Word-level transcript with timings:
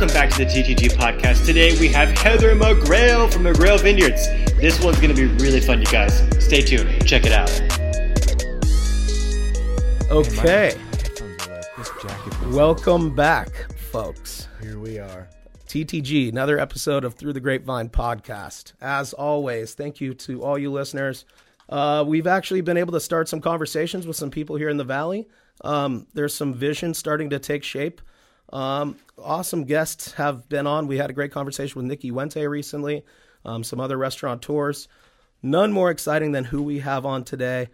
Welcome 0.00 0.16
back 0.16 0.30
to 0.30 0.46
the 0.46 0.50
TTG 0.50 0.96
podcast. 0.96 1.44
Today 1.44 1.78
we 1.78 1.88
have 1.88 2.08
Heather 2.16 2.56
McGrail 2.56 3.30
from 3.30 3.42
McGrail 3.42 3.78
Vineyards. 3.78 4.28
This 4.54 4.82
one's 4.82 4.96
going 4.96 5.14
to 5.14 5.14
be 5.14 5.26
really 5.44 5.60
fun, 5.60 5.78
you 5.78 5.86
guys. 5.88 6.22
Stay 6.42 6.62
tuned. 6.62 7.06
Check 7.06 7.26
it 7.26 7.32
out. 7.32 7.50
Okay. 10.10 10.74
Welcome 12.50 13.14
back, 13.14 13.70
folks. 13.76 14.48
Here 14.62 14.78
we 14.78 14.98
are. 14.98 15.28
TTG, 15.66 16.30
another 16.30 16.58
episode 16.58 17.04
of 17.04 17.12
Through 17.12 17.34
the 17.34 17.40
Grapevine 17.40 17.90
podcast. 17.90 18.72
As 18.80 19.12
always, 19.12 19.74
thank 19.74 20.00
you 20.00 20.14
to 20.14 20.42
all 20.42 20.56
you 20.56 20.72
listeners. 20.72 21.26
Uh, 21.68 22.06
we've 22.06 22.26
actually 22.26 22.62
been 22.62 22.78
able 22.78 22.94
to 22.94 23.00
start 23.00 23.28
some 23.28 23.42
conversations 23.42 24.06
with 24.06 24.16
some 24.16 24.30
people 24.30 24.56
here 24.56 24.70
in 24.70 24.78
the 24.78 24.82
Valley. 24.82 25.28
Um, 25.62 26.06
there's 26.14 26.34
some 26.34 26.54
vision 26.54 26.94
starting 26.94 27.28
to 27.28 27.38
take 27.38 27.62
shape. 27.62 28.00
Um, 28.52 28.96
awesome 29.18 29.64
guests 29.64 30.12
have 30.12 30.48
been 30.48 30.66
on. 30.66 30.86
We 30.86 30.98
had 30.98 31.10
a 31.10 31.12
great 31.12 31.32
conversation 31.32 31.78
with 31.78 31.86
Nikki 31.86 32.10
Wente 32.10 32.48
recently, 32.48 33.04
um, 33.44 33.62
some 33.62 33.80
other 33.80 33.96
restaurateurs. 33.96 34.88
None 35.42 35.72
more 35.72 35.90
exciting 35.90 36.32
than 36.32 36.44
who 36.44 36.62
we 36.62 36.80
have 36.80 37.06
on 37.06 37.24
today. 37.24 37.68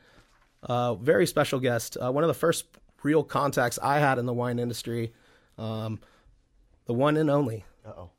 Uh, 0.62 0.95
very 0.95 1.27
special 1.27 1.59
guest. 1.61 1.97
Uh, 2.01 2.12
one 2.12 2.25
of 2.25 2.29
the 2.29 2.35
first 2.35 2.66
real 3.02 3.23
contacts 3.25 3.79
I 3.83 3.99
had 3.99 4.19
in 4.19 4.27
the 4.27 4.33
wine 4.33 4.59
industry. 4.59 5.12
Um, 5.59 6.01
the 6.87 6.95
one 6.95 7.16
and 7.16 7.30
only 7.30 7.65
Uh-oh. 7.87 8.11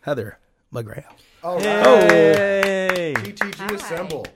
Heather 0.00 0.38
McGrail. 0.72 1.04
Oh, 1.44 1.58
Hey! 1.58 3.14
TTG 3.16 3.74
Assemble. 3.74 4.26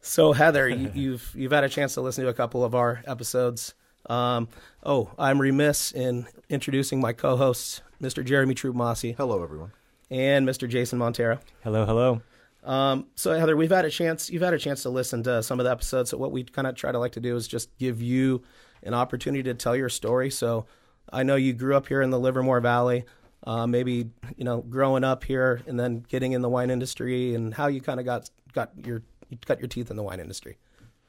So 0.00 0.32
Heather, 0.32 0.68
you, 0.68 0.90
you've 0.94 1.32
you've 1.34 1.52
had 1.52 1.64
a 1.64 1.68
chance 1.68 1.94
to 1.94 2.00
listen 2.00 2.24
to 2.24 2.30
a 2.30 2.34
couple 2.34 2.64
of 2.64 2.74
our 2.74 3.02
episodes. 3.06 3.74
Um, 4.08 4.48
oh, 4.84 5.10
I'm 5.18 5.40
remiss 5.40 5.92
in 5.92 6.26
introducing 6.48 7.00
my 7.00 7.12
co-hosts, 7.12 7.82
Mr. 8.00 8.24
Jeremy 8.24 8.54
Troop-Mossy 8.54 9.12
Hello, 9.16 9.42
everyone. 9.42 9.72
and 10.10 10.46
Mr. 10.48 10.68
Jason 10.68 10.98
Montero. 10.98 11.40
Hello, 11.64 11.84
hello. 11.84 12.22
Um, 12.62 13.06
so 13.14 13.32
Heather, 13.38 13.56
we've 13.56 13.70
had 13.70 13.84
a 13.84 13.90
chance. 13.90 14.28
You've 14.28 14.42
had 14.42 14.54
a 14.54 14.58
chance 14.58 14.82
to 14.82 14.90
listen 14.90 15.22
to 15.24 15.42
some 15.42 15.60
of 15.60 15.64
the 15.64 15.70
episodes. 15.70 16.10
So 16.10 16.18
what 16.18 16.32
we 16.32 16.42
kind 16.44 16.66
of 16.66 16.74
try 16.74 16.90
to 16.92 16.98
like 16.98 17.12
to 17.12 17.20
do 17.20 17.36
is 17.36 17.46
just 17.46 17.76
give 17.78 18.02
you 18.02 18.42
an 18.82 18.92
opportunity 18.94 19.42
to 19.44 19.54
tell 19.54 19.76
your 19.76 19.88
story. 19.88 20.30
So 20.30 20.66
I 21.12 21.22
know 21.22 21.36
you 21.36 21.52
grew 21.52 21.76
up 21.76 21.86
here 21.86 22.02
in 22.02 22.10
the 22.10 22.18
Livermore 22.18 22.60
Valley. 22.60 23.04
Uh, 23.44 23.66
maybe 23.66 24.10
you 24.36 24.44
know 24.44 24.62
growing 24.62 25.04
up 25.04 25.22
here 25.22 25.62
and 25.68 25.78
then 25.78 26.04
getting 26.08 26.32
in 26.32 26.42
the 26.42 26.48
wine 26.48 26.70
industry 26.70 27.34
and 27.36 27.54
how 27.54 27.68
you 27.68 27.80
kind 27.80 28.00
of 28.00 28.06
got 28.06 28.28
got 28.52 28.72
your 28.84 29.02
you 29.28 29.38
cut 29.46 29.60
your 29.60 29.68
teeth 29.68 29.88
in 29.90 29.96
the 29.96 30.02
wine 30.02 30.18
industry. 30.18 30.56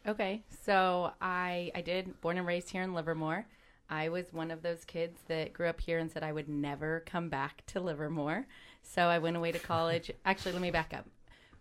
Okay, 0.08 0.44
so 0.64 1.12
I 1.20 1.70
I 1.76 1.82
did 1.82 2.20
born 2.22 2.38
and 2.38 2.48
raised 2.48 2.70
here 2.70 2.82
in 2.82 2.94
Livermore. 2.94 3.46
I 3.90 4.08
was 4.10 4.32
one 4.32 4.52
of 4.52 4.62
those 4.62 4.86
kids 4.86 5.20
that 5.28 5.54
grew 5.54 5.68
up 5.68 5.82
here 5.82 6.00
and 6.00 6.10
said 6.10 6.24
I 6.24 6.32
would 6.32 6.48
never 6.48 7.04
come 7.06 7.30
back 7.30 7.66
to 7.68 7.80
Livermore. 7.82 8.48
So 8.84 9.04
I 9.04 9.20
went 9.20 9.36
away 9.38 9.52
to 9.52 9.60
college. 9.60 10.12
Actually, 10.26 10.54
let 10.54 10.62
me 10.62 10.72
back 10.72 10.94
up. 10.94 11.06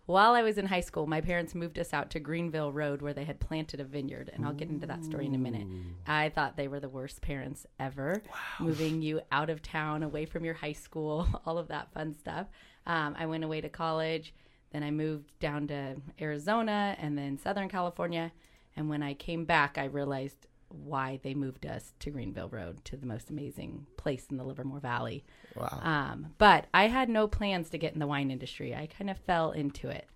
While 0.07 0.35
I 0.35 0.43
was 0.43 0.59
in 0.59 0.67
high 0.67 0.81
school, 0.83 1.09
my 1.09 1.21
parents 1.21 1.57
moved 1.57 1.81
us 1.81 1.93
out 1.93 2.11
to 2.11 2.21
Greenville 2.21 2.71
Road 2.71 3.03
where 3.03 3.13
they 3.13 3.25
had 3.25 3.41
planted 3.41 3.81
a 3.81 3.85
vineyard, 3.85 4.31
and 4.33 4.47
I'll 4.47 4.53
get 4.53 4.69
into 4.69 4.87
that 4.87 5.05
story 5.05 5.27
in 5.27 5.35
a 5.35 5.39
minute. 5.39 5.67
I 6.07 6.29
thought 6.29 6.57
they 6.57 6.69
were 6.69 6.79
the 6.79 6.89
worst 6.89 7.21
parents 7.23 7.67
ever, 7.81 8.23
moving 8.61 9.03
you 9.03 9.21
out 9.33 9.51
of 9.51 9.63
town, 9.63 10.05
away 10.05 10.25
from 10.25 10.45
your 10.45 10.55
high 10.55 10.75
school, 10.75 11.27
all 11.45 11.59
of 11.59 11.67
that 11.69 11.93
fun 11.93 12.15
stuff. 12.17 12.47
Um, 12.87 13.17
I 13.19 13.27
went 13.27 13.43
away 13.43 13.61
to 13.61 13.69
college. 13.69 14.33
Then 14.73 14.83
I 14.83 14.91
moved 14.91 15.39
down 15.39 15.69
to 15.69 15.97
Arizona 16.21 16.97
and 16.99 17.17
then 17.17 17.39
Southern 17.39 17.69
California. 17.69 18.33
And 18.77 18.89
when 18.89 19.03
I 19.03 19.15
came 19.15 19.45
back, 19.45 19.79
I 19.79 19.85
realized 19.85 20.47
why 20.69 21.21
they 21.23 21.35
moved 21.35 21.65
us 21.65 21.93
to 22.01 22.11
Greenville 22.11 22.49
Road 22.49 22.85
to 22.87 22.97
the 22.97 23.07
most 23.07 23.31
amazing 23.31 23.87
place 23.97 24.27
in 24.31 24.37
the 24.37 24.45
Livermore 24.45 24.81
Valley. 24.81 25.25
Wow. 25.55 25.81
Um, 25.83 26.35
but 26.39 26.67
I 26.75 26.89
had 26.89 27.09
no 27.09 27.29
plans 27.29 27.71
to 27.71 27.79
get 27.79 27.95
in 27.95 28.01
the 28.01 28.07
wine 28.07 28.31
industry. 28.31 28.75
I 28.75 28.87
kind 28.87 29.09
of 29.09 29.19
fell 29.19 29.53
into 29.53 29.89
it. 29.89 30.07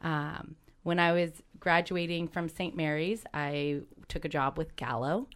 Um, 0.00 0.56
when 0.82 0.98
I 0.98 1.12
was 1.12 1.30
graduating 1.58 2.28
from 2.28 2.48
St. 2.48 2.74
Mary's, 2.74 3.24
I 3.34 3.82
took 4.08 4.24
a 4.24 4.28
job 4.28 4.56
with 4.56 4.76
Gallo 4.76 5.28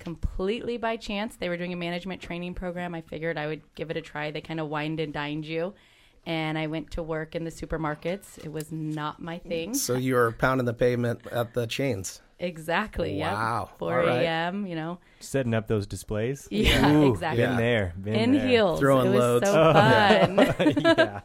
completely 0.00 0.78
by 0.78 0.96
chance. 0.96 1.36
They 1.36 1.48
were 1.48 1.56
doing 1.56 1.72
a 1.72 1.76
management 1.76 2.20
training 2.20 2.54
program. 2.54 2.94
I 2.94 3.02
figured 3.02 3.38
I 3.38 3.46
would 3.46 3.62
give 3.74 3.90
it 3.90 3.96
a 3.96 4.00
try. 4.00 4.30
They 4.30 4.40
kind 4.40 4.58
of 4.58 4.68
wined 4.68 4.98
and 4.98 5.12
dined 5.12 5.44
you. 5.44 5.74
And 6.26 6.58
I 6.58 6.66
went 6.66 6.90
to 6.92 7.02
work 7.02 7.34
in 7.34 7.44
the 7.44 7.50
supermarkets. 7.50 8.38
It 8.44 8.52
was 8.52 8.70
not 8.70 9.20
my 9.22 9.38
thing. 9.38 9.74
So 9.74 9.94
you 9.96 10.14
were 10.14 10.32
pounding 10.32 10.66
the 10.66 10.74
pavement 10.74 11.26
at 11.32 11.54
the 11.54 11.66
chains. 11.66 12.20
Exactly. 12.38 13.18
Yep. 13.18 13.32
Wow. 13.32 13.70
4 13.78 14.00
All 14.00 14.06
right. 14.06 14.22
a.m., 14.22 14.66
you 14.66 14.74
know. 14.74 14.98
Setting 15.20 15.54
up 15.54 15.66
those 15.68 15.86
displays. 15.86 16.46
Yeah, 16.50 16.90
Ooh, 16.92 17.10
exactly. 17.12 17.42
Been 17.44 17.56
there. 17.56 17.94
Been 18.00 18.14
In 18.14 18.32
there. 18.32 18.46
heels. 18.48 18.80
Throwing 18.80 19.08
it 19.08 19.10
was 19.10 19.18
loads. 19.18 19.46
so 19.50 19.62
Oh, 19.62 19.72
fun. 19.72 20.74
yeah. 20.84 21.20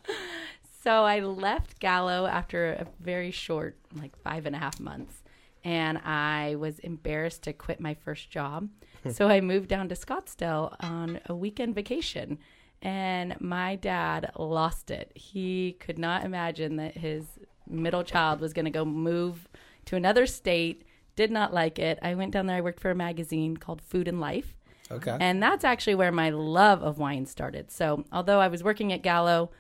So 0.84 1.04
I 1.04 1.20
left 1.22 1.80
Gallo 1.80 2.26
after 2.28 2.74
a 2.74 2.86
very 3.00 3.32
short, 3.32 3.78
like 4.00 4.16
five 4.24 4.46
and 4.46 4.56
a 4.56 4.60
half 4.60 4.80
months, 4.80 5.24
and 5.64 5.98
I 6.00 6.56
was 6.60 6.78
embarrassed 6.80 7.44
to 7.44 7.54
quit 7.54 7.80
my 7.80 7.94
first 7.96 8.30
job. 8.30 8.70
Hmm. 9.04 9.10
so 9.12 9.28
I 9.28 9.42
moved 9.42 9.68
down 9.70 9.90
to 9.90 9.96
Scottsdale 9.96 10.76
on 10.82 11.20
a 11.28 11.36
weekend 11.36 11.74
vacation, 11.76 12.38
and 12.82 13.40
my 13.40 13.76
dad 13.76 14.32
lost 14.38 14.92
it. 14.92 15.12
He 15.16 15.78
could 15.80 15.98
not 15.98 16.24
imagine 16.24 16.76
that 16.78 16.98
his 16.98 17.26
middle 17.68 18.04
child 18.04 18.40
was 18.40 18.54
going 18.54 18.66
to 18.66 18.72
go 18.72 18.86
move 18.86 19.48
to 19.86 19.96
another 19.96 20.26
state. 20.26 20.84
Did 21.16 21.32
not 21.32 21.54
like 21.54 21.80
it. 21.80 21.98
I 22.02 22.14
went 22.16 22.32
down 22.32 22.46
there. 22.46 22.58
I 22.58 22.62
worked 22.62 22.80
for 22.80 22.92
a 22.92 22.96
magazine 22.96 23.58
called 23.58 23.82
Food 23.82 24.08
and 24.08 24.20
Life. 24.20 24.56
Okay. 24.92 25.18
And 25.20 25.42
that's 25.42 25.64
actually 25.64 25.96
where 25.96 26.12
my 26.12 26.30
love 26.30 26.84
of 26.84 27.00
wine 27.00 27.26
started. 27.26 27.72
So, 27.72 28.06
although 28.12 28.40
I 28.40 28.50
was 28.50 28.64
working 28.64 28.94
at 28.94 29.02
Gallo 29.02 29.52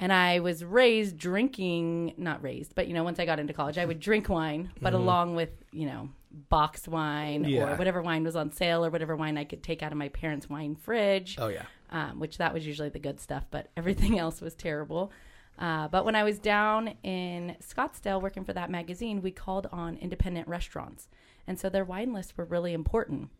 and 0.00 0.12
I 0.12 0.40
was 0.40 0.64
raised 0.64 1.16
drinking, 1.18 2.14
not 2.16 2.42
raised, 2.42 2.74
but 2.74 2.88
you 2.88 2.94
know, 2.94 3.04
once 3.04 3.20
I 3.20 3.26
got 3.26 3.38
into 3.38 3.52
college, 3.52 3.78
I 3.78 3.84
would 3.84 4.00
drink 4.00 4.28
wine, 4.28 4.72
but 4.80 4.92
mm-hmm. 4.92 5.02
along 5.02 5.36
with, 5.36 5.50
you 5.70 5.86
know, 5.86 6.08
boxed 6.48 6.88
wine 6.88 7.44
Yeah. 7.44 7.72
or 7.72 7.76
whatever 7.76 8.02
wine 8.02 8.24
was 8.24 8.36
on 8.36 8.52
sale 8.52 8.84
or 8.84 8.90
whatever 8.90 9.16
wine 9.16 9.38
I 9.38 9.44
could 9.44 9.62
take 9.62 9.82
out 9.82 9.92
of 9.92 9.98
my 9.98 10.08
parents' 10.08 10.50
wine 10.50 10.74
fridge 10.76 11.36
oh 11.38 11.48
yeah. 11.48 11.64
Um, 11.96 12.20
which 12.20 12.36
that 12.36 12.52
was 12.52 12.66
usually 12.66 12.90
the 12.90 12.98
good 12.98 13.18
stuff, 13.18 13.46
but 13.50 13.70
everything 13.76 14.18
else 14.18 14.42
was 14.42 14.54
terrible. 14.54 15.10
Uh, 15.58 15.88
but 15.88 16.04
when 16.04 16.14
I 16.14 16.24
was 16.24 16.38
down 16.38 16.94
in 17.02 17.56
Scottsdale 17.62 18.20
working 18.20 18.44
for 18.44 18.52
that 18.52 18.70
magazine, 18.70 19.22
we 19.22 19.30
called 19.30 19.66
on 19.72 19.96
independent 19.96 20.46
restaurants. 20.46 21.08
And 21.46 21.58
so 21.58 21.70
their 21.70 21.84
wine 21.84 22.12
lists 22.12 22.36
were 22.36 22.44
really 22.44 22.74
important. 22.74 23.30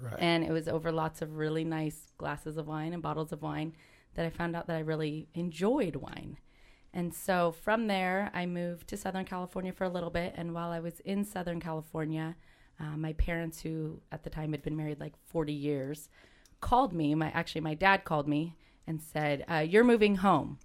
Right. 0.00 0.14
And 0.18 0.44
it 0.44 0.52
was 0.52 0.68
over 0.68 0.92
lots 0.92 1.22
of 1.22 1.36
really 1.36 1.64
nice 1.64 2.12
glasses 2.16 2.56
of 2.56 2.68
wine 2.68 2.92
and 2.92 3.02
bottles 3.02 3.32
of 3.32 3.42
wine 3.42 3.72
that 4.14 4.24
I 4.24 4.30
found 4.30 4.54
out 4.54 4.68
that 4.68 4.76
I 4.76 4.80
really 4.80 5.26
enjoyed 5.34 5.96
wine. 5.96 6.38
And 6.92 7.12
so 7.12 7.50
from 7.50 7.88
there, 7.88 8.30
I 8.32 8.46
moved 8.46 8.86
to 8.88 8.96
Southern 8.96 9.24
California 9.24 9.72
for 9.72 9.82
a 9.82 9.88
little 9.88 10.10
bit. 10.10 10.34
And 10.36 10.54
while 10.54 10.70
I 10.70 10.78
was 10.78 11.00
in 11.00 11.24
Southern 11.24 11.58
California, 11.58 12.36
uh, 12.78 12.96
my 12.96 13.14
parents, 13.14 13.60
who 13.62 14.00
at 14.12 14.22
the 14.22 14.30
time 14.30 14.52
had 14.52 14.62
been 14.62 14.76
married 14.76 15.00
like 15.00 15.14
40 15.26 15.52
years, 15.52 16.08
called 16.64 16.94
me. 16.94 17.14
My 17.14 17.30
actually, 17.32 17.60
my 17.60 17.74
dad 17.74 18.04
called 18.04 18.26
me 18.26 18.56
and 18.86 19.00
said, 19.00 19.44
uh, 19.50 19.58
"You're 19.58 19.84
moving 19.84 20.16
home." 20.16 20.58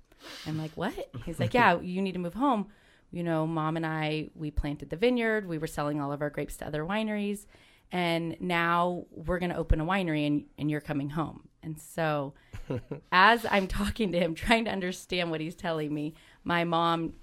I'm 0.48 0.58
like, 0.58 0.72
"What?" 0.76 0.96
He's 1.26 1.40
like, 1.40 1.54
"Yeah, 1.54 1.80
you 1.96 2.02
need 2.02 2.14
to 2.14 2.20
move 2.20 2.36
home." 2.36 2.68
You 3.12 3.24
know, 3.24 3.46
mom 3.46 3.76
and 3.76 3.86
I 3.86 4.30
we 4.34 4.50
planted 4.50 4.90
the 4.90 4.96
vineyard. 4.96 5.46
We 5.46 5.58
were 5.58 5.68
selling 5.68 6.00
all 6.00 6.14
of 6.14 6.22
our 6.22 6.30
grapes 6.30 6.56
to 6.58 6.66
other 6.66 6.86
wineries, 6.86 7.46
and 7.92 8.38
now 8.40 9.06
we're 9.12 9.40
going 9.40 9.52
to 9.52 9.58
open 9.58 9.82
a 9.82 9.86
winery, 9.86 10.26
and 10.26 10.46
and 10.58 10.72
you're 10.72 10.82
coming 10.82 11.10
home. 11.10 11.50
And 11.62 11.78
so, 11.78 12.34
as 13.12 13.46
I'm 13.52 13.68
talking 13.68 14.14
to 14.14 14.20
him, 14.20 14.36
trying 14.36 14.64
to 14.66 14.72
understand 14.72 15.32
what 15.32 15.42
he's 15.42 15.56
telling 15.56 15.94
me, 15.94 16.14
my 16.46 16.64
mom 16.64 17.14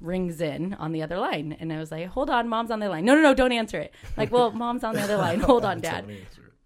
rings 0.00 0.40
in 0.40 0.74
on 0.74 0.92
the 0.92 1.02
other 1.02 1.18
line. 1.18 1.56
And 1.58 1.72
I 1.72 1.78
was 1.78 1.90
like, 1.90 2.06
hold 2.06 2.30
on, 2.30 2.48
mom's 2.48 2.70
on 2.70 2.80
the 2.80 2.88
line. 2.88 3.04
No, 3.04 3.14
no, 3.14 3.22
no, 3.22 3.34
don't 3.34 3.52
answer 3.52 3.80
it. 3.80 3.94
Like, 4.16 4.30
well, 4.30 4.50
mom's 4.52 4.84
on 4.84 4.94
the 4.94 5.02
other 5.02 5.16
line. 5.16 5.40
Hold 5.50 5.64
on, 5.64 5.80
dad. 5.80 6.06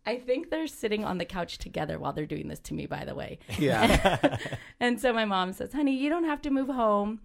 I 0.07 0.17
think 0.17 0.51
they're 0.51 0.67
sitting 0.67 1.05
on 1.05 1.19
the 1.19 1.25
couch 1.25 1.59
together 1.59 1.99
while 1.99 2.13
they're 2.13 2.27
doing 2.27 2.49
this 2.49 2.61
to 2.61 2.75
me, 2.75 2.87
by 2.87 3.05
the 3.05 3.15
way. 3.15 3.39
Yeah. 3.59 4.37
And 4.81 4.99
so 4.99 5.13
my 5.13 5.27
mom 5.27 5.53
says, 5.53 5.75
honey, 5.75 5.95
you 5.95 6.09
don't 6.09 6.25
have 6.25 6.41
to 6.43 6.51
move 6.51 6.69
home, 6.69 7.21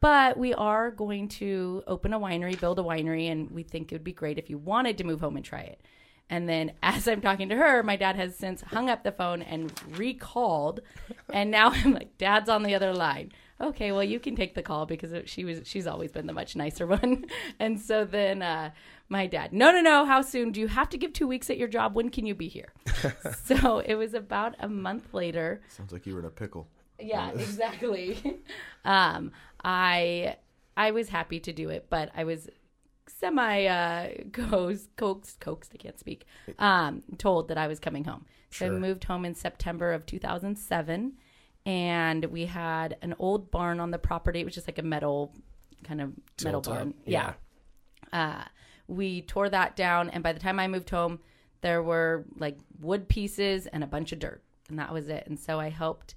but 0.00 0.36
we 0.36 0.52
are 0.54 0.90
going 0.90 1.28
to 1.28 1.84
open 1.86 2.12
a 2.12 2.18
winery, 2.18 2.58
build 2.58 2.80
a 2.80 2.82
winery, 2.82 3.30
and 3.30 3.48
we 3.52 3.62
think 3.62 3.92
it 3.92 3.94
would 3.94 4.04
be 4.04 4.12
great 4.12 4.38
if 4.38 4.50
you 4.50 4.58
wanted 4.58 4.98
to 4.98 5.04
move 5.04 5.20
home 5.20 5.36
and 5.36 5.44
try 5.44 5.60
it. 5.60 5.80
And 6.28 6.48
then 6.48 6.72
as 6.82 7.06
I'm 7.06 7.20
talking 7.20 7.48
to 7.48 7.56
her, 7.56 7.82
my 7.82 7.96
dad 7.96 8.16
has 8.16 8.36
since 8.36 8.62
hung 8.62 8.90
up 8.90 9.04
the 9.04 9.12
phone 9.12 9.42
and 9.42 9.72
recalled. 9.96 10.80
And 11.32 11.50
now 11.50 11.70
I'm 11.72 11.92
like, 11.92 12.18
Dad's 12.18 12.48
on 12.48 12.62
the 12.62 12.74
other 12.74 12.92
line. 12.92 13.32
Okay, 13.58 13.90
well 13.90 14.04
you 14.04 14.20
can 14.20 14.36
take 14.36 14.54
the 14.54 14.62
call 14.62 14.84
because 14.84 15.14
she 15.30 15.44
was 15.44 15.62
she's 15.64 15.86
always 15.86 16.12
been 16.12 16.26
the 16.26 16.32
much 16.34 16.56
nicer 16.56 16.86
one. 16.86 17.24
And 17.58 17.80
so 17.80 18.04
then 18.04 18.42
uh, 18.42 18.70
my 19.08 19.26
dad, 19.26 19.52
no, 19.52 19.70
no, 19.70 19.80
no. 19.80 20.04
How 20.04 20.20
soon? 20.20 20.52
Do 20.52 20.60
you 20.60 20.68
have 20.68 20.88
to 20.90 20.98
give 20.98 21.12
two 21.12 21.28
weeks 21.28 21.48
at 21.50 21.58
your 21.58 21.68
job? 21.68 21.94
When 21.94 22.08
can 22.10 22.26
you 22.26 22.34
be 22.34 22.48
here? 22.48 22.72
so 23.44 23.78
it 23.78 23.94
was 23.94 24.14
about 24.14 24.54
a 24.58 24.68
month 24.68 25.14
later. 25.14 25.60
Sounds 25.68 25.92
like 25.92 26.06
you 26.06 26.14
were 26.14 26.20
in 26.20 26.26
a 26.26 26.30
pickle. 26.30 26.68
Yeah, 27.00 27.30
exactly. 27.34 28.40
um, 28.84 29.32
I 29.62 30.36
I 30.76 30.90
was 30.90 31.08
happy 31.08 31.40
to 31.40 31.52
do 31.52 31.70
it, 31.70 31.86
but 31.88 32.10
I 32.16 32.24
was 32.24 32.48
semi 33.06 33.66
uh, 33.66 34.08
coaxed, 34.32 34.96
coaxed, 34.96 35.40
coaxed, 35.40 35.72
I 35.74 35.78
can't 35.78 35.98
speak, 35.98 36.26
um, 36.58 37.02
told 37.18 37.48
that 37.48 37.58
I 37.58 37.66
was 37.66 37.78
coming 37.78 38.04
home. 38.04 38.26
So 38.50 38.66
I 38.66 38.70
moved 38.70 39.04
home 39.04 39.24
in 39.24 39.34
September 39.34 39.92
of 39.92 40.06
2007, 40.06 41.12
and 41.66 42.24
we 42.26 42.46
had 42.46 42.96
an 43.02 43.14
old 43.18 43.50
barn 43.50 43.80
on 43.80 43.90
the 43.90 43.98
property. 43.98 44.40
It 44.40 44.44
was 44.44 44.54
just 44.54 44.66
like 44.66 44.78
a 44.78 44.82
metal 44.82 45.34
kind 45.84 46.00
of 46.00 46.12
metal 46.42 46.60
barn. 46.60 46.94
yeah. 47.04 47.34
Uh, 48.12 48.44
we 48.88 49.22
tore 49.22 49.48
that 49.48 49.76
down, 49.76 50.10
and 50.10 50.22
by 50.22 50.32
the 50.32 50.40
time 50.40 50.58
I 50.60 50.68
moved 50.68 50.90
home, 50.90 51.20
there 51.60 51.82
were 51.82 52.24
like 52.38 52.58
wood 52.80 53.08
pieces 53.08 53.66
and 53.66 53.82
a 53.82 53.86
bunch 53.86 54.12
of 54.12 54.18
dirt, 54.18 54.42
and 54.68 54.78
that 54.78 54.92
was 54.92 55.08
it. 55.08 55.24
And 55.26 55.38
so 55.38 55.58
I 55.58 55.68
helped 55.70 56.14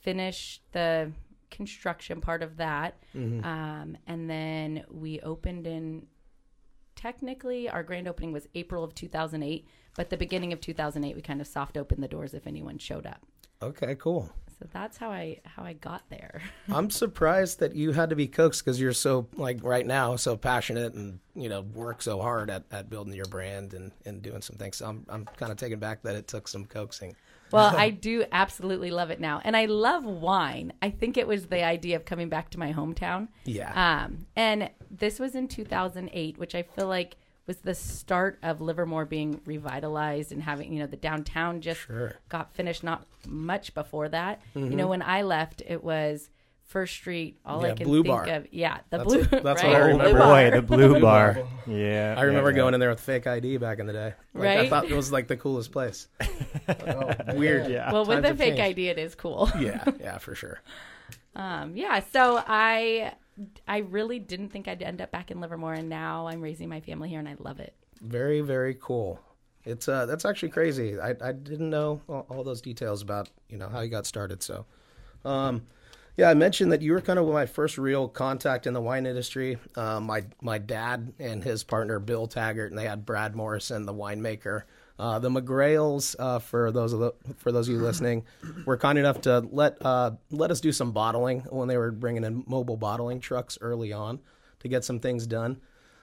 finish 0.00 0.60
the 0.72 1.10
construction 1.50 2.20
part 2.20 2.42
of 2.42 2.56
that, 2.58 2.96
Mm-hmm. 3.16 3.44
um, 3.44 3.96
and 4.06 4.28
then 4.28 4.84
we 4.90 5.20
opened 5.20 5.66
in. 5.66 6.06
Technically, 6.96 7.68
our 7.68 7.82
grand 7.82 8.06
opening 8.08 8.32
was 8.32 8.46
April 8.54 8.82
of 8.84 8.94
2008, 8.94 9.66
but 9.96 10.10
the 10.10 10.16
beginning 10.16 10.52
of 10.52 10.60
2008, 10.60 11.14
we 11.14 11.20
kind 11.22 11.40
of 11.40 11.46
soft 11.46 11.76
opened 11.76 12.02
the 12.02 12.08
doors 12.08 12.34
if 12.34 12.46
anyone 12.46 12.78
showed 12.78 13.04
up. 13.04 13.20
Okay, 13.60 13.94
cool. 13.96 14.30
So 14.58 14.68
that's 14.72 14.96
how 14.96 15.10
I 15.10 15.40
how 15.44 15.64
I 15.64 15.72
got 15.74 16.02
there. 16.10 16.42
I'm 16.68 16.90
surprised 16.90 17.60
that 17.60 17.74
you 17.74 17.92
had 17.92 18.10
to 18.10 18.16
be 18.16 18.26
coaxed 18.26 18.64
because 18.64 18.80
you're 18.80 18.92
so 18.92 19.26
like 19.36 19.58
right 19.62 19.86
now 19.86 20.16
so 20.16 20.36
passionate 20.36 20.94
and 20.94 21.18
you 21.34 21.48
know 21.48 21.62
work 21.62 22.02
so 22.02 22.20
hard 22.20 22.50
at, 22.50 22.64
at 22.70 22.88
building 22.88 23.14
your 23.14 23.26
brand 23.26 23.74
and, 23.74 23.92
and 24.04 24.22
doing 24.22 24.42
some 24.42 24.56
things. 24.56 24.76
So 24.76 24.86
I'm 24.86 25.06
I'm 25.08 25.24
kind 25.36 25.52
of 25.52 25.58
taken 25.58 25.78
back 25.78 26.02
that 26.02 26.14
it 26.14 26.28
took 26.28 26.48
some 26.48 26.64
coaxing. 26.64 27.16
Well, 27.50 27.74
I 27.76 27.90
do 28.10 28.24
absolutely 28.32 28.90
love 28.90 29.10
it 29.10 29.20
now. 29.20 29.40
And 29.44 29.56
I 29.56 29.66
love 29.66 30.04
wine. 30.04 30.72
I 30.82 30.90
think 30.90 31.16
it 31.16 31.26
was 31.26 31.46
the 31.46 31.64
idea 31.64 31.96
of 31.96 32.04
coming 32.04 32.28
back 32.28 32.50
to 32.50 32.58
my 32.58 32.72
hometown. 32.72 33.28
Yeah. 33.44 34.04
Um, 34.04 34.26
and 34.34 34.70
this 34.90 35.18
was 35.18 35.34
in 35.34 35.48
2008, 35.48 36.38
which 36.38 36.54
I 36.54 36.62
feel 36.62 36.88
like 36.88 37.16
was 37.46 37.58
the 37.58 37.74
start 37.74 38.38
of 38.42 38.60
Livermore 38.60 39.04
being 39.04 39.40
revitalized 39.44 40.32
and 40.32 40.42
having, 40.42 40.72
you 40.72 40.80
know, 40.80 40.86
the 40.86 40.96
downtown 40.96 41.60
just 41.60 41.80
Sure. 41.82 42.08
Mm-hmm. 42.08 42.16
got 42.28 42.54
finished 42.54 42.82
not 42.84 43.06
much 43.26 43.74
before 43.74 44.08
that. 44.08 44.40
You 44.54 44.70
know, 44.70 44.86
when 44.88 45.02
I 45.02 45.22
left, 45.22 45.62
it 45.66 45.84
was 45.84 46.30
First 46.62 46.94
Street. 46.94 47.38
All 47.44 47.62
I 47.64 47.72
can 47.74 47.86
Blue 47.86 48.02
think 48.02 48.14
Bar. 48.14 48.24
of, 48.28 48.46
yeah, 48.50 48.78
the 48.88 48.96
That's- 48.96 49.26
blue. 49.26 49.40
that's 49.42 49.62
right? 49.62 49.72
what 49.72 49.76
I 49.82 49.86
remember. 49.86 50.18
Bar. 50.18 50.50
Boy, 50.50 50.56
the 50.56 50.62
blue 50.62 51.00
bar. 51.00 51.38
Yeah. 51.66 52.14
I 52.16 52.22
remember 52.22 52.50
yeah, 52.50 52.56
going 52.56 52.72
in 52.74 52.80
there 52.80 52.88
with 52.88 53.00
fake 53.00 53.26
ID 53.26 53.58
back 53.58 53.78
in 53.78 53.86
the 53.86 53.92
day. 53.92 54.14
Like, 54.32 54.58
I 54.58 54.68
thought 54.70 54.86
it 54.90 54.94
was 54.96 55.12
like 55.12 55.28
the 55.28 55.36
coolest 55.36 55.70
place. 55.72 56.08
Weird. 57.34 57.70
Yeah. 57.70 57.92
Well, 57.92 58.04
with 58.06 58.22
Times 58.22 58.38
the 58.38 58.44
fake 58.44 58.56
changed. 58.56 58.60
ID, 58.78 58.88
it 58.88 58.98
is 58.98 59.14
cool. 59.14 59.50
Yeah, 59.58 59.84
yeah, 60.00 60.18
for 60.18 60.34
sure. 60.34 60.60
Um, 61.36 61.76
yeah, 61.76 62.00
so 62.12 62.42
I 62.46 63.12
I 63.66 63.78
really 63.78 64.18
didn't 64.18 64.50
think 64.50 64.68
I'd 64.68 64.82
end 64.82 65.00
up 65.00 65.10
back 65.10 65.30
in 65.30 65.40
Livermore, 65.40 65.74
and 65.74 65.88
now 65.88 66.26
I'm 66.26 66.40
raising 66.40 66.68
my 66.68 66.80
family 66.80 67.08
here, 67.08 67.18
and 67.18 67.28
I 67.28 67.36
love 67.38 67.60
it. 67.60 67.74
Very, 68.00 68.40
very 68.40 68.76
cool. 68.80 69.20
It's 69.64 69.88
uh, 69.88 70.06
that's 70.06 70.24
actually 70.24 70.50
crazy. 70.50 71.00
I, 71.00 71.14
I 71.20 71.32
didn't 71.32 71.70
know 71.70 72.02
all, 72.08 72.26
all 72.28 72.44
those 72.44 72.60
details 72.60 73.02
about 73.02 73.30
you 73.48 73.56
know 73.56 73.68
how 73.68 73.80
you 73.80 73.88
got 73.88 74.06
started. 74.06 74.42
So, 74.42 74.66
um, 75.24 75.66
yeah, 76.16 76.28
I 76.28 76.34
mentioned 76.34 76.70
that 76.72 76.82
you 76.82 76.92
were 76.92 77.00
kind 77.00 77.18
of 77.18 77.26
my 77.28 77.46
first 77.46 77.78
real 77.78 78.06
contact 78.06 78.66
in 78.66 78.74
the 78.74 78.80
wine 78.80 79.06
industry. 79.06 79.58
Um, 79.74 80.04
my 80.04 80.24
my 80.42 80.58
dad 80.58 81.14
and 81.18 81.42
his 81.42 81.64
partner 81.64 81.98
Bill 81.98 82.26
Taggart, 82.26 82.70
and 82.72 82.78
they 82.78 82.86
had 82.86 83.06
Brad 83.06 83.34
Morrison, 83.34 83.86
the 83.86 83.94
winemaker. 83.94 84.64
Uh, 84.98 85.18
the 85.18 85.28
McGrails, 85.28 86.14
uh, 86.18 86.38
for 86.38 86.70
those 86.70 86.92
of 86.92 87.00
the, 87.00 87.12
for 87.36 87.50
those 87.50 87.68
of 87.68 87.74
you 87.74 87.80
listening, 87.80 88.24
were 88.64 88.76
kind 88.76 88.96
enough 88.96 89.20
to 89.22 89.40
let 89.50 89.84
uh, 89.84 90.12
let 90.30 90.50
us 90.50 90.60
do 90.60 90.70
some 90.70 90.92
bottling 90.92 91.40
when 91.50 91.66
they 91.66 91.76
were 91.76 91.90
bringing 91.90 92.22
in 92.24 92.44
mobile 92.46 92.76
bottling 92.76 93.18
trucks 93.18 93.58
early 93.60 93.92
on 93.92 94.20
to 94.60 94.68
get 94.68 94.84
some 94.84 95.00
things 95.00 95.26
done. 95.26 95.60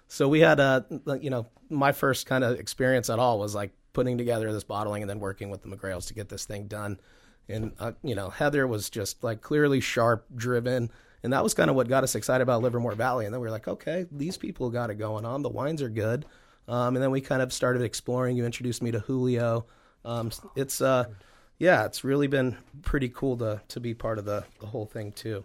So 0.07 0.27
we 0.27 0.41
had 0.41 0.59
a, 0.59 0.85
you 1.21 1.29
know, 1.29 1.47
my 1.69 1.93
first 1.93 2.25
kind 2.25 2.43
of 2.43 2.59
experience 2.59 3.09
at 3.09 3.17
all 3.17 3.39
was 3.39 3.55
like 3.55 3.71
putting 3.93 4.17
together 4.17 4.51
this 4.51 4.65
bottling 4.65 5.03
and 5.03 5.09
then 5.09 5.19
working 5.19 5.49
with 5.49 5.61
the 5.61 5.69
McGrails 5.69 6.07
to 6.07 6.13
get 6.13 6.27
this 6.27 6.43
thing 6.43 6.67
done. 6.67 6.99
And, 7.47 7.71
uh, 7.79 7.93
you 8.03 8.13
know, 8.13 8.29
Heather 8.29 8.67
was 8.67 8.89
just 8.89 9.23
like 9.23 9.41
clearly 9.41 9.79
sharp, 9.79 10.25
driven. 10.35 10.91
And 11.23 11.31
that 11.31 11.43
was 11.43 11.53
kind 11.53 11.69
of 11.69 11.75
what 11.77 11.87
got 11.87 12.03
us 12.03 12.15
excited 12.15 12.41
about 12.41 12.61
Livermore 12.61 12.93
Valley. 12.93 13.25
And 13.25 13.33
then 13.33 13.39
we 13.39 13.47
were 13.47 13.51
like, 13.51 13.67
okay, 13.67 14.05
these 14.11 14.37
people 14.37 14.69
got 14.69 14.89
it 14.89 14.95
going 14.95 15.23
on. 15.23 15.43
The 15.43 15.49
wines 15.49 15.81
are 15.81 15.89
good. 15.89 16.25
Um, 16.71 16.95
and 16.95 17.03
then 17.03 17.11
we 17.11 17.19
kind 17.19 17.41
of 17.41 17.51
started 17.51 17.81
exploring. 17.81 18.37
You 18.37 18.45
introduced 18.45 18.81
me 18.81 18.91
to 18.91 18.99
Julio. 18.99 19.65
Um, 20.05 20.31
it's, 20.55 20.79
uh, 20.79 21.03
yeah, 21.59 21.83
it's 21.85 22.05
really 22.05 22.27
been 22.27 22.57
pretty 22.81 23.09
cool 23.09 23.35
to, 23.39 23.61
to 23.67 23.79
be 23.81 23.93
part 23.93 24.17
of 24.17 24.23
the, 24.23 24.45
the 24.61 24.67
whole 24.67 24.85
thing 24.85 25.11
too. 25.11 25.43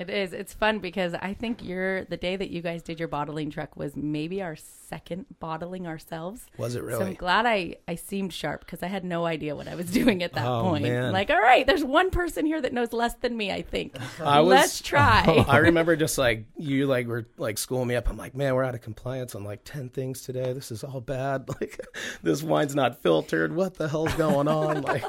It 0.00 0.08
is. 0.10 0.32
It's 0.32 0.54
fun 0.54 0.78
because 0.78 1.14
I 1.14 1.34
think 1.34 1.62
you're 1.62 2.04
the 2.06 2.16
day 2.16 2.34
that 2.34 2.48
you 2.50 2.62
guys 2.62 2.82
did 2.82 2.98
your 2.98 3.06
bottling 3.08 3.50
truck 3.50 3.76
was 3.76 3.94
maybe 3.94 4.40
our 4.42 4.56
second 4.56 5.26
bottling 5.40 5.86
ourselves. 5.86 6.46
Was 6.56 6.74
it 6.74 6.82
really? 6.82 6.98
So 6.98 7.06
I'm 7.06 7.14
glad 7.14 7.44
I, 7.44 7.76
I 7.86 7.94
seemed 7.96 8.32
sharp 8.32 8.60
because 8.64 8.82
I 8.82 8.86
had 8.86 9.04
no 9.04 9.26
idea 9.26 9.54
what 9.54 9.68
I 9.68 9.74
was 9.74 9.86
doing 9.92 10.22
at 10.22 10.32
that 10.32 10.46
Oh, 10.46 10.62
point. 10.62 10.84
man. 10.84 11.12
Like, 11.12 11.28
all 11.28 11.38
right, 11.40 11.66
there's 11.66 11.84
one 11.84 12.10
person 12.10 12.46
here 12.46 12.60
that 12.62 12.72
knows 12.72 12.94
less 12.94 13.12
than 13.16 13.36
me, 13.36 13.52
I 13.52 13.60
think. 13.60 13.94
I 14.20 14.40
was- 14.40 14.48
Let's 14.48 14.80
try. 14.80 15.44
I 15.48 15.58
remember 15.58 15.94
just 15.96 16.16
like 16.16 16.46
you 16.56 16.86
like 16.86 17.06
were 17.06 17.26
like 17.36 17.58
schooling 17.58 17.88
me 17.88 17.94
up. 17.94 18.08
I'm 18.08 18.16
like, 18.16 18.34
man, 18.34 18.54
we're 18.54 18.64
out 18.64 18.74
of 18.74 18.80
compliance 18.80 19.34
on 19.34 19.44
like 19.44 19.60
ten 19.64 19.90
things 19.90 20.22
today. 20.22 20.54
This 20.54 20.70
is 20.72 20.82
all 20.82 21.00
bad. 21.02 21.48
Like 21.60 21.78
this 22.22 22.42
wine's 22.42 22.74
not 22.74 23.02
filtered. 23.02 23.54
What 23.54 23.74
the 23.74 23.86
hell's 23.88 24.14
going 24.14 24.48
on? 24.48 24.80
Like 24.80 25.04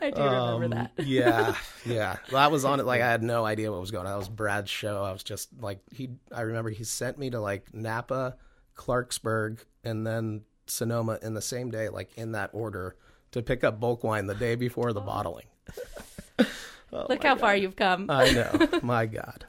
I 0.00 0.10
do 0.10 0.22
remember 0.22 0.64
um, 0.64 0.70
that. 0.70 0.92
yeah, 1.04 1.54
yeah. 1.84 2.16
Well, 2.32 2.40
I 2.42 2.46
was 2.46 2.64
on 2.64 2.80
it 2.80 2.86
like 2.86 3.02
I 3.02 3.10
had 3.10 3.22
no 3.22 3.44
idea 3.44 3.70
what 3.70 3.80
was 3.80 3.90
going 3.90 4.06
on. 4.06 4.13
That 4.14 4.18
was 4.18 4.28
Brad's 4.28 4.70
show. 4.70 5.02
I 5.02 5.10
was 5.10 5.24
just 5.24 5.48
like 5.60 5.80
he 5.92 6.10
I 6.32 6.42
remember 6.42 6.70
he 6.70 6.84
sent 6.84 7.18
me 7.18 7.30
to 7.30 7.40
like 7.40 7.74
Napa, 7.74 8.36
Clarksburg, 8.76 9.58
and 9.82 10.06
then 10.06 10.42
Sonoma 10.68 11.18
in 11.20 11.34
the 11.34 11.42
same 11.42 11.72
day, 11.72 11.88
like 11.88 12.16
in 12.16 12.30
that 12.30 12.50
order, 12.52 12.94
to 13.32 13.42
pick 13.42 13.64
up 13.64 13.80
bulk 13.80 14.04
wine 14.04 14.26
the 14.26 14.36
day 14.36 14.54
before 14.54 14.92
the 14.92 15.00
bottling. 15.00 15.46
Look 16.92 17.24
how 17.24 17.34
far 17.34 17.56
you've 17.56 17.74
come. 17.74 18.06
I 18.08 18.30
know. 18.30 18.68
My 18.84 19.06
God. 19.06 19.46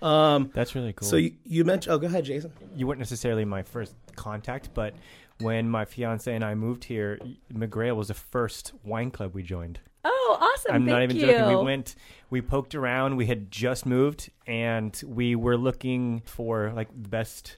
Um 0.00 0.52
That's 0.54 0.76
really 0.76 0.92
cool. 0.92 1.08
so 1.08 1.16
you, 1.16 1.34
you 1.44 1.64
mentioned 1.64 1.92
oh 1.92 1.98
go 1.98 2.06
ahead, 2.06 2.24
Jason. 2.24 2.52
you 2.76 2.86
weren't 2.86 3.00
necessarily 3.00 3.44
my 3.44 3.64
first 3.64 3.96
contact, 4.14 4.72
but 4.74 4.94
when 5.40 5.68
my 5.68 5.84
fiance 5.86 6.32
and 6.32 6.44
I 6.44 6.54
moved 6.54 6.84
here, 6.84 7.18
McGrail 7.52 7.96
was 7.96 8.06
the 8.08 8.14
first 8.14 8.74
wine 8.84 9.10
club 9.10 9.34
we 9.34 9.42
joined. 9.42 9.80
Oh, 10.04 10.38
awesome. 10.40 10.74
I'm 10.74 10.84
not 10.84 11.02
even 11.02 11.16
you. 11.16 11.26
joking. 11.26 11.58
We 11.58 11.64
went, 11.64 11.94
we 12.30 12.40
poked 12.40 12.74
around. 12.74 13.16
We 13.16 13.26
had 13.26 13.50
just 13.50 13.86
moved, 13.86 14.30
and 14.46 15.00
we 15.06 15.34
were 15.34 15.56
looking 15.56 16.22
for 16.24 16.72
like 16.74 16.88
the 16.88 17.08
best 17.08 17.56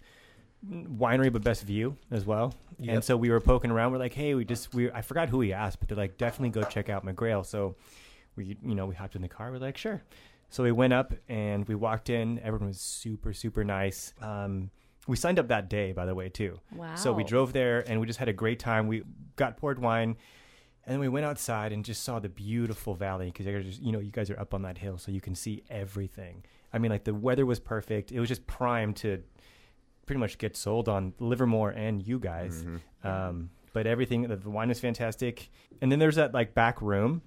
winery, 0.69 1.33
but 1.33 1.43
best 1.43 1.65
view 1.65 1.97
as 2.11 2.25
well. 2.25 2.55
Yep. 2.79 2.95
And 2.95 3.05
so 3.05 3.17
we 3.17 3.31
were 3.31 3.41
poking 3.41 3.71
around. 3.71 3.93
We're 3.93 3.99
like, 3.99 4.15
hey, 4.15 4.35
we 4.35 4.45
just 4.45 4.75
we 4.75 4.91
I 4.91 5.03
forgot 5.03 5.29
who 5.29 5.39
we 5.39 5.53
asked, 5.53 5.81
but 5.81 5.89
they're 5.89 5.97
like, 5.97 6.19
definitely 6.19 6.51
go 6.51 6.63
check 6.69 6.89
out 6.89 7.05
McGrail. 7.05 7.45
So 7.45 7.77
we 8.37 8.57
you 8.63 8.75
know 8.75 8.87
we 8.87 8.95
hopped 8.95 9.17
in 9.17 9.23
the 9.23 9.29
car. 9.29 9.51
We're 9.51 9.59
like, 9.59 9.77
sure. 9.77 10.03
So 10.49 10.65
we 10.65 10.73
went 10.73 10.93
up 10.93 11.15
and 11.29 11.67
we 11.69 11.75
walked 11.75 12.11
in. 12.11 12.41
Everyone 12.41 12.69
was 12.69 12.81
super 12.81 13.33
super 13.33 13.65
nice. 13.65 14.13
Um, 14.21 14.71
we 15.07 15.17
signed 15.17 15.39
up 15.39 15.49
that 15.49 15.69
day, 15.69 15.93
by 15.93 16.07
the 16.07 16.15
way, 16.15 16.29
too. 16.29 16.59
Wow. 16.75 16.95
So 16.95 17.13
we 17.13 17.25
drove 17.25 17.53
there 17.53 17.85
and 17.89 18.01
we 18.01 18.07
just 18.07 18.19
had 18.19 18.29
a 18.29 18.33
great 18.33 18.59
time. 18.59 18.87
We 18.87 19.03
got 19.37 19.57
poured 19.57 19.81
wine. 19.81 20.17
And 20.91 20.97
then 20.97 21.01
we 21.03 21.09
went 21.09 21.25
outside 21.25 21.73
and 21.73 21.85
just 21.85 22.03
saw 22.03 22.19
the 22.19 22.29
beautiful 22.29 22.97
valley 22.97 23.27
because 23.27 23.47
you 23.47 23.53
guys, 23.53 23.81
know, 23.81 24.01
you 24.01 24.11
guys 24.11 24.29
are 24.29 24.41
up 24.41 24.55
on 24.55 24.63
that 24.63 24.77
hill, 24.77 24.99
so 24.99 25.13
you 25.13 25.21
can 25.21 25.37
see 25.37 25.63
everything. 25.71 26.43
I 26.73 26.79
mean, 26.79 26.91
like 26.91 27.05
the 27.05 27.15
weather 27.15 27.47
was 27.47 27.61
perfect. 27.61 28.11
It 28.11 28.19
was 28.19 28.29
just 28.29 28.45
primed 28.49 28.97
to 28.97 29.23
pretty 30.05 30.19
much 30.19 30.37
get 30.37 30.57
sold 30.57 30.89
on 30.89 31.15
Livermore 31.21 31.71
and 31.71 32.05
you 32.05 32.19
guys. 32.19 32.65
Um, 33.05 33.51
but 33.73 33.87
everything, 33.87 34.23
the 34.23 34.35
the 34.35 34.51
wine 34.51 34.69
was 34.69 34.81
fantastic. 34.81 35.53
And 35.81 35.93
then 35.93 36.01
there's 36.01 36.17
that 36.17 36.35
like 36.35 36.55
back 36.55 36.83
room. 36.83 37.23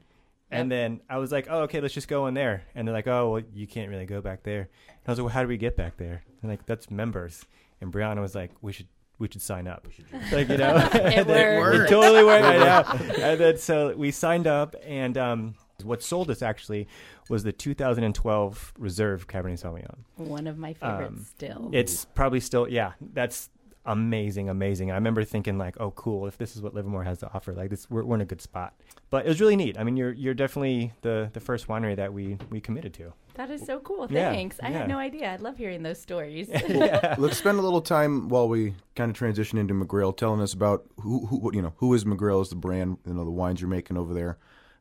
And 0.52 0.70
then 0.70 1.00
I 1.10 1.18
was 1.20 1.32
like, 1.32 1.48
oh, 1.50 1.62
okay, 1.62 1.80
let's 1.80 1.94
just 1.94 2.10
go 2.10 2.28
in 2.28 2.34
there. 2.34 2.66
And 2.76 2.86
they're 2.86 2.94
like, 2.94 3.08
oh, 3.08 3.30
well, 3.32 3.44
you 3.54 3.66
can't 3.66 3.90
really 3.90 4.06
go 4.06 4.20
back 4.20 4.44
there. 4.44 4.60
And 4.60 5.08
I 5.08 5.12
was 5.12 5.20
like, 5.20 5.24
well, 5.24 5.34
how 5.34 5.42
do 5.42 5.48
we 5.48 5.56
get 5.56 5.78
back 5.78 5.96
there? 5.96 6.26
And 6.42 6.52
like, 6.52 6.66
that's 6.66 6.92
members. 6.92 7.46
And 7.80 7.94
Brianna 7.94 8.20
was 8.20 8.36
like, 8.36 8.52
we 8.60 8.74
should 8.74 8.88
we 9.24 9.30
should 9.32 9.42
sign 9.42 9.68
up. 9.68 9.88
Like, 10.32 10.50
you 10.50 10.58
know, 10.58 10.76
It 10.94 10.96
And 11.18 11.28
then- 11.30 11.60
worked. 11.60 11.90
It 11.90 11.94
totally 11.94 12.24
worked. 12.24 12.46
I 12.46 12.58
know. 12.58 13.14
And 13.24 13.40
then 13.40 13.58
so 13.58 13.96
we 13.96 14.12
signed 14.12 14.46
up, 14.48 14.76
and 14.86 15.18
um, 15.18 15.56
what 15.84 16.04
sold 16.04 16.30
us 16.30 16.42
actually 16.42 16.88
was 17.30 17.44
the 17.44 17.52
2012 17.54 18.74
Reserve 18.78 19.28
Cabernet 19.28 19.62
Sauvignon. 19.64 19.96
One 20.18 20.46
of 20.48 20.58
my 20.58 20.74
favorites 20.74 21.12
Um, 21.14 21.26
still. 21.26 21.70
It's 21.74 22.06
probably 22.06 22.40
still, 22.42 22.68
yeah, 22.68 22.92
that's 23.14 23.50
amazing, 23.86 24.50
amazing. 24.50 24.92
I 24.92 24.96
remember 24.96 25.24
thinking 25.24 25.58
like, 25.58 25.76
oh, 25.80 25.92
cool, 25.92 26.28
if 26.28 26.38
this 26.38 26.56
is 26.56 26.62
what 26.62 26.74
Livermore 26.74 27.04
has 27.04 27.20
to 27.20 27.34
offer, 27.34 27.54
like 27.54 27.70
this, 27.70 27.90
we're, 27.90 28.04
we're 28.04 28.16
in 28.16 28.22
a 28.22 28.26
good 28.26 28.42
spot. 28.42 28.74
But 29.10 29.26
it 29.26 29.30
was 29.30 29.42
really 29.42 29.56
neat. 29.56 29.78
I 29.78 29.84
mean, 29.84 29.98
you're 29.98 30.14
you're 30.14 30.34
definitely 30.34 30.94
the 31.02 31.30
the 31.34 31.40
first 31.40 31.68
winery 31.68 31.96
that 31.96 32.14
we 32.14 32.38
we 32.50 32.60
committed 32.62 32.94
to. 32.96 33.14
that 33.36 33.50
is 33.50 33.66
so 33.66 33.80
cool. 33.80 34.08
Yeah, 34.10 34.32
Thanks. 34.32 34.60
I 34.62 34.70
yeah. 34.70 34.80
had 34.80 34.88
no 34.88 34.98
idea. 34.98 35.32
I 35.32 35.36
love 35.38 35.58
hearing 35.58 35.84
those 35.84 36.02
stories. 36.02 36.50
Let's 37.18 37.38
spend 37.38 37.60
a 37.60 37.62
little 37.62 37.82
time 37.82 38.30
while 38.30 38.48
we 38.48 38.76
kind 38.96 39.10
of 39.10 39.18
transition 39.18 39.58
into 39.58 39.74
McGrail, 39.74 40.16
telling 40.16 40.42
us 40.42 40.54
about 40.54 40.86
who, 41.02 41.26
who 41.26 41.52
you 41.54 41.62
know, 41.62 41.74
who 41.78 41.94
is 41.94 42.06
McGrail 42.06 42.42
as 42.42 42.50
the 42.50 42.56
brand, 42.56 42.98
you 43.06 43.14
know, 43.14 43.26
the 43.26 43.32
wines 43.32 43.62
you're 43.62 43.70
making 43.70 43.98
over 43.98 44.14
there, 44.14 44.38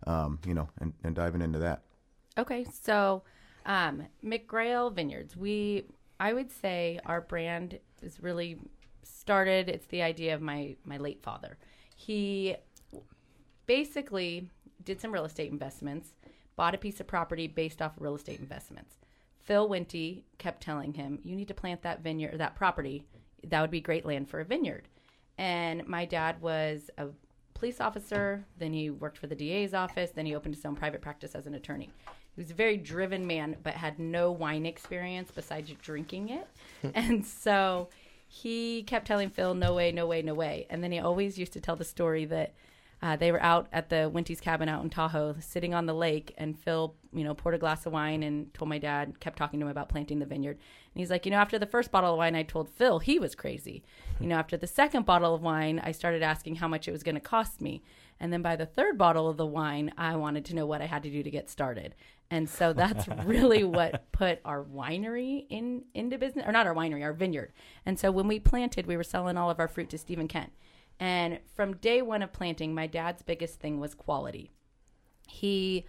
um, 0.07 0.39
you 0.47 0.55
know, 0.55 0.69
and, 0.81 0.93
and 1.05 1.15
diving 1.15 1.43
into 1.43 1.59
that. 1.59 1.83
Okay, 2.39 2.65
so 2.83 3.23
um, 3.67 4.07
McGrail 4.25 4.93
Vineyards. 4.93 5.37
We, 5.37 5.85
I 6.19 6.33
would 6.33 6.51
say, 6.51 6.99
our 7.05 7.21
brand 7.21 7.79
is 8.01 8.23
really 8.23 8.59
started. 9.03 9.69
It's 9.69 9.87
the 9.87 10.03
idea 10.03 10.35
of 10.35 10.41
my 10.41 10.77
my 10.85 10.97
late 10.97 11.23
father. 11.23 11.57
He 11.97 12.57
basically 13.67 14.49
did 14.85 15.01
some 15.01 15.13
real 15.13 15.25
estate 15.25 15.51
investments, 15.51 16.15
bought 16.57 16.75
a 16.75 16.79
piece 16.79 17.01
of 17.01 17.07
property 17.07 17.47
based 17.47 17.81
off 17.81 17.97
of 17.97 18.03
real 18.03 18.17
estate 18.17 18.41
investments. 18.41 18.97
Phil 19.39 19.69
Wente 19.69 20.23
kept 20.39 20.63
telling 20.63 20.95
him, 20.95 21.21
"You 21.25 21.37
need 21.37 21.49
to 21.49 21.55
plant 21.55 21.83
that 21.83 22.01
vineyard, 22.01 22.39
that 22.39 22.55
property. 22.55 23.05
That 23.45 23.61
would 23.61 23.71
be 23.71 23.81
great 23.81 24.07
land 24.07 24.29
for 24.29 24.41
a 24.41 24.45
vineyard." 24.45 24.89
And 25.39 25.87
my 25.87 26.05
dad 26.05 26.41
was 26.41 26.91
a 26.99 27.09
police 27.55 27.81
officer. 27.81 28.45
Then 28.59 28.73
he 28.73 28.91
worked 28.91 29.19
for 29.19 29.29
the 29.29 29.37
DA's 29.37 29.73
office. 29.73 30.11
Then 30.11 30.27
he 30.27 30.35
opened 30.35 30.55
his 30.55 30.65
own 30.65 30.75
private 30.75 31.01
practice 31.01 31.35
as 31.35 31.47
an 31.47 31.55
attorney. 31.55 31.91
He 32.35 32.41
was 32.41 32.51
a 32.51 32.55
very 32.55 32.77
driven 32.77 33.27
man, 33.27 33.57
but 33.63 33.75
had 33.75 33.99
no 33.99 34.33
wine 34.33 34.67
experience 34.67 35.31
besides 35.31 35.71
drinking 35.83 36.31
it. 36.31 36.49
and 36.95 37.25
so 37.25 37.89
he 38.35 38.83
kept 38.85 39.07
telling 39.07 39.29
Phil, 39.29 39.53
no 39.53 39.75
way, 39.75 39.93
no 39.93 40.07
way, 40.07 40.23
no 40.23 40.33
way. 40.33 40.67
And 40.71 40.83
then 40.83 40.91
he 40.91 40.99
always 40.99 41.37
used 41.37 41.53
to 41.53 41.61
tell 41.61 41.77
the 41.77 41.85
story 41.85 42.25
that 42.25 42.55
uh, 43.03 43.15
they 43.15 43.31
were 43.31 43.43
out 43.43 43.67
at 43.75 43.91
the 43.91 44.09
Wente's 44.09 44.41
cabin 44.41 44.71
out 44.71 44.83
in 44.83 44.89
Tahoe, 44.89 45.37
sitting 45.39 45.75
on 45.75 45.85
the 45.85 45.93
lake, 45.93 46.33
and 46.39 46.59
Phil, 46.59 46.95
you 47.13 47.25
know, 47.25 47.35
poured 47.35 47.57
a 47.57 47.59
glass 47.59 47.85
of 47.85 47.93
wine 47.93 48.23
and 48.23 48.53
told 48.55 48.71
my 48.71 48.79
dad, 48.79 49.21
kept 49.21 49.37
talking 49.37 49.61
to 49.61 49.67
him 49.67 49.71
about 49.71 49.91
planting 49.91 50.19
the 50.19 50.25
vineyard. 50.25 50.57
And 50.57 51.01
he's 51.01 51.11
like, 51.11 51.27
you 51.27 51.31
know, 51.31 51.37
after 51.37 51.59
the 51.59 51.67
first 51.67 51.93
bottle 51.93 52.13
of 52.13 52.17
wine, 52.17 52.35
I 52.35 52.43
told 52.43 52.71
Phil 52.71 53.01
he 53.01 53.19
was 53.19 53.35
crazy. 53.35 53.85
You 54.19 54.29
know, 54.29 54.37
after 54.37 54.57
the 54.57 54.67
second 54.67 55.05
bottle 55.05 55.35
of 55.35 55.43
wine, 55.43 55.79
I 55.85 55.93
started 55.93 56.23
asking 56.23 56.55
how 56.55 56.69
much 56.69 56.89
it 56.89 56.93
was 56.93 57.03
going 57.03 57.17
to 57.17 57.21
cost 57.21 57.61
me. 57.61 57.83
And 58.21 58.33
then 58.33 58.43
by 58.43 58.57
the 58.57 58.67
third 58.67 58.97
bottle 58.99 59.29
of 59.29 59.37
the 59.37 59.47
wine, 59.47 59.93
I 59.99 60.17
wanted 60.17 60.45
to 60.47 60.55
know 60.55 60.67
what 60.67 60.81
I 60.81 60.87
had 60.87 61.03
to 61.03 61.11
do 61.11 61.23
to 61.23 61.31
get 61.31 61.51
started. 61.51 61.95
And 62.31 62.49
so 62.49 62.73
that's 62.73 63.07
really 63.25 63.65
what 63.65 64.11
put 64.13 64.41
our 64.45 64.63
winery 64.65 65.47
in 65.51 65.85
into 65.95 66.19
business, 66.19 66.47
or 66.47 66.53
not 66.53 66.67
our 66.67 66.75
winery, 66.75 67.03
our 67.03 67.13
vineyard. 67.13 67.53
And 67.85 67.99
so 67.99 68.11
when 68.11 68.29
we 68.29 68.41
planted, 68.41 68.87
we 68.87 68.97
were 68.97 69.05
selling 69.05 69.37
all 69.37 69.51
of 69.51 69.61
our 69.61 69.69
fruit 69.69 69.91
to 69.91 69.99
Stephen 69.99 70.29
Kent. 70.29 70.53
And 70.99 71.41
from 71.55 71.77
day 71.77 72.01
one 72.01 72.23
of 72.23 72.33
planting, 72.33 72.75
my 72.75 72.87
dad's 72.87 73.23
biggest 73.23 73.61
thing 73.61 73.81
was 73.81 73.95
quality. 73.95 74.51
He 75.29 75.85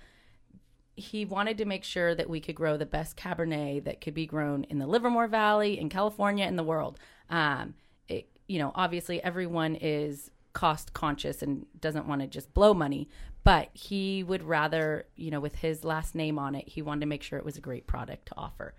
he 0.95 1.25
wanted 1.25 1.57
to 1.57 1.65
make 1.65 1.83
sure 1.83 2.13
that 2.13 2.29
we 2.29 2.39
could 2.39 2.55
grow 2.55 2.77
the 2.77 2.85
best 2.85 3.17
Cabernet 3.17 3.83
that 3.85 4.01
could 4.01 4.13
be 4.13 4.25
grown 4.25 4.63
in 4.65 4.77
the 4.77 4.85
Livermore 4.85 5.27
Valley, 5.27 5.79
in 5.79 5.89
California, 5.89 6.45
in 6.45 6.55
the 6.55 6.63
world. 6.63 6.99
Um, 7.29 7.73
it, 8.07 8.29
you 8.47 8.59
know, 8.59 8.71
obviously 8.75 9.23
everyone 9.23 9.75
is 9.75 10.29
cost 10.53 10.93
conscious 10.93 11.41
and 11.41 11.65
doesn't 11.79 12.07
want 12.07 12.21
to 12.21 12.27
just 12.27 12.53
blow 12.53 12.73
money, 12.73 13.09
but 13.43 13.69
he 13.73 14.23
would 14.23 14.43
rather, 14.43 15.05
you 15.15 15.31
know, 15.31 15.39
with 15.39 15.55
his 15.55 15.83
last 15.83 16.15
name 16.15 16.39
on 16.39 16.55
it, 16.55 16.67
he 16.67 16.81
wanted 16.81 17.01
to 17.01 17.07
make 17.07 17.23
sure 17.23 17.37
it 17.37 17.45
was 17.45 17.57
a 17.57 17.61
great 17.61 17.87
product 17.87 18.27
to 18.27 18.37
offer. 18.37 18.73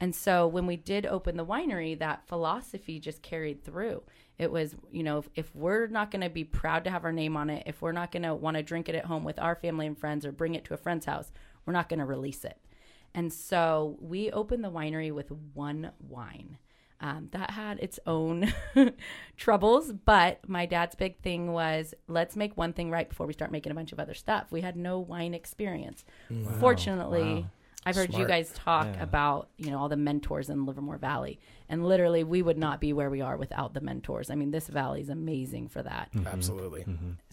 And 0.00 0.14
so 0.14 0.46
when 0.46 0.66
we 0.66 0.76
did 0.76 1.04
open 1.06 1.36
the 1.36 1.44
winery, 1.44 1.98
that 1.98 2.26
philosophy 2.26 2.98
just 2.98 3.22
carried 3.22 3.62
through. 3.62 4.02
It 4.38 4.50
was, 4.50 4.74
you 4.90 5.02
know, 5.02 5.18
if, 5.18 5.28
if 5.34 5.54
we're 5.54 5.86
not 5.86 6.10
going 6.10 6.22
to 6.22 6.30
be 6.30 6.44
proud 6.44 6.84
to 6.84 6.90
have 6.90 7.04
our 7.04 7.12
name 7.12 7.36
on 7.36 7.50
it, 7.50 7.64
if 7.66 7.82
we're 7.82 7.92
not 7.92 8.10
going 8.10 8.22
to 8.22 8.34
want 8.34 8.56
to 8.56 8.62
drink 8.62 8.88
it 8.88 8.94
at 8.94 9.04
home 9.04 9.24
with 9.24 9.38
our 9.38 9.54
family 9.54 9.86
and 9.86 9.98
friends 9.98 10.24
or 10.24 10.32
bring 10.32 10.54
it 10.54 10.64
to 10.64 10.74
a 10.74 10.78
friend's 10.78 11.04
house, 11.04 11.30
we're 11.66 11.74
not 11.74 11.90
going 11.90 11.98
to 11.98 12.06
release 12.06 12.44
it. 12.44 12.58
And 13.14 13.30
so 13.32 13.98
we 14.00 14.30
opened 14.30 14.64
the 14.64 14.70
winery 14.70 15.12
with 15.12 15.30
one 15.52 15.90
wine. 15.98 16.56
Um, 17.02 17.28
that 17.32 17.50
had 17.52 17.78
its 17.80 17.98
own 18.06 18.52
troubles, 19.36 19.90
but 19.92 20.46
my 20.48 20.66
dad's 20.66 20.94
big 20.94 21.18
thing 21.20 21.52
was 21.52 21.94
let's 22.08 22.36
make 22.36 22.56
one 22.56 22.72
thing 22.74 22.90
right 22.90 23.08
before 23.08 23.26
we 23.26 23.32
start 23.32 23.50
making 23.50 23.72
a 23.72 23.74
bunch 23.74 23.92
of 23.92 23.98
other 23.98 24.12
stuff. 24.14 24.48
We 24.50 24.60
had 24.60 24.76
no 24.76 24.98
wine 24.98 25.32
experience. 25.32 26.04
Fortunately, 26.58 27.46
I've 27.86 27.96
heard 27.96 28.12
you 28.12 28.26
guys 28.26 28.52
talk 28.52 28.86
Yeah. 28.94 29.02
about 29.02 29.48
you 29.56 29.70
know 29.70 29.78
all 29.78 29.88
the 29.88 29.96
mentors 29.96 30.50
in 30.50 30.66
Livermore 30.66 30.98
Valley, 30.98 31.40
and 31.68 31.86
literally 31.86 32.22
we 32.24 32.42
would 32.42 32.58
not 32.58 32.80
be 32.80 32.92
where 32.92 33.08
we 33.08 33.22
are 33.22 33.36
without 33.38 33.72
the 33.72 33.80
mentors. 33.80 34.28
I 34.30 34.34
mean, 34.34 34.50
this 34.50 34.68
valley 34.68 35.00
is 35.00 35.08
amazing 35.08 35.68
for 35.68 35.82
that. 35.82 36.10
Absolutely. 36.26 36.84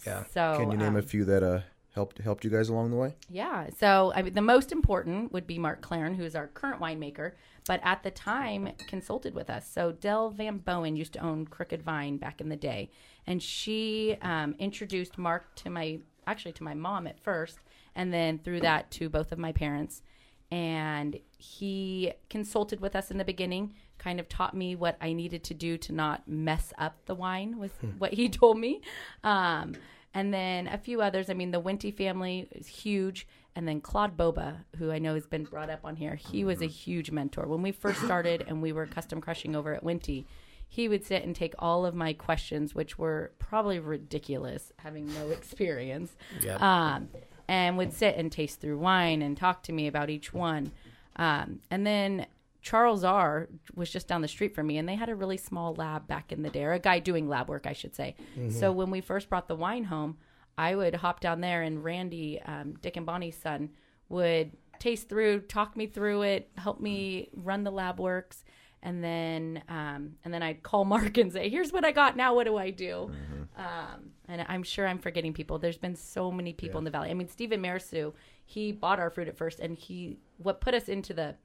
Yeah. 0.06 0.24
So 0.32 0.56
Can 0.58 0.70
you 0.70 0.78
name 0.78 0.96
a 0.96 1.00
um, 1.00 1.04
few 1.04 1.24
that 1.26 1.42
uh 1.42 1.60
helped 1.94 2.18
helped 2.18 2.44
you 2.44 2.50
guys 2.50 2.70
along 2.70 2.90
the 2.90 2.96
way? 2.96 3.14
Yeah. 3.28 3.68
So 3.78 4.12
I 4.14 4.22
mean, 4.22 4.32
the 4.32 4.40
most 4.40 4.72
important 4.72 5.32
would 5.32 5.46
be 5.46 5.58
Mark 5.58 5.82
Clarin, 5.82 6.14
who 6.16 6.24
is 6.24 6.34
our 6.34 6.46
current 6.46 6.80
winemaker, 6.80 7.32
but 7.68 7.80
at 7.84 8.02
the 8.02 8.10
time 8.10 8.72
consulted 8.88 9.34
with 9.34 9.50
us. 9.50 9.70
So 9.70 9.92
Dell 9.92 10.30
Van 10.30 10.56
Bowen 10.56 10.96
used 10.96 11.12
to 11.12 11.18
own 11.18 11.46
Crooked 11.46 11.82
Vine 11.82 12.16
back 12.16 12.40
in 12.40 12.48
the 12.48 12.56
day, 12.56 12.90
and 13.26 13.42
she 13.42 14.16
um, 14.22 14.54
introduced 14.58 15.18
Mark 15.18 15.54
to 15.56 15.70
my 15.70 16.00
actually 16.26 16.52
to 16.52 16.64
my 16.64 16.72
mom 16.72 17.06
at 17.06 17.20
first, 17.20 17.58
and 17.94 18.12
then 18.12 18.38
through 18.38 18.60
that 18.60 18.90
to 18.92 19.10
both 19.10 19.32
of 19.32 19.38
my 19.38 19.52
parents. 19.52 20.02
And 20.50 21.20
he 21.36 22.12
consulted 22.30 22.80
with 22.80 22.96
us 22.96 23.10
in 23.10 23.18
the 23.18 23.24
beginning, 23.24 23.74
kind 23.98 24.18
of 24.18 24.30
taught 24.30 24.56
me 24.56 24.74
what 24.74 24.96
I 25.02 25.12
needed 25.12 25.44
to 25.44 25.54
do 25.54 25.76
to 25.76 25.92
not 25.92 26.26
mess 26.26 26.72
up 26.78 26.96
the 27.04 27.14
wine, 27.14 27.58
with 27.58 27.72
what 27.98 28.14
he 28.14 28.28
told 28.40 28.58
me. 28.58 28.80
Um, 29.22 29.74
and 30.14 30.32
then 30.32 30.68
a 30.68 30.78
few 30.78 31.02
others. 31.02 31.28
I 31.28 31.34
mean, 31.34 31.50
the 31.50 31.60
Wente 31.60 31.94
family 31.94 32.48
is 32.52 32.66
huge. 32.66 33.26
And 33.58 33.66
then 33.66 33.80
Claude 33.80 34.16
Boba, 34.16 34.58
who 34.76 34.92
I 34.92 35.00
know 35.00 35.14
has 35.14 35.26
been 35.26 35.42
brought 35.42 35.68
up 35.68 35.80
on 35.82 35.96
here, 35.96 36.14
he 36.14 36.44
was 36.44 36.62
a 36.62 36.68
huge 36.68 37.10
mentor. 37.10 37.44
When 37.48 37.60
we 37.60 37.72
first 37.72 38.00
started 38.00 38.44
and 38.46 38.62
we 38.62 38.70
were 38.70 38.86
custom 38.86 39.20
crushing 39.20 39.56
over 39.56 39.74
at 39.74 39.82
Wente, 39.82 40.26
he 40.68 40.88
would 40.88 41.04
sit 41.04 41.24
and 41.24 41.34
take 41.34 41.54
all 41.58 41.84
of 41.84 41.92
my 41.92 42.12
questions, 42.12 42.72
which 42.72 42.98
were 42.98 43.32
probably 43.40 43.80
ridiculous, 43.80 44.72
having 44.78 45.12
no 45.12 45.30
experience, 45.30 46.14
Yep. 46.40 46.62
um, 46.62 47.08
and 47.48 47.76
would 47.76 47.92
sit 47.92 48.14
and 48.14 48.30
taste 48.30 48.60
through 48.60 48.78
wine 48.78 49.22
and 49.22 49.36
talk 49.36 49.64
to 49.64 49.72
me 49.72 49.88
about 49.88 50.08
each 50.08 50.32
one. 50.32 50.70
Um, 51.16 51.58
and 51.68 51.84
then 51.84 52.26
Charles 52.62 53.02
R 53.02 53.48
was 53.74 53.90
just 53.90 54.06
down 54.06 54.20
the 54.22 54.28
street 54.28 54.54
from 54.54 54.68
me, 54.68 54.78
and 54.78 54.88
they 54.88 54.94
had 54.94 55.08
a 55.08 55.16
really 55.16 55.36
small 55.36 55.74
lab 55.74 56.06
back 56.06 56.30
in 56.30 56.42
the 56.42 56.50
day, 56.50 56.62
or 56.62 56.74
a 56.74 56.78
guy 56.78 57.00
doing 57.00 57.28
lab 57.28 57.48
work, 57.48 57.66
I 57.66 57.72
should 57.72 57.96
say. 57.96 58.14
So 58.50 58.70
when 58.70 58.90
we 58.92 59.00
first 59.00 59.28
brought 59.28 59.48
the 59.48 59.56
wine 59.56 59.82
home, 59.82 60.16
I 60.58 60.74
would 60.74 60.94
hop 60.96 61.20
down 61.20 61.40
there, 61.40 61.62
and 61.62 61.82
Randy, 61.82 62.42
um, 62.42 62.74
Dick 62.82 62.96
and 62.96 63.06
Bonnie's 63.06 63.36
son, 63.36 63.70
would 64.08 64.50
taste 64.78 65.08
through, 65.08 65.40
talk 65.42 65.76
me 65.76 65.86
through 65.86 66.22
it, 66.22 66.50
help 66.56 66.80
me 66.80 67.30
run 67.32 67.62
the 67.62 67.70
lab 67.70 68.00
works, 68.00 68.44
and 68.82 69.02
then 69.02 69.62
um, 69.68 70.16
and 70.24 70.34
then 70.34 70.42
I'd 70.42 70.62
call 70.62 70.84
Mark 70.94 71.16
and 71.16 71.32
say, 71.32 71.48
"Here's 71.48 71.72
what 71.72 71.84
I 71.84 71.92
got. 71.92 72.16
Now 72.16 72.34
what 72.34 72.44
do 72.44 72.56
I 72.56 72.70
do?" 72.70 73.10
Um, 73.56 74.10
and 74.28 74.44
I'm 74.48 74.62
sure 74.62 74.86
I'm 74.86 74.98
forgetting 74.98 75.32
people. 75.32 75.58
There's 75.58 75.78
been 75.78 75.96
so 75.96 76.30
many 76.30 76.52
people 76.52 76.78
in 76.78 76.84
the 76.84 76.90
valley. 76.90 77.10
I 77.10 77.14
mean, 77.14 77.28
Stephen 77.28 77.60
Mirassou, 77.62 78.12
he 78.44 78.72
bought 78.72 79.00
our 79.00 79.10
fruit 79.10 79.28
at 79.28 79.36
first, 79.36 79.60
and 79.60 79.76
he 79.76 80.18
what 80.38 80.60
put 80.60 80.74
us 80.74 80.88
into 80.88 81.14
the 81.14 81.36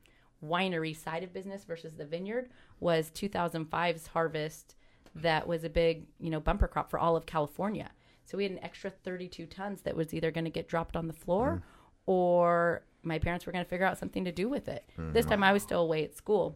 winery 0.43 0.96
side 0.96 1.24
of 1.24 1.32
business 1.34 1.63
versus 1.63 1.93
the 1.93 2.05
vineyard 2.05 2.50
was 2.82 3.10
2005's 3.12 4.08
harvest 4.08 4.75
that 5.15 5.48
was 5.48 5.63
a 5.63 5.70
big 5.70 6.05
you 6.20 6.29
know 6.29 6.39
bumper 6.39 6.67
crop 6.67 6.89
for 6.89 7.00
all 7.00 7.15
of 7.15 7.25
California. 7.25 7.91
So 8.25 8.38
we 8.38 8.44
had 8.44 8.51
an 8.51 8.63
extra 8.63 8.89
32 8.89 9.46
tons 9.48 9.82
that 9.82 9.96
was 9.96 10.13
either 10.13 10.32
going 10.32 10.46
to 10.46 10.51
get 10.51 10.68
dropped 10.68 10.96
on 10.96 11.08
the 11.08 11.13
floor 11.13 11.62
or 12.06 12.84
my 13.03 13.20
parents 13.20 13.46
were 13.46 13.51
going 13.51 13.63
to 13.63 13.70
figure 13.70 13.86
out 13.86 13.98
something 13.98 14.24
to 14.25 14.32
do 14.32 14.48
with 14.48 14.68
it. 14.68 14.89
Mm-hmm. 14.98 15.13
This 15.13 15.25
time 15.25 15.44
I 15.44 15.53
was 15.53 15.63
still 15.63 15.82
away 15.82 16.03
at 16.03 16.15
school. 16.15 16.56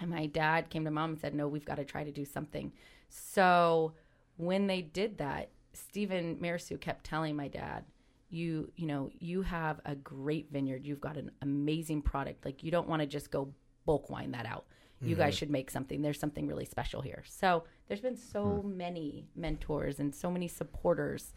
And 0.00 0.10
my 0.10 0.26
dad 0.26 0.70
came 0.70 0.84
to 0.84 0.90
mom 0.90 1.10
and 1.10 1.20
said, 1.20 1.34
No, 1.34 1.48
we've 1.48 1.64
got 1.64 1.76
to 1.76 1.84
try 1.84 2.04
to 2.04 2.12
do 2.12 2.24
something. 2.24 2.72
So 3.08 3.94
when 4.36 4.66
they 4.66 4.82
did 4.82 5.18
that, 5.18 5.50
Stephen 5.72 6.36
Mirassou 6.36 6.80
kept 6.80 7.04
telling 7.04 7.36
my 7.36 7.48
dad, 7.48 7.84
you 8.30 8.70
you 8.76 8.86
know 8.86 9.10
you 9.18 9.42
have 9.42 9.80
a 9.86 9.94
great 9.94 10.50
vineyard 10.52 10.86
you've 10.86 11.00
got 11.00 11.16
an 11.16 11.30
amazing 11.42 12.02
product 12.02 12.44
like 12.44 12.62
you 12.62 12.70
don't 12.70 12.88
want 12.88 13.00
to 13.00 13.06
just 13.06 13.30
go 13.30 13.48
bulk 13.86 14.10
wine 14.10 14.30
that 14.30 14.44
out 14.44 14.66
you 15.00 15.14
guys 15.14 15.34
should 15.34 15.50
make 15.50 15.70
something. 15.70 16.02
There's 16.02 16.18
something 16.18 16.46
really 16.46 16.64
special 16.64 17.02
here. 17.02 17.22
So 17.28 17.64
there's 17.86 18.00
been 18.00 18.16
so 18.16 18.62
many 18.64 19.26
mentors 19.36 19.98
and 20.00 20.14
so 20.14 20.30
many 20.30 20.48
supporters 20.48 21.32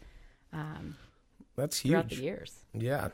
um, 0.52 0.96
That's 1.56 1.80
throughout 1.80 2.10
huge. 2.10 2.18
the 2.18 2.24
years. 2.24 2.64
Yeah, 2.74 3.08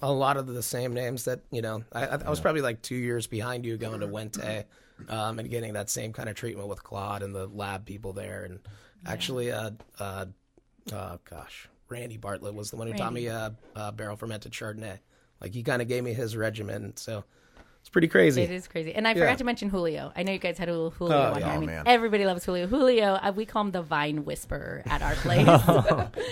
a 0.00 0.12
lot 0.12 0.36
of 0.36 0.46
the 0.46 0.62
same 0.62 0.94
names 0.94 1.24
that 1.24 1.40
you 1.50 1.62
know. 1.62 1.84
I, 1.92 2.06
I, 2.06 2.16
I 2.26 2.30
was 2.30 2.40
probably 2.40 2.62
like 2.62 2.82
two 2.82 2.94
years 2.96 3.26
behind 3.26 3.64
you 3.64 3.76
going 3.76 4.00
to 4.00 4.08
Wente, 4.08 4.64
um, 5.08 5.38
and 5.38 5.50
getting 5.50 5.72
that 5.74 5.90
same 5.90 6.12
kind 6.12 6.28
of 6.28 6.34
treatment 6.34 6.68
with 6.68 6.82
Claude 6.82 7.22
and 7.22 7.34
the 7.34 7.46
lab 7.46 7.84
people 7.84 8.12
there. 8.12 8.44
And 8.44 8.60
actually, 9.06 9.50
uh, 9.50 9.70
uh, 9.98 10.26
uh, 10.92 11.18
gosh, 11.28 11.68
Randy 11.88 12.16
Bartlett 12.16 12.54
was 12.54 12.70
the 12.70 12.76
one 12.76 12.86
who 12.86 12.94
taught 12.94 13.12
me 13.12 13.28
uh, 13.28 13.50
uh, 13.74 13.90
barrel 13.92 14.16
fermented 14.16 14.52
Chardonnay. 14.52 14.98
Like 15.40 15.52
he 15.52 15.62
kind 15.62 15.82
of 15.82 15.88
gave 15.88 16.04
me 16.04 16.12
his 16.12 16.36
regimen, 16.36 16.96
so 16.96 17.24
it's 17.82 17.90
pretty 17.90 18.08
crazy. 18.08 18.40
It 18.42 18.50
is 18.50 18.66
crazy. 18.66 18.94
And 18.94 19.06
I 19.06 19.10
Yeah. 19.10 19.20
forgot 19.20 19.38
to 19.38 19.44
mention 19.44 19.68
Julio. 19.68 20.10
I 20.16 20.22
know 20.22 20.32
you 20.32 20.38
guys 20.38 20.56
had 20.56 20.68
a 20.70 20.72
little 20.72 20.90
Julio 20.90 21.14
Oh, 21.16 21.32
on 21.34 21.40
yeah. 21.40 21.44
here. 21.44 21.46
I 21.52 21.56
Oh, 21.56 21.60
mean, 21.60 21.66
man. 21.66 21.82
everybody 21.86 22.24
loves 22.24 22.44
Julio. 22.44 22.66
Julio, 22.66 23.14
uh, 23.14 23.32
we 23.36 23.44
call 23.44 23.62
him 23.62 23.72
the 23.72 23.82
Vine 23.82 24.24
Whisperer 24.24 24.82
at 24.86 25.02
our 25.02 25.14
place. 25.16 25.46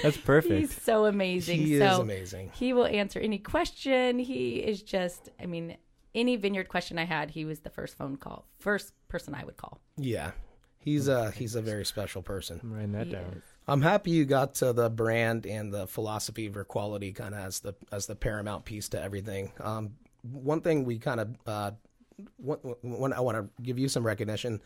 That's 0.02 0.16
perfect. 0.16 0.54
He's 0.54 0.82
so 0.82 1.04
amazing. 1.06 1.58
He 1.60 1.78
so 1.78 1.84
is 1.92 1.98
amazing. 1.98 2.50
He 2.54 2.72
will 2.72 2.86
answer 2.86 3.18
any 3.20 3.38
question. 3.38 4.18
He 4.18 4.56
is 4.56 4.82
just, 4.82 5.28
I 5.40 5.46
mean, 5.46 5.76
any 6.14 6.36
vineyard 6.36 6.68
question 6.68 6.98
I 6.98 7.04
had, 7.04 7.30
he 7.30 7.44
was 7.44 7.60
the 7.60 7.70
first 7.70 7.96
phone 7.98 8.16
call, 8.16 8.46
first 8.58 8.92
person 9.08 9.34
I 9.34 9.44
would 9.44 9.56
call. 9.56 9.80
Yeah, 9.96 10.32
he's 10.78 11.06
a 11.08 11.30
he's 11.30 11.54
a 11.54 11.62
very 11.62 11.84
special 11.84 12.22
person. 12.22 12.58
I'm 12.62 12.72
writing 12.72 12.92
that 12.92 13.06
He 13.06 13.12
down. 13.12 13.24
is. 13.36 13.42
I'm 13.68 13.82
happy 13.82 14.10
you 14.10 14.24
got 14.24 14.54
to 14.56 14.72
the 14.72 14.90
brand 14.90 15.46
and 15.46 15.72
the 15.72 15.86
philosophy 15.86 16.48
for 16.48 16.64
quality 16.64 17.12
kind 17.12 17.34
of 17.34 17.40
as 17.40 17.60
the 17.60 17.74
as 17.92 18.06
the 18.06 18.16
paramount 18.16 18.64
piece 18.64 18.88
to 18.88 19.00
everything. 19.00 19.52
Um, 19.60 19.94
one 20.22 20.60
thing 20.60 20.84
we 20.84 20.98
kind 20.98 21.20
of 21.20 21.36
uh, 21.46 21.70
one, 22.36 22.58
one, 22.82 23.12
I 23.12 23.20
want 23.20 23.38
to 23.38 23.62
give 23.62 23.78
you 23.78 23.88
some 23.88 24.04
recognition. 24.04 24.60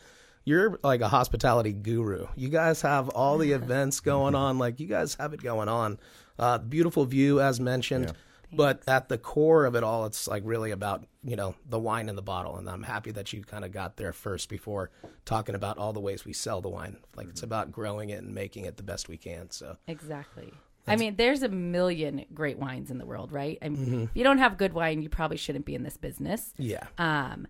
you're 0.45 0.79
like 0.83 1.01
a 1.01 1.09
hospitality 1.09 1.73
guru. 1.73 2.27
You 2.37 2.49
guys 2.49 2.83
have 2.83 3.09
all 3.11 3.39
the 3.39 3.53
events 3.53 4.01
going 4.01 4.35
on. 4.35 4.59
Like 4.59 4.81
you 4.81 4.87
guys 4.87 5.15
have 5.15 5.33
it 5.33 5.43
going 5.43 5.69
on. 5.69 5.99
Uh, 6.39 6.59
beautiful 6.59 7.05
view, 7.05 7.41
as 7.41 7.61
mentioned. 7.61 8.13
But 8.53 8.83
at 8.87 9.09
the 9.09 9.19
core 9.19 9.65
of 9.65 9.75
it 9.75 9.83
all, 9.83 10.05
it's 10.07 10.29
like 10.29 10.43
really 10.47 10.71
about 10.71 11.05
you 11.25 11.35
know 11.35 11.57
the 11.69 11.79
wine 11.79 12.09
in 12.09 12.15
the 12.15 12.23
bottle, 12.23 12.57
and 12.57 12.69
I'm 12.71 12.85
happy 12.85 13.11
that 13.13 13.33
you 13.33 13.43
kind 13.43 13.65
of 13.65 13.73
got 13.73 13.97
there 13.97 14.13
first 14.13 14.49
before 14.49 14.91
talking 15.25 15.57
about 15.57 15.77
all 15.79 15.93
the 15.93 16.01
ways 16.01 16.25
we 16.25 16.33
sell 16.33 16.61
the 16.61 16.69
wine. 16.69 16.99
Like 17.17 17.29
it's 17.29 17.43
about 17.43 17.73
growing 17.73 18.11
it 18.11 18.23
and 18.23 18.33
making 18.33 18.65
it 18.67 18.77
the 18.77 18.85
best 18.85 19.09
we 19.09 19.17
can. 19.17 19.51
So 19.51 19.77
Exactly. 19.89 20.53
I 20.87 20.97
mean, 20.97 21.17
there's 21.17 21.43
a 21.43 21.49
million 21.49 22.25
great 22.35 22.59
wines 22.59 22.91
in 22.91 22.99
the 22.99 23.07
world, 23.07 23.33
right? 23.33 23.59
I 23.63 23.69
mean, 23.71 23.87
Mm-hmm. 23.87 24.03
if 24.05 24.11
you 24.15 24.25
don't 24.25 24.39
have 24.39 24.59
good 24.59 24.73
wine, 24.75 25.01
you 25.03 25.09
probably 25.09 25.37
shouldn't 25.39 25.65
be 25.65 25.75
in 25.75 25.83
this 25.83 25.97
business. 25.97 26.53
yeah, 26.59 26.87
Um, 26.99 27.47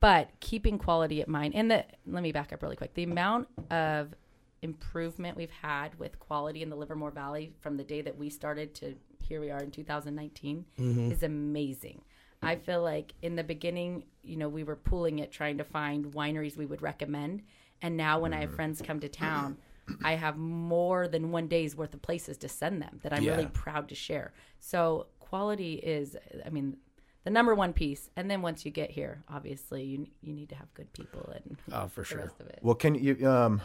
but 0.00 0.28
keeping 0.40 0.78
quality 0.78 1.20
at 1.22 1.28
mind, 1.28 1.54
and 1.54 1.70
the 1.70 1.84
let 2.06 2.22
me 2.22 2.32
back 2.32 2.52
up 2.52 2.62
really 2.62 2.76
quick. 2.76 2.94
The 2.94 3.04
amount 3.04 3.48
of 3.70 4.14
improvement 4.62 5.36
we've 5.36 5.50
had 5.50 5.98
with 5.98 6.18
quality 6.18 6.62
in 6.62 6.70
the 6.70 6.76
Livermore 6.76 7.10
Valley 7.10 7.52
from 7.60 7.76
the 7.76 7.84
day 7.84 8.00
that 8.02 8.16
we 8.16 8.30
started 8.30 8.74
to 8.76 8.94
here 9.20 9.40
we 9.40 9.50
are 9.50 9.58
in 9.60 9.70
2019 9.70 10.64
is 11.10 11.22
amazing. 11.22 12.00
I 12.42 12.56
feel 12.56 12.80
like 12.82 13.12
in 13.22 13.34
the 13.34 13.42
beginning, 13.42 14.04
you 14.22 14.36
know, 14.36 14.48
we 14.48 14.62
were 14.62 14.76
pooling 14.76 15.18
it, 15.18 15.32
trying 15.32 15.58
to 15.58 15.64
find 15.64 16.06
wineries 16.12 16.56
we 16.56 16.66
would 16.66 16.80
recommend, 16.82 17.42
and 17.82 17.96
now 17.96 18.18
when 18.20 18.32
I 18.32 18.40
have 18.42 18.54
friends 18.54 18.80
come 18.82 19.00
to 19.00 19.08
town. 19.08 19.56
I 20.04 20.14
have 20.14 20.36
more 20.36 21.08
than 21.08 21.30
one 21.30 21.46
day's 21.48 21.76
worth 21.76 21.94
of 21.94 22.02
places 22.02 22.36
to 22.38 22.48
send 22.48 22.82
them 22.82 23.00
that 23.02 23.12
I'm 23.12 23.22
Yeah. 23.22 23.32
really 23.32 23.46
proud 23.46 23.88
to 23.88 23.94
share. 23.94 24.32
So 24.60 25.06
quality 25.20 25.74
is, 25.74 26.16
I 26.44 26.50
mean, 26.50 26.76
the 27.24 27.30
number 27.30 27.54
one 27.54 27.72
piece. 27.72 28.08
And 28.16 28.30
then 28.30 28.40
once 28.42 28.64
you 28.64 28.70
get 28.70 28.90
here, 28.90 29.22
obviously 29.28 29.82
you 29.84 30.06
you 30.22 30.32
need 30.32 30.48
to 30.50 30.54
have 30.54 30.72
good 30.74 30.92
people 30.92 31.28
and 31.34 31.56
oh 31.72 31.88
for 31.88 32.00
the 32.02 32.04
sure. 32.06 32.18
rest 32.18 32.40
of 32.40 32.46
it. 32.48 32.60
Well, 32.62 32.74
can 32.76 32.94
you 32.94 33.28
um, 33.28 33.60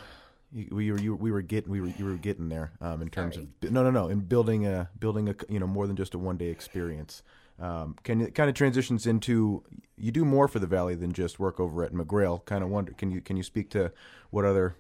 you, 0.52 0.68
we 0.72 0.92
were 0.92 1.00
you, 1.00 1.16
we 1.16 1.32
were 1.32 1.42
getting 1.42 1.72
we 1.72 1.80
were 1.82 1.88
you 1.98 2.06
were 2.06 2.16
getting 2.16 2.50
there 2.50 2.72
um 2.82 3.02
in 3.02 3.10
terms 3.10 3.38
of 3.38 3.48
no 3.72 3.84
no 3.84 3.92
no 3.92 4.08
in 4.10 4.22
building 4.22 4.66
a 4.66 4.90
building 5.00 5.30
a 5.30 5.36
you 5.48 5.60
know 5.60 5.68
more 5.68 5.86
than 5.88 5.96
just 5.96 6.14
a 6.16 6.18
one 6.18 6.38
day 6.38 6.48
experience. 6.48 7.24
Um, 7.60 7.96
can 8.04 8.22
it 8.22 8.34
kind 8.34 8.50
of 8.50 8.56
transitions 8.56 9.06
into 9.06 9.64
you 9.96 10.12
do 10.12 10.26
more 10.26 10.48
for 10.48 10.58
the 10.58 10.66
valley 10.66 10.96
than 10.96 11.14
just 11.14 11.40
work 11.40 11.60
over 11.60 11.84
at 11.84 11.94
McGrail. 11.94 12.44
Kind 12.46 12.64
of 12.64 12.70
wonder 12.72 12.94
can 12.94 13.12
you 13.12 13.22
can 13.22 13.38
you 13.38 13.44
speak 13.44 13.70
to 13.72 13.92
what 14.32 14.44
other 14.46 14.76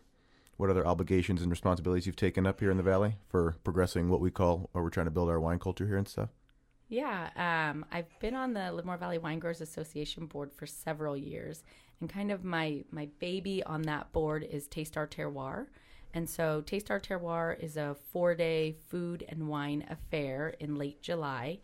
what 0.61 0.69
other 0.69 0.85
obligations 0.85 1.41
and 1.41 1.49
responsibilities 1.49 2.05
you've 2.05 2.15
taken 2.15 2.45
up 2.45 2.59
here 2.59 2.69
in 2.69 2.77
the 2.77 2.83
valley 2.83 3.15
for 3.27 3.55
progressing 3.63 4.09
what 4.09 4.21
we 4.21 4.29
call 4.29 4.69
or 4.73 4.83
we're 4.83 4.91
trying 4.91 5.07
to 5.07 5.11
build 5.11 5.27
our 5.27 5.39
wine 5.39 5.57
culture 5.57 5.87
here 5.87 5.97
and 5.97 6.07
stuff. 6.07 6.29
Yeah, 6.87 7.29
um, 7.35 7.83
I've 7.91 8.19
been 8.19 8.35
on 8.35 8.53
the 8.53 8.71
Livermore 8.71 8.97
Valley 8.97 9.17
Wine 9.17 9.39
Growers 9.39 9.61
Association 9.61 10.27
board 10.27 10.51
for 10.53 10.67
several 10.67 11.17
years, 11.17 11.63
and 11.99 12.09
kind 12.09 12.31
of 12.31 12.43
my 12.43 12.83
my 12.91 13.07
baby 13.19 13.63
on 13.63 13.83
that 13.83 14.11
board 14.11 14.43
is 14.43 14.67
Taste 14.67 14.97
Our 14.97 15.07
Terroir. 15.07 15.67
And 16.13 16.29
so, 16.29 16.61
Taste 16.61 16.91
Our 16.91 16.99
Terroir 16.99 17.57
is 17.57 17.77
a 17.77 17.95
four 18.11 18.35
day 18.35 18.75
food 18.89 19.25
and 19.29 19.47
wine 19.47 19.85
affair 19.89 20.53
in 20.59 20.75
late 20.75 21.01
July. 21.01 21.59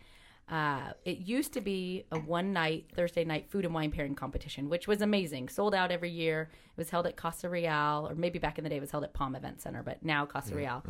Uh, 0.49 0.91
it 1.03 1.17
used 1.17 1.51
to 1.53 1.61
be 1.61 2.05
a 2.11 2.19
one 2.19 2.53
night 2.53 2.85
Thursday 2.95 3.25
night 3.25 3.49
food 3.49 3.65
and 3.65 3.73
wine 3.73 3.91
pairing 3.91 4.15
competition, 4.15 4.69
which 4.69 4.87
was 4.87 5.01
amazing. 5.01 5.49
Sold 5.49 5.75
out 5.75 5.91
every 5.91 6.09
year. 6.09 6.49
It 6.53 6.77
was 6.77 6.89
held 6.89 7.05
at 7.05 7.17
Casa 7.17 7.49
Real, 7.49 8.07
or 8.09 8.15
maybe 8.15 8.39
back 8.39 8.57
in 8.57 8.63
the 8.63 8.69
day 8.69 8.77
it 8.77 8.81
was 8.81 8.91
held 8.91 9.03
at 9.03 9.13
Palm 9.13 9.35
Event 9.35 9.61
Center, 9.61 9.83
but 9.83 10.03
now 10.03 10.25
Casa 10.25 10.55
Real. 10.55 10.83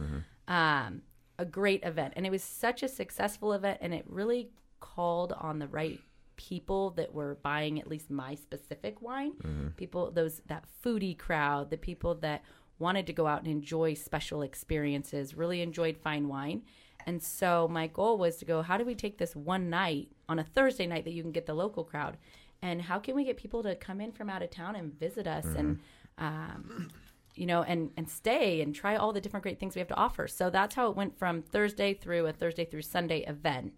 Um, 0.48 1.02
a 1.40 1.46
great 1.46 1.84
event, 1.84 2.14
and 2.16 2.26
it 2.26 2.32
was 2.32 2.44
such 2.44 2.84
a 2.84 2.88
successful 2.88 3.54
event, 3.54 3.80
and 3.82 3.94
it 3.94 4.06
really 4.08 4.50
called 4.80 5.34
on 5.34 5.60
the 5.60 5.68
right 5.68 6.00
people 6.36 6.92
that 6.92 7.14
were 7.14 7.36
buying 7.42 7.80
at 7.80 7.88
least 7.88 8.12
my 8.12 8.36
specific 8.36 9.02
wine. 9.02 9.34
People, 9.76 10.12
those 10.12 10.42
that 10.48 10.66
foodie 10.84 11.18
crowd, 11.18 11.72
the 11.72 11.78
people 11.78 12.14
that 12.16 12.44
wanted 12.80 13.08
to 13.08 13.14
go 13.14 13.26
out 13.26 13.40
and 13.40 13.48
enjoy 13.48 13.96
special 13.96 14.44
experiences, 14.44 15.34
really 15.36 15.62
enjoyed 15.64 15.98
fine 15.98 16.28
wine. 16.28 16.62
And 17.08 17.24
so 17.24 17.70
my 17.70 17.88
goal 17.88 18.18
was 18.18 18.36
to 18.38 18.46
go, 18.46 18.62
how 18.62 18.78
do 18.78 18.84
we 18.84 18.94
take 18.94 19.18
this 19.18 19.34
one 19.34 19.70
night 19.70 20.10
on 20.28 20.40
a 20.40 20.44
Thursday 20.44 20.86
night 20.86 21.06
that 21.06 21.14
you 21.14 21.24
can 21.24 21.32
get 21.32 21.46
the 21.46 21.54
local 21.54 21.86
crowd? 21.86 22.18
And 22.62 22.82
how 22.82 23.00
can 23.00 23.16
we 23.16 23.24
get 23.24 23.38
people 23.38 23.64
to 23.64 23.76
come 23.76 24.02
in 24.02 24.12
from 24.12 24.30
out 24.30 24.44
of 24.44 24.50
town 24.52 24.76
and 24.76 24.94
visit 25.00 25.26
us 25.26 25.46
and, 25.56 25.80
um, 26.18 26.90
you 27.34 27.46
know, 27.46 27.64
and, 27.64 27.92
and 27.96 28.10
stay 28.10 28.62
and 28.62 28.76
try 28.76 28.98
all 28.98 29.14
the 29.14 29.22
different 29.22 29.44
great 29.44 29.58
things 29.58 29.74
we 29.74 29.80
have 29.80 29.88
to 29.88 29.96
offer. 29.96 30.28
So 30.28 30.50
that's 30.50 30.76
how 30.76 30.90
it 30.90 30.98
went 30.98 31.18
from 31.18 31.42
Thursday 31.42 31.94
through 31.94 32.26
a 32.26 32.34
Thursday 32.34 32.66
through 32.66 32.82
Sunday 32.82 33.20
event. 33.20 33.74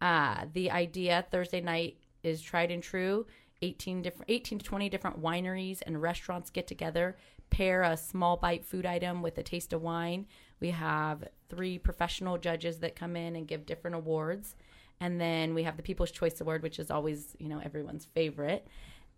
Uh, 0.00 0.46
the 0.54 0.70
idea 0.70 1.26
Thursday 1.30 1.60
night 1.60 1.98
is 2.22 2.40
tried 2.40 2.70
and 2.70 2.82
true. 2.82 3.26
18 3.62 4.00
different 4.00 4.30
18 4.30 4.58
to 4.58 4.64
20 4.64 4.88
different 4.88 5.20
wineries 5.20 5.82
and 5.86 6.00
restaurants 6.00 6.48
get 6.48 6.66
together 6.66 7.18
pair 7.50 7.82
a 7.82 7.94
small 7.94 8.38
bite 8.38 8.64
food 8.64 8.86
item 8.86 9.20
with 9.20 9.36
a 9.36 9.42
taste 9.42 9.74
of 9.74 9.82
wine 9.82 10.24
we 10.60 10.70
have 10.70 11.28
three 11.48 11.78
professional 11.78 12.38
judges 12.38 12.78
that 12.78 12.94
come 12.94 13.16
in 13.16 13.36
and 13.36 13.48
give 13.48 13.66
different 13.66 13.96
awards. 13.96 14.54
And 15.00 15.20
then 15.20 15.54
we 15.54 15.62
have 15.62 15.76
the 15.76 15.82
people's 15.82 16.10
choice 16.10 16.40
award 16.40 16.62
which 16.62 16.78
is 16.78 16.90
always 16.90 17.34
you 17.38 17.48
know 17.48 17.60
everyone's 17.64 18.06
favorite. 18.14 18.66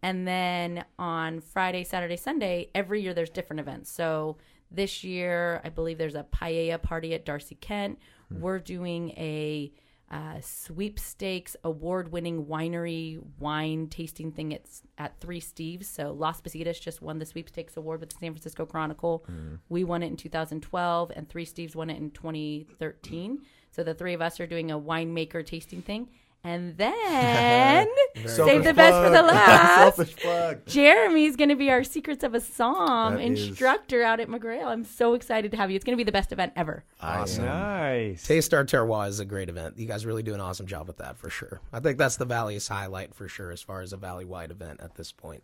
And 0.02 0.26
then 0.26 0.84
on 0.98 1.40
friday 1.40 1.84
saturday 1.84 2.16
sunday 2.16 2.70
every 2.74 3.02
year 3.02 3.14
there's 3.14 3.30
different 3.30 3.60
events. 3.60 3.90
So 3.90 4.38
this 4.70 5.04
year 5.04 5.60
i 5.64 5.68
believe 5.68 5.98
there's 5.98 6.14
a 6.14 6.26
paella 6.32 6.80
party 6.80 7.14
at 7.14 7.26
Darcie 7.26 7.60
Kent. 7.60 7.98
Hmm. 8.28 8.40
We're 8.40 8.58
doing 8.60 9.10
a 9.10 9.72
uh, 10.12 10.40
sweepstakes 10.42 11.56
award-winning 11.64 12.44
winery 12.44 13.18
wine 13.38 13.88
tasting 13.88 14.30
thing 14.30 14.52
it's 14.52 14.82
at 14.98 15.18
Three 15.20 15.40
Steves. 15.40 15.86
So 15.86 16.12
Las 16.12 16.40
Positas 16.40 16.80
just 16.80 17.00
won 17.00 17.18
the 17.18 17.24
sweepstakes 17.26 17.76
award 17.76 18.00
with 18.00 18.10
the 18.10 18.16
San 18.20 18.32
Francisco 18.32 18.66
Chronicle. 18.66 19.24
We 19.70 19.84
won 19.84 20.02
it 20.02 20.08
in 20.08 20.16
2012, 20.16 21.12
and 21.16 21.28
Three 21.28 21.46
Steves 21.46 21.74
won 21.74 21.88
it 21.88 21.96
in 21.96 22.10
2013. 22.10 23.40
So 23.70 23.82
the 23.82 23.94
three 23.94 24.12
of 24.12 24.20
us 24.20 24.38
are 24.38 24.46
doing 24.46 24.70
a 24.70 24.78
winemaker 24.78 25.44
tasting 25.46 25.80
thing, 25.80 26.10
and 26.44 26.76
then 26.78 27.88
save 28.26 28.64
the 28.64 28.74
best 28.74 28.96
for 28.96 29.10
the 29.10 29.22
last. 29.26 29.96
Selfish 29.96 30.16
plug. 30.16 30.66
Jeremy's 30.66 31.36
going 31.36 31.50
to 31.50 31.56
be 31.56 31.70
our 31.70 31.84
Secrets 31.84 32.24
of 32.24 32.34
a 32.34 32.40
Somm 32.40 33.12
That 33.12 33.20
is- 33.20 33.48
instructor 33.48 34.02
out 34.02 34.20
at 34.20 34.28
McGrail. 34.28 34.66
I'm 34.66 34.84
so 34.84 35.14
excited 35.14 35.50
to 35.52 35.56
have 35.56 35.70
you. 35.70 35.76
It's 35.76 35.84
going 35.84 35.96
to 35.96 36.00
be 36.00 36.04
the 36.04 36.12
best 36.12 36.32
event 36.32 36.52
ever. 36.56 36.84
Awesome. 37.00 37.44
Nice. 37.44 38.26
Taste 38.26 38.52
Our 38.54 38.64
Terroir 38.64 39.08
is 39.08 39.20
a 39.20 39.24
great 39.24 39.48
event. 39.48 39.78
You 39.78 39.86
guys 39.86 40.04
really 40.04 40.22
do 40.22 40.34
an 40.34 40.40
awesome 40.40 40.66
job 40.66 40.86
with 40.86 40.98
that 40.98 41.16
for 41.16 41.30
sure. 41.30 41.60
I 41.72 41.80
think 41.80 41.98
that's 41.98 42.16
the 42.16 42.24
Valley's 42.24 42.68
highlight 42.68 43.14
for 43.14 43.28
sure 43.28 43.50
as 43.50 43.62
far 43.62 43.80
as 43.80 43.92
a 43.92 43.96
Valley 43.96 44.24
wide 44.24 44.50
event 44.50 44.80
at 44.80 44.94
this 44.94 45.12
point. 45.12 45.42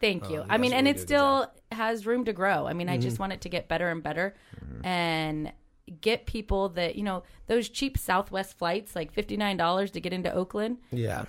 Thank 0.00 0.24
uh, 0.24 0.28
you. 0.28 0.34
you 0.36 0.44
I 0.48 0.58
mean, 0.58 0.72
and 0.72 0.86
really 0.86 0.90
it 0.90 0.94
do 0.94 1.02
a 1.02 1.06
good 1.06 1.08
still 1.08 1.52
has 1.70 2.06
room 2.06 2.24
to 2.24 2.32
grow. 2.32 2.66
I 2.66 2.72
mean, 2.72 2.88
I 2.88 2.98
just 2.98 3.14
mm-hmm. 3.14 3.22
want 3.22 3.32
it 3.34 3.40
to 3.42 3.48
get 3.48 3.68
better 3.68 3.88
and 3.88 4.02
better 4.02 4.34
mm-hmm. 4.56 4.84
and 4.84 5.52
get 6.00 6.26
people 6.26 6.68
that, 6.70 6.96
you 6.96 7.02
know, 7.02 7.22
those 7.46 7.68
cheap 7.68 7.98
Southwest 7.98 8.56
flights, 8.58 8.94
like 8.94 9.12
$59 9.14 9.90
to 9.92 10.00
get 10.00 10.12
into 10.12 10.32
Oakland, 10.32 10.78
Yeah. 10.90 11.24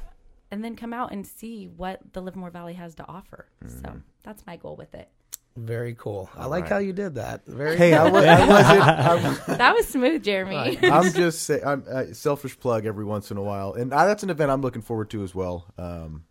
and 0.51 0.63
then 0.63 0.75
come 0.75 0.93
out 0.93 1.11
and 1.11 1.25
see 1.25 1.65
what 1.67 1.99
the 2.13 2.21
Livermore 2.21 2.51
Valley 2.51 2.73
has 2.73 2.95
to 2.95 3.07
offer. 3.07 3.47
So 3.67 4.01
that's 4.23 4.45
my 4.45 4.55
goal 4.57 4.75
with 4.75 4.93
it. 4.93 5.09
Very 5.55 5.93
cool. 5.93 6.29
I 6.35 6.47
like 6.47 6.67
how 6.67 6.79
you 6.79 6.93
did 6.93 7.13
that. 7.15 7.45
Very 7.45 7.77
Hey, 7.77 7.93
I, 7.93 8.09
was, 8.09 8.25
I 8.25 9.15
wasn't. 9.15 9.49
I, 9.49 9.55
That 9.57 9.75
was 9.75 9.87
smooth, 9.87 10.23
Jeremy. 10.23 10.79
I'm 10.83 11.11
just 11.13 11.43
saying, 11.43 11.61
I'm 11.63 11.83
uh, 11.91 12.05
selfish 12.13 12.59
plug 12.59 12.85
every 12.87 13.05
once 13.05 13.29
in 13.29 13.37
a 13.37 13.43
while, 13.43 13.73
and 13.73 13.93
uh, 13.93 14.05
that's 14.05 14.23
an 14.23 14.31
event 14.31 14.49
I'm 14.49 14.61
looking 14.61 14.81
forward 14.81 15.11
to 15.11 15.21
as 15.23 15.35
well. 15.35 15.65
Um, 15.77 16.23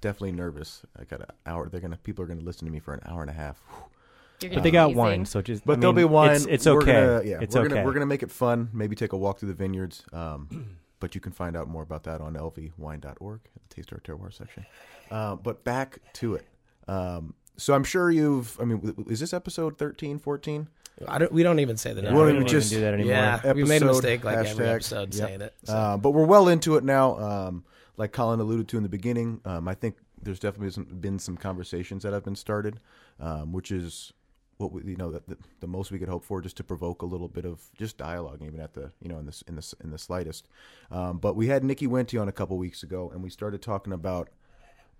definitely 0.00 0.32
nervous. 0.32 0.82
I 0.98 1.04
got 1.04 1.20
an 1.20 1.26
hour. 1.46 1.68
They're 1.68 1.80
gonna 1.80 1.98
people 1.98 2.24
are 2.24 2.26
gonna 2.26 2.40
listen 2.40 2.66
to 2.66 2.72
me 2.72 2.80
for 2.80 2.94
an 2.94 3.00
hour 3.06 3.20
and 3.20 3.30
a 3.30 3.34
half. 3.34 3.60
Whew. 3.68 3.84
You're 4.44 4.54
But 4.54 4.62
they 4.62 4.70
got 4.70 4.84
amazing. 4.86 4.98
wine, 4.98 5.26
so 5.26 5.42
just. 5.42 5.64
But 5.64 5.78
I 5.78 5.80
there'll 5.80 5.92
be 5.92 6.04
wine. 6.04 6.32
It's, 6.36 6.46
it's 6.46 6.66
We're 6.66 6.82
okay. 6.82 6.92
Gonna, 6.92 7.22
yeah, 7.24 7.38
it's 7.40 7.54
we're 7.54 7.62
okay. 7.62 7.74
Gonna, 7.74 7.84
we're 7.84 7.92
gonna 7.92 8.06
make 8.06 8.22
it 8.22 8.30
fun. 8.30 8.68
Maybe 8.72 8.94
take 8.96 9.12
a 9.12 9.16
walk 9.16 9.38
through 9.38 9.48
the 9.48 9.54
vineyards. 9.54 10.04
Um, 10.12 10.76
but 11.00 11.14
you 11.14 11.20
can 11.20 11.32
find 11.32 11.56
out 11.56 11.68
more 11.68 11.82
about 11.82 12.04
that 12.04 12.20
on 12.20 12.34
lvwine.org, 12.34 13.40
the 13.68 13.74
Taste 13.74 13.92
Our 13.92 13.98
Terroir 14.00 14.32
section. 14.32 14.64
Uh, 15.10 15.36
but 15.36 15.64
back 15.64 15.98
to 16.14 16.34
it. 16.34 16.46
Um, 16.88 17.34
so 17.56 17.74
I'm 17.74 17.84
sure 17.84 18.10
you've. 18.10 18.58
I 18.60 18.64
mean, 18.64 18.78
w- 18.78 18.94
w- 18.94 19.12
is 19.12 19.20
this 19.20 19.32
episode 19.32 19.78
13, 19.78 20.18
14? 20.18 20.68
I 21.08 21.18
don't, 21.18 21.32
we 21.32 21.42
don't 21.42 21.58
even 21.58 21.76
say 21.76 21.92
the 21.92 22.00
Yeah, 22.02 22.10
number. 22.10 22.18
Well, 22.20 22.26
we 22.26 22.32
we 22.34 22.38
don't 22.40 22.48
just- 22.48 22.72
even 22.72 22.80
do 22.82 22.84
that 22.86 22.94
anymore. 22.94 23.12
Yeah, 23.12 23.52
we 23.52 23.64
made 23.64 23.82
a 23.82 23.86
mistake 23.86 24.24
like 24.24 24.38
every 24.46 24.66
episode 24.66 25.12
yep. 25.14 25.28
saying 25.28 25.40
it. 25.40 25.54
so. 25.64 25.74
Uh, 25.74 25.96
but 25.96 26.10
we're 26.10 26.24
well 26.24 26.48
into 26.48 26.76
it 26.76 26.84
now. 26.84 27.18
Um, 27.18 27.64
like 27.96 28.12
Colin 28.12 28.40
alluded 28.40 28.68
to 28.68 28.76
in 28.76 28.82
the 28.82 28.88
beginning, 28.88 29.40
um, 29.44 29.68
I 29.68 29.74
think 29.74 29.96
there's 30.22 30.40
definitely 30.40 30.70
some, 30.70 30.84
been 30.84 31.18
some 31.18 31.36
conversations 31.36 32.02
that 32.02 32.12
have 32.12 32.24
been 32.24 32.34
started, 32.36 32.80
um, 33.20 33.52
which 33.52 33.70
is 33.70 34.12
what 34.58 34.72
we, 34.72 34.82
you 34.84 34.96
know 34.96 35.10
that 35.10 35.28
the, 35.28 35.36
the 35.60 35.66
most 35.66 35.90
we 35.90 35.98
could 35.98 36.08
hope 36.08 36.24
for, 36.24 36.40
just 36.40 36.56
to 36.58 36.64
provoke 36.64 37.02
a 37.02 37.06
little 37.06 37.28
bit 37.28 37.44
of 37.44 37.62
just 37.76 37.98
dialogue, 37.98 38.42
even 38.42 38.60
at 38.60 38.74
the 38.74 38.92
you 39.00 39.08
know 39.08 39.18
in 39.18 39.26
the 39.26 39.42
in 39.48 39.56
the 39.56 39.74
in 39.82 39.90
the 39.90 39.98
slightest. 39.98 40.46
Um, 40.90 41.18
but 41.18 41.36
we 41.36 41.48
had 41.48 41.64
Nikki 41.64 41.86
Wente 41.86 42.20
on 42.20 42.28
a 42.28 42.32
couple 42.32 42.56
weeks 42.58 42.82
ago, 42.82 43.10
and 43.12 43.22
we 43.22 43.30
started 43.30 43.62
talking 43.62 43.92
about 43.92 44.28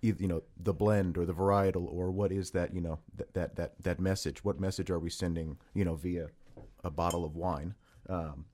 eith- 0.02 0.20
you 0.20 0.28
know 0.28 0.42
the 0.56 0.74
blend 0.74 1.16
or 1.16 1.24
the 1.24 1.34
varietal 1.34 1.86
or 1.92 2.10
what 2.10 2.32
is 2.32 2.50
that 2.50 2.74
you 2.74 2.80
know 2.80 2.98
that 3.16 3.34
that 3.34 3.56
that, 3.56 3.72
that 3.82 4.00
message 4.00 4.44
what 4.44 4.60
message 4.60 4.90
are 4.90 4.98
we 4.98 5.10
sending 5.10 5.56
you 5.74 5.84
know 5.84 5.94
via 5.94 6.28
a 6.82 6.90
bottle 6.90 7.24
of 7.24 7.34
wine 7.36 7.74
um, 8.08 8.44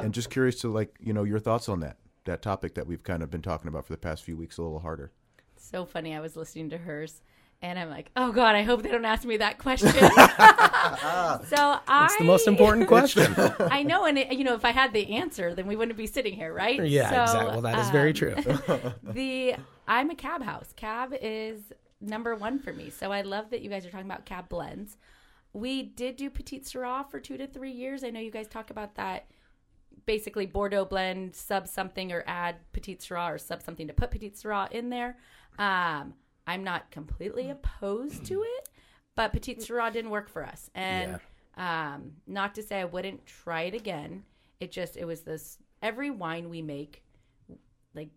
and 0.00 0.12
just 0.12 0.30
curious 0.30 0.56
to 0.60 0.72
like 0.72 0.96
you 1.00 1.12
know 1.12 1.24
your 1.24 1.38
thoughts 1.38 1.68
on 1.68 1.80
that 1.80 1.96
that 2.24 2.42
topic 2.42 2.74
that 2.74 2.86
we've 2.86 3.04
kind 3.04 3.22
of 3.22 3.30
been 3.30 3.42
talking 3.42 3.68
about 3.68 3.86
for 3.86 3.92
the 3.92 3.98
past 3.98 4.24
few 4.24 4.36
weeks 4.36 4.58
a 4.58 4.62
little 4.62 4.80
harder 4.80 5.12
So 5.56 5.84
funny. 5.84 6.14
I 6.14 6.20
was 6.20 6.36
listening 6.36 6.68
to 6.70 6.78
hers, 6.78 7.22
And 7.62 7.78
I'm 7.78 7.88
like, 7.88 8.10
oh 8.16 8.32
God, 8.32 8.54
I 8.54 8.62
hope 8.62 8.82
they 8.82 8.90
don't 8.90 9.04
ask 9.04 9.24
me 9.24 9.38
that 9.38 9.58
question. 9.58 9.88
so 9.90 10.00
I. 10.00 12.02
It's 12.04 12.18
the 12.18 12.24
most 12.24 12.46
important 12.46 12.86
question. 12.88 13.34
I 13.58 13.82
know, 13.82 14.04
and 14.04 14.18
it, 14.18 14.32
you 14.32 14.44
know, 14.44 14.54
if 14.54 14.64
I 14.64 14.72
had 14.72 14.92
the 14.92 15.14
answer, 15.14 15.54
then 15.54 15.66
we 15.66 15.74
wouldn't 15.74 15.96
be 15.96 16.06
sitting 16.06 16.34
here, 16.34 16.52
right? 16.52 16.86
yeah, 16.86 17.10
So, 17.10 17.22
exactly. 17.22 17.52
Well, 17.52 17.62
that 17.62 17.78
is 17.78 17.90
very 17.90 18.10
um, 18.10 18.14
true. 18.14 18.34
the 19.02 19.54
I'm 19.88 20.10
a 20.10 20.14
cab 20.14 20.42
house. 20.42 20.72
Cab 20.76 21.14
is 21.20 21.60
number 22.00 22.34
one 22.34 22.58
for 22.58 22.72
me. 22.72 22.90
So 22.90 23.12
I 23.12 23.22
love 23.22 23.50
that 23.50 23.62
you 23.62 23.70
guys 23.70 23.86
are 23.86 23.90
talking 23.90 24.06
about 24.06 24.26
cab 24.26 24.48
blends. 24.48 24.96
We 25.52 25.82
did 25.82 26.16
do 26.16 26.28
Petite 26.28 26.64
Syrah 26.64 27.10
for 27.10 27.18
two 27.18 27.38
to 27.38 27.46
three 27.46 27.72
years. 27.72 28.04
I 28.04 28.10
know 28.10 28.20
you 28.20 28.30
guys 28.30 28.48
talk 28.48 28.70
about 28.70 28.96
that. 28.96 29.26
Basically, 30.04 30.46
Bordeaux 30.46 30.84
blend, 30.84 31.34
sub 31.34 31.66
something, 31.66 32.12
or 32.12 32.22
add 32.26 32.56
Petite 32.72 33.00
Syrah, 33.00 33.34
or 33.34 33.38
sub 33.38 33.62
something 33.62 33.88
to 33.88 33.94
put 33.94 34.10
Petite 34.10 34.36
Syrah 34.36 34.70
in 34.70 34.90
there. 34.90 35.16
Um, 35.58 36.14
I'm 36.46 36.64
not 36.64 36.90
completely 36.90 37.44
mm. 37.44 37.52
opposed 37.52 38.24
to 38.26 38.38
mm. 38.38 38.44
it, 38.44 38.68
but 39.14 39.32
Petite 39.32 39.60
Syrah 39.60 39.92
didn't 39.92 40.10
work 40.10 40.28
for 40.28 40.44
us. 40.44 40.70
And 40.74 41.20
um, 41.56 42.12
not 42.26 42.54
to 42.56 42.62
say 42.62 42.80
I 42.80 42.84
wouldn't 42.84 43.26
try 43.26 43.62
it 43.62 43.74
again. 43.74 44.24
It 44.60 44.72
just 44.72 44.96
it 44.96 45.04
was 45.04 45.22
this 45.22 45.58
every 45.82 46.10
wine 46.10 46.48
we 46.48 46.62
make, 46.62 47.02
like 47.94 48.10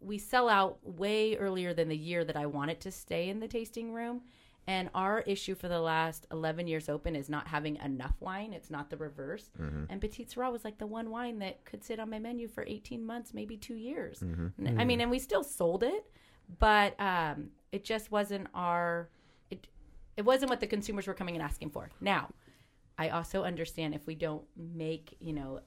we 0.00 0.18
sell 0.18 0.48
out 0.48 0.78
way 0.82 1.36
earlier 1.36 1.74
than 1.74 1.88
the 1.88 1.96
year 1.96 2.24
that 2.24 2.36
I 2.36 2.46
want 2.46 2.70
it 2.70 2.80
to 2.82 2.90
stay 2.90 3.28
in 3.28 3.40
the 3.40 3.48
tasting 3.48 3.92
room. 3.92 4.22
And 4.66 4.90
our 4.94 5.20
issue 5.22 5.56
for 5.56 5.66
the 5.66 5.80
last 5.80 6.26
11 6.30 6.68
years 6.68 6.88
open 6.88 7.16
is 7.16 7.28
not 7.28 7.48
having 7.48 7.76
enough 7.76 8.14
wine. 8.20 8.52
It's 8.52 8.70
not 8.70 8.90
the 8.90 8.96
reverse. 8.96 9.50
Mm-hmm. 9.60 9.84
And 9.90 10.00
Petite 10.00 10.30
Syrah 10.30 10.52
was 10.52 10.64
like 10.64 10.78
the 10.78 10.86
one 10.86 11.10
wine 11.10 11.40
that 11.40 11.64
could 11.64 11.82
sit 11.82 11.98
on 11.98 12.10
my 12.10 12.20
menu 12.20 12.46
for 12.46 12.64
18 12.68 13.04
months, 13.04 13.34
maybe 13.34 13.56
two 13.56 13.74
years. 13.74 14.20
Mm-hmm. 14.20 14.66
And- 14.66 14.80
I 14.80 14.84
mean, 14.84 15.00
and 15.00 15.10
we 15.10 15.18
still 15.18 15.42
sold 15.42 15.82
it, 15.82 16.11
but 16.58 16.98
um, 17.00 17.48
it 17.70 17.84
just 17.84 18.10
wasn't 18.10 18.46
our, 18.54 19.08
it, 19.50 19.66
it 20.16 20.24
wasn't 20.24 20.50
what 20.50 20.60
the 20.60 20.66
consumers 20.66 21.06
were 21.06 21.14
coming 21.14 21.34
and 21.34 21.42
asking 21.42 21.70
for. 21.70 21.90
Now, 22.00 22.30
I 22.98 23.08
also 23.10 23.44
understand 23.44 23.94
if 23.94 24.06
we 24.06 24.14
don't 24.14 24.42
make, 24.56 25.16
you 25.20 25.32
know, 25.32 25.60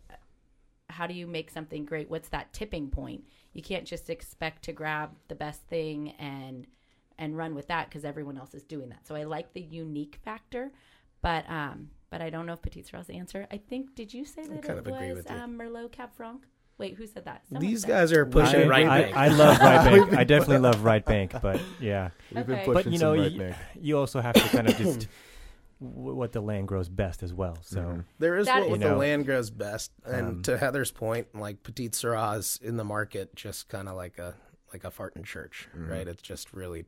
how 0.90 1.08
do 1.08 1.14
you 1.14 1.28
make 1.28 1.50
something 1.50 1.84
great? 1.86 2.10
What's 2.10 2.30
that 2.30 2.54
tipping 2.54 2.90
point? 2.90 3.24
You 3.54 3.62
can't 3.62 3.86
just 3.86 4.10
expect 4.10 4.64
to 4.66 4.72
grab 4.74 5.12
the 5.28 5.36
best 5.36 5.62
thing 5.64 6.12
and 6.20 6.68
and 7.18 7.38
run 7.38 7.56
with 7.56 7.68
that 7.68 7.88
because 7.90 8.04
everyone 8.04 8.38
else 8.38 8.54
is 8.54 8.64
doing 8.64 8.90
that. 8.90 9.08
So 9.08 9.16
I 9.16 9.24
like 9.24 9.54
the 9.54 9.62
unique 9.62 10.20
factor, 10.24 10.72
but 11.22 11.50
um, 11.50 11.90
but 12.10 12.22
I 12.22 12.30
don't 12.30 12.46
know 12.46 12.54
if 12.54 12.62
Petite 12.62 12.86
Syrah's 12.88 13.10
answer. 13.10 13.48
I 13.52 13.58
think 13.58 13.96
did 13.96 14.14
you 14.14 14.26
say 14.26 14.44
that 14.44 14.62
kind 14.62 14.78
it 14.78 14.88
of 14.88 14.88
agree 14.88 15.10
was 15.10 15.18
with 15.24 15.32
you. 15.32 15.38
um, 15.38 15.58
Merlot 15.58 15.92
Cab 15.92 16.10
Franc? 16.14 16.46
Wait, 16.78 16.96
who 16.96 17.08
said 17.08 17.24
that? 17.26 17.42
Someone 17.48 17.66
These 17.66 17.82
said 17.82 17.88
guys 17.88 18.12
are 18.12 18.26
pushing 18.26 18.64
I, 18.64 18.68
right 18.68 18.88
I, 18.88 19.02
bank. 19.04 19.16
I 19.16 19.28
love 19.30 19.60
right 19.60 19.86
bank. 20.10 20.14
I 20.14 20.24
definitely 20.26 20.58
love 20.60 20.84
right 20.84 21.06
bank, 21.06 21.34
but 21.42 21.62
yeah. 21.80 22.10
We've 22.34 22.46
been 22.46 22.56
Okay. 22.58 22.66
pushing 22.66 22.74
But 22.74 22.86
you 22.94 23.00
know, 23.00 23.14
some 23.14 23.22
right 23.22 23.32
you, 23.32 23.40
bank. 23.40 23.56
you 23.80 23.98
also 23.98 24.20
have 24.22 24.36
to 24.36 24.42
kind 24.50 24.68
of 24.68 24.76
just 24.78 25.08
w- 25.82 26.14
what 26.16 26.34
the 26.34 26.42
land 26.42 26.68
grows 26.68 26.90
best 26.90 27.24
as 27.24 27.34
well. 27.34 27.58
So 27.62 27.80
Mm-hmm. 27.82 28.00
There 28.20 28.38
is 28.38 28.48
That 28.48 28.56
what 28.60 28.66
is- 28.66 28.72
with 28.74 28.82
You 28.82 28.88
the 28.88 28.94
know, 28.94 29.00
land 29.00 29.26
grows 29.26 29.50
best, 29.50 29.92
and 30.06 30.28
um, 30.28 30.42
to 30.44 30.58
Heather's 30.58 30.92
point, 30.92 31.28
like 31.34 31.64
Petite 31.64 31.94
Syrah 31.94 32.38
is 32.38 32.60
in 32.62 32.76
the 32.78 32.84
market, 32.84 33.36
just 33.36 33.70
kind 33.70 33.88
of 33.88 33.96
like 33.96 34.18
a 34.20 34.36
like 34.74 34.84
a 34.84 34.92
fart 34.92 35.16
in 35.16 35.24
church, 35.24 35.70
Mm-hmm. 35.78 35.90
right? 35.90 36.08
It's 36.08 36.22
just 36.22 36.52
really, 36.54 36.84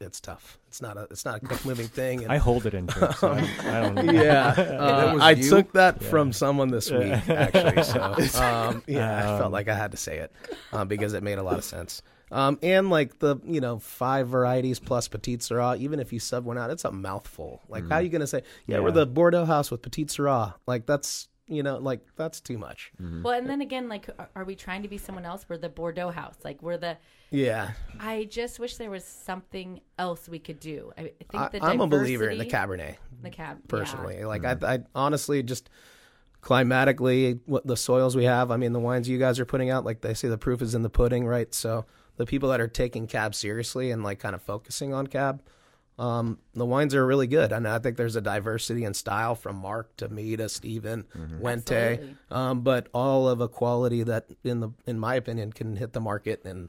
it's 0.00 0.20
tough. 0.20 0.58
It's 0.68 0.82
not 0.82 0.96
a 0.96 1.02
it's 1.10 1.24
not 1.24 1.36
a 1.42 1.46
quick 1.46 1.64
moving 1.64 1.88
thing. 1.88 2.22
And, 2.24 2.32
I 2.32 2.38
hold 2.38 2.66
it 2.66 2.74
in 2.74 2.88
church. 2.88 3.16
So 3.16 3.28
I, 3.32 3.38
I 3.60 3.80
don't. 3.80 4.14
yeah, 4.14 4.48
uh, 4.56 5.18
I 5.20 5.30
you? 5.32 5.48
took 5.48 5.72
that 5.72 6.02
from 6.02 6.32
someone 6.32 6.68
this 6.68 6.90
week, 6.90 7.28
actually. 7.28 7.82
So 7.82 8.42
um, 8.42 8.82
yeah, 8.86 9.16
I 9.24 9.32
Um, 9.32 9.38
felt 9.40 9.52
like 9.52 9.68
I 9.68 9.74
had 9.74 9.90
to 9.92 9.96
say 9.96 10.18
it 10.18 10.32
um, 10.72 10.88
because 10.88 11.12
it 11.14 11.22
made 11.22 11.38
a 11.38 11.42
lot 11.42 11.58
of 11.58 11.64
sense. 11.64 12.02
Um, 12.30 12.58
and 12.62 12.90
like 12.90 13.20
the 13.20 13.36
you 13.44 13.60
know 13.60 13.78
five 13.78 14.28
varieties 14.28 14.78
plus 14.78 15.08
Petite 15.08 15.40
Syrah, 15.40 15.78
even 15.78 15.98
if 16.00 16.12
you 16.12 16.18
sub 16.20 16.44
one 16.44 16.58
out, 16.58 16.70
it's 16.70 16.84
a 16.84 16.92
mouthful. 16.92 17.62
Like 17.68 17.88
how 17.88 17.96
are 17.96 18.02
you 18.02 18.10
gonna 18.10 18.26
say, 18.26 18.42
yeah, 18.66 18.80
we're 18.80 18.90
the 18.90 19.06
Bordeaux 19.06 19.46
house 19.46 19.70
with 19.70 19.80
Petite 19.80 20.08
Syrah? 20.08 20.54
Like 20.66 20.84
that's 20.86 21.28
you 21.48 21.62
know 21.62 21.78
like 21.78 22.00
that's 22.16 22.40
too 22.40 22.58
much. 22.58 22.92
Mm-hmm. 23.00 23.22
Well, 23.22 23.34
and 23.34 23.48
then 23.48 23.60
again, 23.60 23.88
like, 23.88 24.08
are- 24.18 24.30
are 24.34 24.44
we 24.44 24.54
trying 24.54 24.82
to 24.82 24.88
be 24.88 24.98
someone 24.98 25.24
else? 25.24 25.46
We're 25.48 25.58
the 25.58 25.68
Bordeaux 25.68 26.10
house. 26.10 26.36
Like, 26.44 26.62
we're 26.62 26.76
the. 26.76 26.96
Yeah, 27.30 27.72
I 28.00 28.24
just 28.24 28.58
wish 28.58 28.76
there 28.76 28.90
was 28.90 29.04
something 29.04 29.80
else 29.98 30.28
we 30.28 30.38
could 30.38 30.60
do. 30.60 30.92
I 30.96 31.00
I 31.00 31.04
think 31.04 31.34
I, 31.34 31.48
the 31.48 31.64
I'm 31.64 31.80
a 31.80 31.86
believer 31.86 32.28
in 32.28 32.38
the 32.38 32.46
Cabernet 32.46 32.96
The 33.22 33.30
cab 33.30 33.58
personally. 33.68 34.24
Like 34.24 34.42
mm-hmm. 34.42 34.64
I, 34.64 34.74
I 34.74 34.78
honestly 34.94 35.42
just 35.42 35.68
climatically, 36.40 37.40
what 37.46 37.66
the 37.66 37.76
soils 37.76 38.16
we 38.16 38.24
have. 38.24 38.50
I 38.50 38.56
mean, 38.56 38.72
the 38.72 38.80
wines 38.80 39.08
you 39.08 39.18
guys 39.18 39.40
are 39.40 39.44
putting 39.44 39.70
out, 39.70 39.84
like 39.84 40.00
they 40.00 40.14
say, 40.14 40.28
the 40.28 40.38
proof 40.38 40.62
is 40.62 40.74
in 40.74 40.82
the 40.82 40.90
pudding, 40.90 41.26
right? 41.26 41.52
So 41.52 41.84
the 42.16 42.26
people 42.26 42.48
that 42.50 42.60
are 42.60 42.68
taking 42.68 43.06
cab 43.06 43.34
seriously 43.34 43.90
and 43.90 44.02
like 44.02 44.18
kind 44.18 44.34
of 44.34 44.42
focusing 44.42 44.94
on 44.94 45.06
cab, 45.06 45.42
um, 45.98 46.38
the 46.54 46.64
wines 46.64 46.94
are 46.94 47.04
really 47.04 47.26
good. 47.26 47.50
And 47.52 47.66
I 47.66 47.78
think 47.80 47.96
there's 47.96 48.16
a 48.16 48.20
diversity 48.20 48.84
in 48.84 48.94
style 48.94 49.34
from 49.34 49.56
Mark 49.56 49.96
to 49.96 50.08
me 50.08 50.36
to 50.36 50.48
Steven, 50.48 51.06
Wente, 51.40 52.14
um, 52.30 52.60
but 52.60 52.88
all 52.94 53.28
of 53.28 53.40
a 53.40 53.48
quality 53.48 54.02
that, 54.04 54.26
in 54.44 54.60
the 54.60 54.70
in 54.86 54.98
my 54.98 55.14
opinion, 55.16 55.52
can 55.52 55.76
hit 55.76 55.92
the 55.92 56.00
market 56.00 56.44
and 56.44 56.68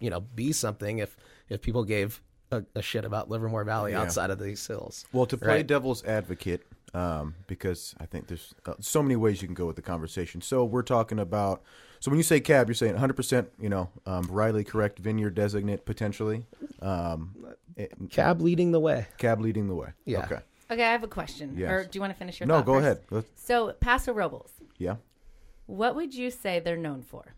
you 0.00 0.10
know 0.10 0.20
be 0.20 0.52
something 0.52 0.98
if 0.98 1.16
if 1.48 1.60
people 1.60 1.84
gave 1.84 2.22
a, 2.50 2.64
a 2.74 2.82
shit 2.82 3.04
about 3.04 3.30
Livermore 3.30 3.64
Valley 3.64 3.94
outside 3.94 4.30
of 4.30 4.38
these 4.38 4.66
hills. 4.66 5.04
Well, 5.12 5.26
to 5.26 5.36
play 5.36 5.48
Right. 5.48 5.66
devil's 5.66 6.02
advocate, 6.04 6.66
um, 6.94 7.34
because 7.46 7.94
I 8.00 8.06
think 8.06 8.26
there's 8.26 8.54
uh, 8.66 8.74
so 8.80 9.02
many 9.02 9.16
ways 9.16 9.40
you 9.42 9.48
can 9.48 9.54
go 9.54 9.66
with 9.66 9.76
the 9.76 9.82
conversation. 9.82 10.40
So 10.40 10.64
we're 10.64 10.82
talking 10.82 11.18
about. 11.18 11.62
So 12.00 12.10
when 12.10 12.18
you 12.18 12.24
say 12.24 12.40
cab, 12.40 12.68
you're 12.68 12.74
saying 12.74 12.92
100, 12.94 13.14
percent 13.14 13.50
you 13.60 13.68
know, 13.68 13.88
um, 14.06 14.24
varietally 14.24 14.66
correct 14.66 14.98
vineyard 14.98 15.34
designate 15.34 15.84
potentially. 15.86 16.44
Um, 16.80 17.36
it- 17.76 17.92
Cab 18.10 18.40
leading 18.40 18.72
the 18.72 18.80
way. 18.80 19.06
cab 19.18 19.40
leading 19.40 19.68
the 19.68 19.74
way. 19.74 19.90
Yeah. 20.04 20.24
Okay. 20.24 20.38
Okay, 20.70 20.84
I 20.84 20.92
have 20.92 21.04
a 21.04 21.08
question. 21.08 21.54
Yes. 21.56 21.70
Or 21.70 21.84
do 21.84 21.90
you 21.96 22.00
want 22.00 22.12
to 22.12 22.18
finish 22.18 22.40
your 22.40 22.46
No, 22.46 22.62
go 22.62 22.74
first? 22.74 22.84
ahead. 22.84 23.00
Let's, 23.10 23.28
So, 23.36 23.72
Paso 23.78 24.12
Robles, 24.14 24.50
yeah. 24.78 24.96
what 25.66 25.94
would 25.94 26.14
you 26.14 26.30
say 26.30 26.60
they're 26.60 26.76
known 26.78 27.02
for? 27.02 27.34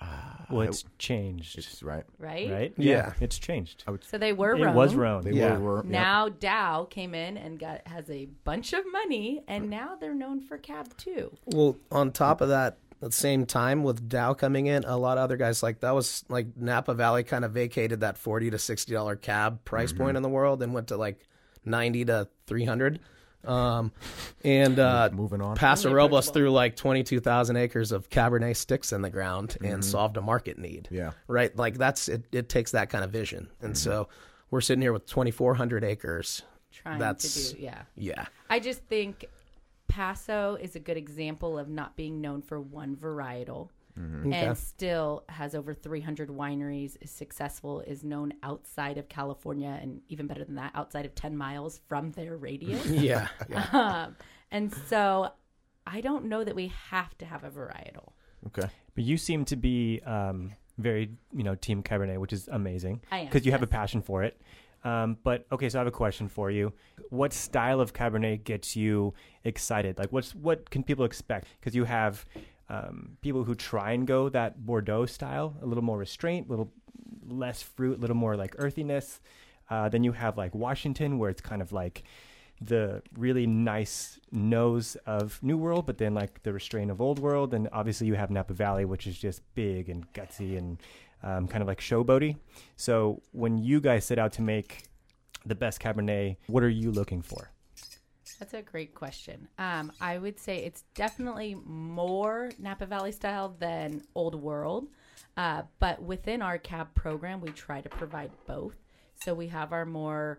Uh, 0.00 0.04
well, 0.50 0.62
it's 0.62 0.84
changed, 0.98 1.58
It's 1.58 1.82
right. 1.82 2.04
Right? 2.18 2.50
right? 2.50 2.74
Yeah. 2.76 3.14
it's 3.20 3.38
changed. 3.38 3.84
So 4.02 4.18
they 4.18 4.32
were 4.32 4.54
It 4.54 4.62
Rhone. 4.64 4.74
was 4.74 4.94
Rhone. 4.94 5.24
They 5.24 5.32
Yeah. 5.32 5.56
were. 5.58 5.76
were 5.78 5.84
yeah. 5.84 5.90
Now 5.90 6.28
Daou 6.28 6.88
came 6.90 7.14
in 7.14 7.36
and 7.36 7.58
got 7.58 7.86
has 7.88 8.08
a 8.10 8.26
bunch 8.44 8.72
of 8.72 8.84
money, 8.90 9.42
and 9.48 9.70
now 9.70 9.96
they're 9.98 10.14
known 10.14 10.40
for 10.40 10.58
cab 10.58 10.96
too. 10.96 11.32
Well, 11.46 11.76
on 11.90 12.12
top 12.12 12.40
of 12.40 12.48
that, 12.50 12.78
at 13.02 13.10
the 13.10 13.12
same 13.12 13.44
time 13.46 13.82
with 13.82 14.08
Daou 14.08 14.36
coming 14.36 14.66
in, 14.66 14.84
a 14.84 14.96
lot 14.96 15.18
of 15.18 15.24
other 15.24 15.36
guys 15.36 15.62
like 15.62 15.80
that 15.80 15.94
was 15.94 16.24
like 16.28 16.56
Napa 16.56 16.94
Valley 16.94 17.24
kind 17.24 17.44
of 17.44 17.52
vacated 17.52 18.00
that 18.00 18.16
forty 18.18 18.50
to 18.50 18.58
sixty 18.58 18.92
dollar 18.92 19.16
cab 19.16 19.64
price 19.64 19.92
mm-hmm. 19.92 20.02
point 20.04 20.16
in 20.16 20.22
the 20.22 20.28
world 20.28 20.62
and 20.62 20.72
went 20.74 20.88
to 20.88 20.96
like 20.96 21.26
ninety 21.64 22.04
to 22.04 22.28
three 22.46 22.64
hundred. 22.64 23.00
Um, 23.46 23.92
and 24.44 24.78
uh, 24.78 25.10
Moving 25.12 25.40
on. 25.40 25.56
Paso 25.56 25.92
Robles 25.92 26.26
approachable. 26.28 26.32
threw 26.46 26.50
like 26.52 26.76
twenty 26.76 27.02
two 27.02 27.20
thousand 27.20 27.56
acres 27.56 27.92
of 27.92 28.08
Cabernet 28.10 28.56
sticks 28.56 28.92
in 28.92 29.02
the 29.02 29.10
ground 29.10 29.56
and 29.62 29.84
solved 29.84 30.16
a 30.16 30.22
market 30.22 30.58
need. 30.58 30.88
Yeah. 30.90 31.12
right. 31.28 31.54
Like 31.56 31.78
that's 31.78 32.08
it. 32.08 32.24
It 32.32 32.48
takes 32.48 32.72
that 32.72 32.90
kind 32.90 33.04
of 33.04 33.10
vision, 33.10 33.48
and 33.60 33.76
so 33.76 34.08
we're 34.50 34.60
sitting 34.60 34.82
here 34.82 34.92
with 34.92 35.06
twenty 35.06 35.30
four 35.30 35.54
hundred 35.54 35.84
acres. 35.84 36.42
Trying 36.72 36.98
That's- 36.98 37.50
to 37.50 37.56
do, 37.56 37.62
yeah. 37.62 37.82
Yeah, 37.96 38.26
I 38.50 38.60
just 38.60 38.80
think 38.84 39.24
Paso 39.88 40.56
is 40.60 40.76
a 40.76 40.80
good 40.80 40.96
example 40.96 41.58
of 41.58 41.68
not 41.68 41.96
being 41.96 42.20
known 42.20 42.42
for 42.42 42.60
one 42.60 42.96
varietal. 42.96 43.68
Okay. 43.98 44.36
And 44.36 44.58
still 44.58 45.24
has 45.28 45.54
over 45.54 45.72
300 45.72 46.28
wineries, 46.28 46.96
is 47.00 47.10
successful, 47.10 47.80
is 47.80 48.04
known 48.04 48.34
outside 48.42 48.98
of 48.98 49.08
California, 49.08 49.78
and 49.80 50.00
even 50.08 50.26
better 50.26 50.44
than 50.44 50.56
that, 50.56 50.72
outside 50.74 51.06
of 51.06 51.14
10 51.14 51.36
miles 51.36 51.80
from 51.88 52.12
their 52.12 52.36
radius. 52.36 52.84
yeah, 52.90 53.28
yeah. 53.48 53.66
um, 54.06 54.16
and 54.50 54.74
so 54.88 55.30
I 55.86 56.00
don't 56.00 56.26
know 56.26 56.44
that 56.44 56.54
we 56.54 56.72
have 56.90 57.16
to 57.18 57.24
have 57.24 57.44
a 57.44 57.50
varietal. 57.50 58.12
Okay. 58.48 58.68
But 58.94 59.04
you 59.04 59.16
seem 59.16 59.44
to 59.46 59.56
be 59.56 60.00
um, 60.04 60.52
very, 60.78 61.10
you 61.34 61.42
know, 61.42 61.54
Team 61.54 61.82
Cabernet, 61.82 62.18
which 62.18 62.32
is 62.32 62.48
amazing 62.48 63.00
because 63.10 63.46
you 63.46 63.52
have 63.52 63.62
a 63.62 63.66
passion 63.66 64.02
for 64.02 64.22
it. 64.22 64.40
Um, 64.84 65.16
but 65.24 65.46
okay, 65.50 65.68
so 65.68 65.78
I 65.78 65.80
have 65.80 65.88
a 65.88 65.90
question 65.90 66.28
for 66.28 66.50
you. 66.50 66.72
What 67.10 67.32
style 67.32 67.80
of 67.80 67.92
Cabernet 67.92 68.44
gets 68.44 68.76
you 68.76 69.14
excited? 69.42 69.98
Like, 69.98 70.12
what's 70.12 70.34
what 70.34 70.70
can 70.70 70.84
people 70.84 71.04
expect? 71.04 71.48
Because 71.58 71.74
you 71.74 71.84
have 71.84 72.24
um, 72.68 73.16
people 73.20 73.44
who 73.44 73.54
try 73.54 73.92
and 73.92 74.06
go 74.06 74.28
that 74.28 74.64
Bordeaux 74.64 75.06
style, 75.06 75.56
a 75.62 75.66
little 75.66 75.84
more 75.84 75.98
restraint, 75.98 76.46
a 76.48 76.50
little 76.50 76.72
less 77.28 77.62
fruit, 77.62 77.98
a 77.98 78.00
little 78.00 78.16
more 78.16 78.36
like 78.36 78.54
earthiness. 78.58 79.20
Uh, 79.68 79.88
then 79.88 80.04
you 80.04 80.12
have 80.12 80.36
like 80.36 80.54
Washington, 80.54 81.18
where 81.18 81.30
it's 81.30 81.40
kind 81.40 81.62
of 81.62 81.72
like 81.72 82.04
the 82.60 83.02
really 83.16 83.46
nice 83.46 84.18
nose 84.32 84.96
of 85.06 85.38
New 85.42 85.58
World, 85.58 85.86
but 85.86 85.98
then 85.98 86.14
like 86.14 86.42
the 86.42 86.52
restraint 86.52 86.90
of 86.90 87.00
Old 87.00 87.18
World. 87.18 87.52
And 87.52 87.68
obviously 87.72 88.06
you 88.06 88.14
have 88.14 88.30
Napa 88.30 88.54
Valley, 88.54 88.84
which 88.84 89.06
is 89.06 89.18
just 89.18 89.42
big 89.54 89.88
and 89.88 90.10
gutsy 90.12 90.56
and 90.56 90.78
um, 91.22 91.48
kind 91.48 91.62
of 91.62 91.68
like 91.68 91.80
showboaty. 91.80 92.36
So 92.76 93.22
when 93.32 93.58
you 93.58 93.80
guys 93.80 94.04
set 94.04 94.18
out 94.18 94.32
to 94.34 94.42
make 94.42 94.84
the 95.44 95.54
best 95.54 95.80
Cabernet, 95.80 96.36
what 96.46 96.62
are 96.62 96.68
you 96.68 96.90
looking 96.90 97.22
for? 97.22 97.50
That's 98.38 98.54
a 98.54 98.62
great 98.62 98.94
question. 98.94 99.48
Um, 99.58 99.92
I 100.00 100.18
would 100.18 100.38
say 100.38 100.58
it's 100.58 100.82
definitely 100.94 101.56
more 101.64 102.50
Napa 102.58 102.86
Valley 102.86 103.12
style 103.12 103.56
than 103.58 104.02
Old 104.14 104.34
World. 104.34 104.88
Uh, 105.36 105.62
but 105.78 106.02
within 106.02 106.42
our 106.42 106.58
cab 106.58 106.94
program, 106.94 107.40
we 107.40 107.50
try 107.50 107.80
to 107.80 107.88
provide 107.88 108.30
both. 108.46 108.74
So 109.22 109.34
we 109.34 109.48
have 109.48 109.72
our 109.72 109.84
more 109.84 110.38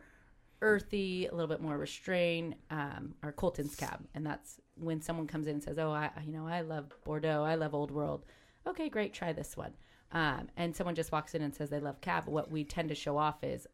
earthy, 0.61 1.27
a 1.27 1.31
little 1.31 1.47
bit 1.47 1.61
more 1.61 1.77
restrained, 1.77 2.55
um, 2.71 3.13
our 3.23 3.31
Colton's 3.31 3.75
cab, 3.75 3.99
and 4.15 4.25
that's 4.25 4.59
when 4.75 5.01
someone 5.01 5.27
comes 5.27 5.47
in 5.47 5.53
and 5.53 5.63
says, 5.63 5.77
"Oh, 5.77 5.91
I, 5.91 6.09
you 6.25 6.31
know, 6.31 6.47
I 6.47 6.61
love 6.61 6.85
Bordeaux, 7.03 7.43
I 7.43 7.55
love 7.55 7.75
Old 7.75 7.91
World." 7.91 8.25
Okay, 8.65 8.89
great, 8.89 9.13
try 9.13 9.33
this 9.33 9.55
one. 9.55 9.73
Um, 10.11 10.47
and 10.55 10.75
someone 10.75 10.95
just 10.95 11.11
walks 11.11 11.35
in 11.35 11.41
and 11.41 11.53
says 11.53 11.69
they 11.69 11.79
love 11.79 12.01
cab. 12.01 12.27
What 12.27 12.49
we 12.49 12.63
tend 12.63 12.89
to 12.89 12.95
show 12.95 13.17
off 13.17 13.43
is 13.43 13.67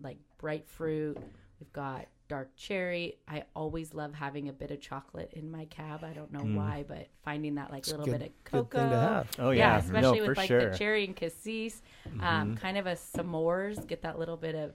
like 0.00 0.18
bright 0.38 0.68
fruit. 0.68 1.18
We've 1.58 1.72
got 1.72 2.06
dark 2.30 2.54
cherry. 2.56 3.18
I 3.28 3.42
always 3.56 3.92
love 3.92 4.14
having 4.14 4.48
a 4.48 4.52
bit 4.52 4.70
of 4.70 4.80
chocolate 4.80 5.32
in 5.34 5.50
my 5.50 5.64
cab. 5.64 6.04
I 6.04 6.12
don't 6.12 6.32
know 6.32 6.44
why, 6.56 6.84
but 6.86 7.08
finding 7.24 7.56
that 7.56 7.72
like 7.72 7.86
little 7.88 8.06
good- 8.06 8.20
bit 8.20 8.28
of 8.28 8.44
cocoa. 8.44 8.78
thing 8.78 8.90
to 8.90 8.96
have. 8.96 9.28
Oh 9.40 9.50
yeah, 9.50 9.72
yeah, 9.72 9.78
especially 9.78 10.20
no, 10.20 10.28
with 10.28 10.36
like 10.36 10.46
sure. 10.48 10.70
the 10.70 10.78
cherry 10.78 11.04
and 11.04 11.16
cassis, 11.16 11.82
um, 12.20 12.56
kind 12.56 12.78
of 12.78 12.86
a 12.86 12.92
s'mores. 12.94 13.84
Get 13.84 14.02
that 14.02 14.18
little 14.18 14.36
bit 14.36 14.54
of 14.54 14.74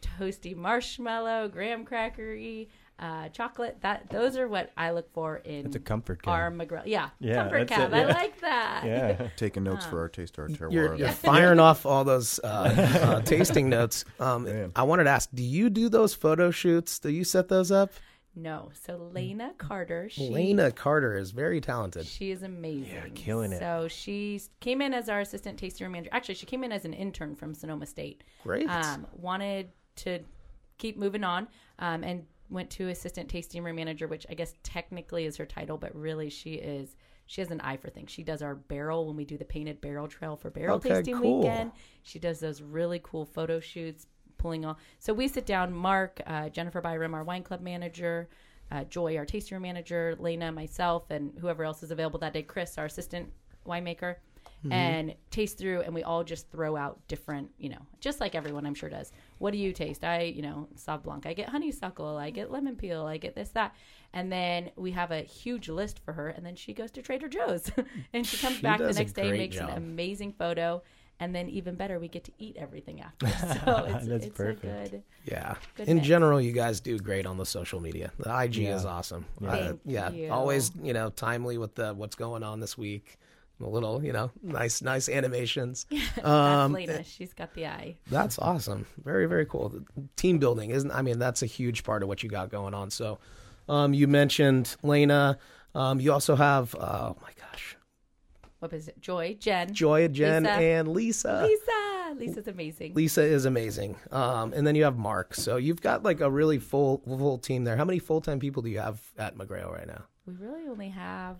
toasty 0.00 0.56
marshmallow, 0.56 1.48
graham 1.48 1.84
crackery, 1.84 2.68
uh, 3.02 3.28
chocolate. 3.30 3.78
That 3.80 4.08
those 4.10 4.36
are 4.36 4.46
what 4.46 4.70
I 4.76 4.92
look 4.92 5.12
for 5.12 5.36
in 5.38 5.66
It's 5.66 5.76
a 5.76 5.80
comfort 5.80 6.20
our 6.26 6.50
cab. 6.50 6.58
McGrail. 6.60 6.82
Yeah, 6.86 7.10
Yeah, 7.18 7.34
comfort 7.42 7.68
that's 7.68 7.72
it, 7.72 7.90
cab. 7.90 7.94
I 7.94 8.04
like 8.06 8.40
that. 8.40 8.82
Yeah. 8.86 9.28
Taking 9.36 9.64
notes 9.64 9.84
for 9.84 9.98
our 10.00 10.08
taste 10.08 10.38
our 10.38 10.48
terroir. 10.48 10.72
You're, 10.72 10.94
you're 10.94 11.08
firing 11.08 11.58
off 11.68 11.84
all 11.84 12.04
those 12.04 12.38
uh, 12.44 12.46
uh, 12.46 13.20
tasting 13.24 13.68
notes. 13.68 14.04
Um, 14.20 14.72
I 14.76 14.84
wanted 14.84 15.04
to 15.04 15.10
ask, 15.10 15.28
do 15.34 15.42
you 15.42 15.68
do 15.68 15.88
those 15.88 16.14
photo 16.14 16.50
shoots? 16.52 17.00
Do 17.00 17.10
you 17.10 17.24
set 17.24 17.48
those 17.48 17.72
up? 17.72 17.92
No, 18.34 18.70
so 18.86 19.10
Lena 19.12 19.52
Carter. 19.58 20.08
She, 20.08 20.30
Lena 20.30 20.70
Carter 20.70 21.18
is 21.18 21.32
very 21.32 21.60
talented. 21.60 22.06
She 22.06 22.30
is 22.30 22.42
amazing. 22.42 22.94
Yeah, 22.94 23.08
killing 23.14 23.52
it. 23.52 23.58
So 23.58 23.88
she 23.88 24.40
came 24.60 24.80
in 24.80 24.94
as 24.94 25.10
our 25.10 25.20
assistant 25.20 25.58
tasting 25.58 25.84
room 25.84 25.92
manager. 25.92 26.08
Actually, 26.12 26.36
she 26.36 26.46
came 26.46 26.64
in 26.64 26.72
as 26.72 26.86
an 26.86 26.94
intern 26.94 27.34
from 27.34 27.52
Sonoma 27.52 27.84
State. 27.84 28.24
Great. 28.42 28.66
Um, 28.70 29.06
wanted 29.12 29.70
to 29.96 30.20
keep 30.78 30.96
moving 30.96 31.24
on, 31.24 31.46
um, 31.78 32.02
and 32.04 32.24
went 32.52 32.70
to 32.70 32.88
assistant 32.88 33.28
tasting 33.28 33.62
room 33.64 33.76
manager, 33.76 34.06
which 34.06 34.26
I 34.30 34.34
guess 34.34 34.54
technically 34.62 35.24
is 35.24 35.36
her 35.38 35.46
title, 35.46 35.78
but 35.78 35.94
really 35.94 36.28
she 36.30 36.54
is. 36.54 36.96
She 37.26 37.40
has 37.40 37.50
an 37.50 37.60
eye 37.62 37.76
for 37.78 37.88
things. 37.88 38.10
She 38.10 38.22
does 38.22 38.42
our 38.42 38.54
barrel 38.54 39.06
when 39.06 39.16
we 39.16 39.24
do 39.24 39.38
the 39.38 39.44
painted 39.44 39.80
barrel 39.80 40.06
trail 40.08 40.36
for 40.36 40.50
barrel 40.50 40.76
Okay, 40.76 40.90
tasting 40.90 41.18
cool. 41.18 41.40
weekend. 41.40 41.72
She 42.02 42.18
does 42.18 42.40
those 42.40 42.60
really 42.60 43.00
cool 43.02 43.24
photo 43.24 43.58
shoots, 43.58 44.06
pulling 44.38 44.64
all. 44.66 44.76
So 44.98 45.14
we 45.14 45.28
sit 45.28 45.46
down. 45.46 45.72
Mark, 45.72 46.20
uh, 46.26 46.48
Jennifer 46.50 46.80
Byram, 46.80 47.14
our 47.14 47.24
wine 47.24 47.42
club 47.42 47.60
manager, 47.62 48.28
uh, 48.70 48.84
Joy, 48.84 49.16
our 49.16 49.24
tasting 49.24 49.54
room 49.54 49.62
manager, 49.62 50.16
Lena, 50.18 50.50
myself, 50.52 51.10
and 51.10 51.32
whoever 51.40 51.64
else 51.64 51.82
is 51.82 51.90
available 51.90 52.18
that 52.20 52.32
day. 52.34 52.42
Chris, 52.42 52.76
our 52.76 52.86
assistant 52.86 53.32
winemaker, 53.66 54.16
and 54.70 55.14
taste 55.30 55.58
through, 55.58 55.80
and 55.82 55.94
we 55.94 56.02
all 56.04 56.22
just 56.22 56.50
throw 56.50 56.76
out 56.76 57.00
different, 57.08 57.50
you 57.58 57.68
know, 57.68 57.80
just 58.00 58.20
like 58.20 58.34
everyone 58.34 58.64
I'm 58.64 58.74
sure 58.74 58.88
does. 58.88 59.10
What 59.38 59.50
do 59.52 59.58
you 59.58 59.72
taste? 59.72 60.04
I, 60.04 60.22
you 60.22 60.42
know, 60.42 60.68
Sauv 60.76 61.02
Blanc. 61.02 61.26
I 61.26 61.32
get 61.32 61.48
honeysuckle. 61.48 62.16
I 62.16 62.30
get 62.30 62.50
lemon 62.50 62.76
peel. 62.76 63.04
I 63.04 63.16
get 63.16 63.34
this, 63.34 63.48
that. 63.50 63.74
And 64.12 64.30
then 64.30 64.70
we 64.76 64.92
have 64.92 65.10
a 65.10 65.20
huge 65.22 65.68
list 65.68 65.98
for 66.04 66.12
her, 66.12 66.28
and 66.28 66.44
then 66.46 66.54
she 66.54 66.74
goes 66.74 66.90
to 66.92 67.02
Trader 67.02 67.28
Joe's, 67.28 67.70
and 68.12 68.26
she 68.26 68.36
comes 68.36 68.56
She 68.56 68.62
back 68.62 68.78
the 68.78 68.92
next 68.92 69.12
day, 69.14 69.28
great 69.28 69.38
makes 69.38 69.56
job. 69.56 69.70
an 69.70 69.76
amazing 69.78 70.32
photo, 70.32 70.82
and 71.18 71.34
then 71.34 71.48
even 71.48 71.74
better, 71.76 71.98
we 71.98 72.08
get 72.08 72.24
to 72.24 72.32
eat 72.38 72.56
everything 72.58 73.00
after. 73.00 73.26
So 73.64 73.84
it's, 73.88 74.06
That's 74.06 74.24
it's 74.26 74.36
perfect. 74.36 74.64
a 74.64 74.90
good. 74.90 75.02
Yeah. 75.24 75.54
Good 75.76 75.88
In 75.88 75.96
mix. 75.98 76.08
general, 76.08 76.40
you 76.40 76.52
guys 76.52 76.80
do 76.80 76.98
great 76.98 77.26
on 77.26 77.36
the 77.36 77.46
social 77.46 77.80
media. 77.80 78.12
The 78.18 78.42
IG 78.42 78.58
is 78.58 78.84
awesome. 78.84 79.24
Yeah. 79.40 79.48
Uh, 79.48 79.66
Thank 79.68 79.80
yeah. 79.86 80.10
you. 80.10 80.30
Always, 80.30 80.72
you 80.82 80.92
know, 80.92 81.10
timely 81.10 81.58
with 81.58 81.74
the 81.74 81.94
what's 81.94 82.16
going 82.16 82.42
on 82.42 82.60
this 82.60 82.76
week. 82.76 83.18
A 83.60 83.68
little, 83.68 84.04
you 84.04 84.12
know, 84.12 84.30
nice, 84.42 84.82
nice 84.82 85.08
animations. 85.08 85.86
That's 86.16 86.26
Um, 86.26 86.72
Lena. 86.72 87.04
She's 87.04 87.32
got 87.32 87.54
the 87.54 87.66
eye. 87.66 87.96
That's 88.10 88.38
awesome. 88.38 88.86
Very, 89.04 89.26
very 89.26 89.46
cool. 89.46 89.72
Team 90.16 90.38
building 90.38 90.70
isn't. 90.70 90.90
I 90.90 91.02
mean, 91.02 91.18
that's 91.20 91.42
a 91.42 91.46
huge 91.46 91.84
part 91.84 92.02
of 92.02 92.08
what 92.08 92.22
you 92.24 92.28
got 92.28 92.50
going 92.50 92.74
on. 92.74 92.90
So, 92.90 93.18
um, 93.68 93.94
you 93.94 94.08
mentioned 94.08 94.74
Lena. 94.82 95.38
Um, 95.76 96.00
you 96.00 96.12
also 96.12 96.34
have. 96.34 96.74
Oh 96.74 97.16
my 97.22 97.30
gosh, 97.40 97.76
What 98.58 98.72
is 98.72 98.88
it? 98.88 99.00
Joy, 99.00 99.36
Jen, 99.38 99.72
Joy, 99.72 100.08
Jen, 100.08 100.42
Lisa. 100.42 100.52
and 100.60 100.88
Lisa. 100.88 101.42
Lisa. 101.46 102.14
Lisa's 102.18 102.46
amazing. 102.48 102.92
Lisa 102.94 103.22
is 103.22 103.44
amazing. 103.46 103.96
Um, 104.10 104.52
and 104.52 104.66
then 104.66 104.74
you 104.74 104.84
have 104.84 104.98
Mark. 104.98 105.34
So 105.34 105.56
you've 105.56 105.80
got 105.80 106.02
like 106.02 106.20
a 106.20 106.28
really 106.30 106.58
full 106.58 107.00
full 107.06 107.38
team 107.38 107.64
there. 107.64 107.76
How 107.76 107.84
many 107.84 108.00
full 108.00 108.20
time 108.20 108.38
people 108.40 108.62
do 108.62 108.70
you 108.70 108.80
have 108.80 109.00
at 109.16 109.36
McGrail 109.38 109.72
right 109.72 109.86
now? 109.86 110.02
We 110.26 110.34
really 110.34 110.68
only 110.68 110.88
have 110.90 111.36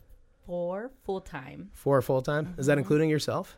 four 0.46 0.90
full 1.04 1.20
time. 1.20 1.70
Four 1.72 2.00
full 2.02 2.22
time. 2.22 2.54
Is 2.58 2.66
that 2.66 2.72
Mm-hmm. 2.72 2.78
including 2.80 3.10
yourself? 3.10 3.56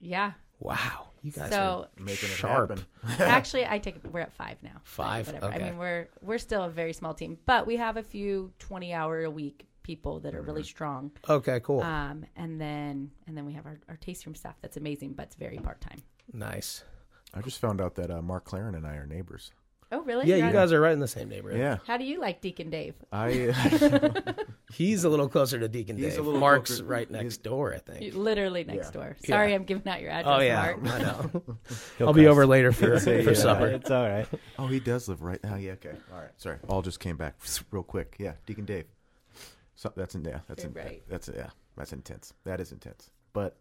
Yeah. 0.00 0.32
Wow, 0.60 1.08
you 1.22 1.30
guys 1.32 1.50
So 1.50 1.88
are 1.98 2.02
making 2.02 2.28
it 2.30 2.32
sharp. 2.36 2.70
happen. 2.70 2.86
actually, 3.18 3.66
I 3.66 3.78
take 3.78 3.96
we're 4.10 4.20
at 4.20 4.32
five 4.32 4.56
now. 4.62 4.80
Five? 4.84 5.26
Whatever. 5.26 5.46
Okay. 5.46 5.56
I 5.56 5.58
mean, 5.70 5.78
we're 5.78 6.08
we're 6.22 6.38
still 6.38 6.62
a 6.64 6.70
very 6.70 6.92
small 6.92 7.12
team, 7.14 7.38
but 7.44 7.66
we 7.66 7.76
have 7.76 7.96
a 7.96 8.02
few 8.02 8.52
twenty 8.58 8.92
hour 8.94 9.24
a 9.24 9.30
week 9.30 9.66
people 9.82 10.20
that 10.20 10.34
are 10.34 10.40
really 10.42 10.62
Mm-hmm. 10.62 10.66
strong. 10.66 11.10
Okay, 11.28 11.60
cool. 11.60 11.82
Um, 11.82 12.24
and 12.36 12.60
then 12.60 13.10
and 13.26 13.36
then 13.36 13.44
we 13.44 13.52
have 13.54 13.66
our, 13.66 13.78
our 13.88 13.96
taste 13.96 14.24
room 14.26 14.34
staff 14.34 14.54
that's 14.62 14.76
amazing, 14.76 15.12
but 15.14 15.24
it's 15.24 15.36
very 15.36 15.58
part 15.58 15.80
time. 15.80 16.02
nice. 16.32 16.84
I 17.36 17.40
just 17.42 17.60
found 17.60 17.80
out 17.80 17.96
that 17.96 18.12
uh, 18.12 18.22
Mark 18.22 18.44
Clarin 18.44 18.76
and 18.76 18.86
I 18.86 18.94
are 18.94 19.06
neighbors. 19.06 19.50
Oh, 19.92 20.00
really? 20.02 20.26
Yeah, 20.26 20.36
You're 20.36 20.38
you 20.38 20.44
on- 20.48 20.52
guys 20.52 20.72
are 20.72 20.80
right 20.80 20.92
in 20.92 20.98
the 21.00 21.06
same 21.08 21.28
neighborhood. 21.28 21.60
Yeah, 21.60 21.78
How 21.86 21.96
do 21.96 22.04
you 22.04 22.20
like 22.20 22.40
Deacon 22.40 22.70
Dave? 22.70 22.94
I. 23.12 23.52
Uh, 23.84 24.32
he's 24.72 25.04
a 25.04 25.08
little 25.08 25.28
closer 25.28 25.58
to 25.60 25.68
Deacon 25.68 25.96
He's 25.96 26.10
Dave. 26.14 26.18
a 26.18 26.22
little 26.22 26.40
Mark's 26.40 26.70
closer- 26.70 26.84
right 26.84 27.08
he's- 27.08 27.22
next 27.22 27.36
door, 27.44 27.72
I 27.74 27.78
think. 27.78 28.14
Literally 28.14 28.64
next 28.64 28.86
Yeah. 28.86 28.90
door. 28.90 29.16
Sorry, 29.24 29.50
Yeah. 29.50 29.54
I'm 29.56 29.64
giving 29.64 29.86
out 29.86 30.00
your 30.00 30.10
address, 30.10 30.34
Oh 30.36 30.40
yeah, 30.42 30.62
Mark. 30.62 30.78
I 30.94 30.98
know. 31.02 31.42
He'll 31.98 32.06
I'll 32.08 32.12
be 32.14 32.26
over 32.26 32.46
later 32.46 32.72
for 32.72 32.98
Say, 32.98 33.22
for 33.22 33.30
yeah, 33.32 33.36
supper. 33.36 33.66
It's 33.68 33.90
all 33.90 34.08
right. 34.08 34.26
oh, 34.58 34.66
he 34.66 34.80
does 34.80 35.08
live 35.08 35.22
right. 35.22 35.38
Oh, 35.44 35.54
yeah. 35.56 35.72
Okay. 35.72 35.92
All 36.12 36.18
right. 36.20 36.30
Sorry. 36.38 36.56
All 36.68 36.82
just 36.82 36.98
came 36.98 37.16
back 37.16 37.36
real 37.70 37.82
quick. 37.84 38.16
Yeah, 38.18 38.32
Deacon 38.46 38.64
Dave. 38.64 38.86
So 39.76 39.92
that's 39.94 40.14
in 40.14 40.24
yeah. 40.24 40.40
That's 40.48 40.64
in, 40.64 40.72
right. 40.72 41.02
That's 41.08 41.28
yeah. 41.34 41.50
That's 41.76 41.92
intense. 41.92 42.32
That 42.44 42.60
is 42.60 42.72
intense. 42.72 43.10
But 43.32 43.56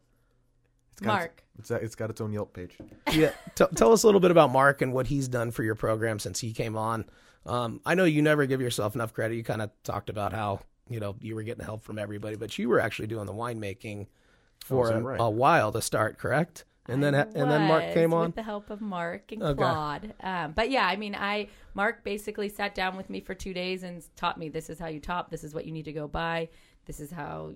it's 0.93 1.01
got 1.01 1.07
Mark. 1.13 1.43
Its, 1.59 1.69
it's 1.71 1.83
it's 1.83 1.95
got 1.95 2.09
its 2.09 2.21
own 2.21 2.31
Yelp 2.33 2.53
page. 2.53 2.77
yeah, 3.11 3.31
t- 3.55 3.65
tell 3.75 3.91
us 3.91 4.03
a 4.03 4.07
little 4.07 4.21
bit 4.21 4.31
about 4.31 4.51
Mark 4.51 4.81
and 4.81 4.93
what 4.93 5.07
he's 5.07 5.27
done 5.27 5.51
for 5.51 5.63
your 5.63 5.75
program 5.75 6.17
since 6.19 6.39
he 6.39 6.53
came 6.53 6.75
on. 6.77 7.05
Um, 7.45 7.81
I 7.85 7.93
know 7.95 8.05
you 8.05 8.21
never 8.21 8.45
give 8.45 8.61
yourself 8.61 8.95
enough 8.95 9.13
credit. 9.13 9.35
You 9.35 9.43
kind 9.43 9.61
of 9.61 9.69
talked 9.83 10.09
about 10.09 10.31
how 10.33 10.61
you 10.89 10.99
know 10.99 11.15
you 11.19 11.35
were 11.35 11.43
getting 11.43 11.63
help 11.65 11.83
from 11.83 11.99
everybody, 11.99 12.35
but 12.37 12.57
you 12.57 12.69
were 12.69 12.79
actually 12.79 13.07
doing 13.07 13.25
the 13.25 13.33
winemaking 13.33 14.07
for 14.65 14.91
Oh, 14.93 14.97
a, 14.97 15.01
right? 15.01 15.17
a 15.19 15.29
while 15.29 15.71
to 15.73 15.81
start, 15.81 16.17
correct? 16.17 16.65
And 16.87 17.01
then 17.01 17.15
I 17.15 17.21
and 17.21 17.49
then 17.49 17.61
Mark 17.67 17.93
came 17.93 18.13
on. 18.13 18.25
with 18.27 18.35
the 18.35 18.43
help 18.43 18.69
of 18.69 18.81
Mark 18.81 19.31
and 19.31 19.41
Okay. 19.41 19.57
Claude. 19.57 20.13
Um, 20.21 20.51
but 20.51 20.69
yeah, 20.69 20.85
I 20.85 20.97
mean, 20.97 21.15
I 21.15 21.47
Mark 21.75 22.03
basically 22.03 22.49
sat 22.49 22.75
down 22.75 22.97
with 22.97 23.09
me 23.09 23.21
for 23.21 23.33
two 23.33 23.53
days 23.53 23.83
and 23.83 24.03
taught 24.17 24.37
me 24.37 24.49
this 24.49 24.69
is 24.69 24.79
how 24.79 24.87
you 24.87 24.99
top, 24.99 25.29
this 25.31 25.45
is 25.45 25.53
what 25.53 25.65
you 25.65 25.71
need 25.71 25.85
to 25.85 25.93
go 25.93 26.09
buy, 26.09 26.49
this 26.85 26.99
is 26.99 27.09
how 27.09 27.53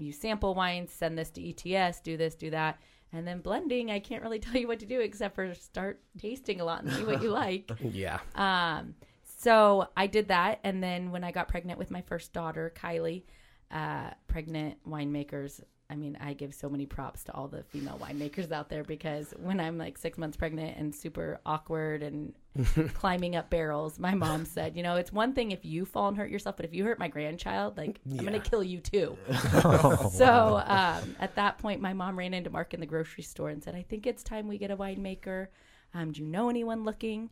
you 0.00 0.12
sample 0.12 0.54
wines, 0.54 0.92
send 0.92 1.18
this 1.18 1.30
to 1.32 1.48
ETS, 1.74 2.00
do 2.00 2.16
this, 2.16 2.34
do 2.34 2.50
that. 2.50 2.80
And 3.12 3.26
then 3.26 3.40
blending, 3.40 3.90
I 3.90 3.98
can't 3.98 4.22
really 4.22 4.38
tell 4.40 4.56
you 4.56 4.68
what 4.68 4.80
to 4.80 4.86
do 4.86 5.00
except 5.00 5.34
for 5.34 5.52
start 5.54 6.00
tasting 6.18 6.60
a 6.60 6.64
lot 6.64 6.82
and 6.82 6.92
see 6.92 7.04
what 7.04 7.22
you 7.22 7.30
like. 7.30 7.70
yeah, 7.80 8.20
Um, 8.34 8.94
so 9.38 9.88
I 9.96 10.06
did 10.06 10.28
that, 10.28 10.60
and 10.64 10.82
then 10.82 11.10
when 11.12 11.24
I 11.24 11.32
got 11.32 11.48
pregnant 11.48 11.78
with 11.78 11.90
my 11.90 12.02
first 12.02 12.32
daughter, 12.32 12.72
Kylie, 12.76 13.22
uh, 13.70 14.10
pregnant 14.26 14.76
winemakers. 14.86 15.62
I 15.90 15.96
mean, 15.96 16.16
I 16.20 16.34
give 16.34 16.54
so 16.54 16.68
many 16.68 16.86
props 16.86 17.24
to 17.24 17.34
all 17.34 17.48
the 17.48 17.64
female 17.64 17.98
winemakers 18.00 18.52
out 18.52 18.68
there 18.68 18.84
because 18.84 19.34
when 19.38 19.58
I'm 19.58 19.76
like 19.76 19.98
six 19.98 20.18
months 20.18 20.36
pregnant 20.36 20.78
and 20.78 20.94
super 20.94 21.40
awkward 21.44 22.04
and 22.04 22.32
climbing 22.94 23.34
up 23.34 23.50
barrels, 23.50 23.98
my 23.98 24.14
mom 24.14 24.44
said, 24.44 24.76
you 24.76 24.84
know, 24.84 24.94
it's 24.94 25.12
one 25.12 25.34
thing 25.34 25.50
if 25.50 25.64
you 25.64 25.84
fall 25.84 26.06
and 26.06 26.16
hurt 26.16 26.30
yourself, 26.30 26.56
but 26.56 26.64
if 26.64 26.72
you 26.72 26.84
hurt 26.84 27.00
my 27.00 27.08
grandchild, 27.08 27.76
like 27.76 28.00
I'm 28.08 28.24
gonna 28.24 28.38
kill 28.38 28.62
you 28.62 28.78
too. 28.78 29.18
so 30.12 30.62
um, 30.64 31.16
at 31.18 31.34
that 31.34 31.58
point, 31.58 31.80
my 31.80 31.92
mom 31.92 32.16
ran 32.16 32.34
into 32.34 32.50
Mark 32.50 32.72
in 32.72 32.78
the 32.78 32.86
grocery 32.86 33.24
store 33.24 33.48
and 33.48 33.62
said, 33.62 33.74
I 33.74 33.82
think 33.82 34.06
it's 34.06 34.22
time 34.22 34.46
we 34.46 34.58
get 34.58 34.70
a 34.70 34.76
winemaker. 34.76 35.48
Um, 35.92 36.12
do 36.12 36.20
you 36.22 36.26
know 36.28 36.48
anyone 36.48 36.84
looking? 36.84 37.30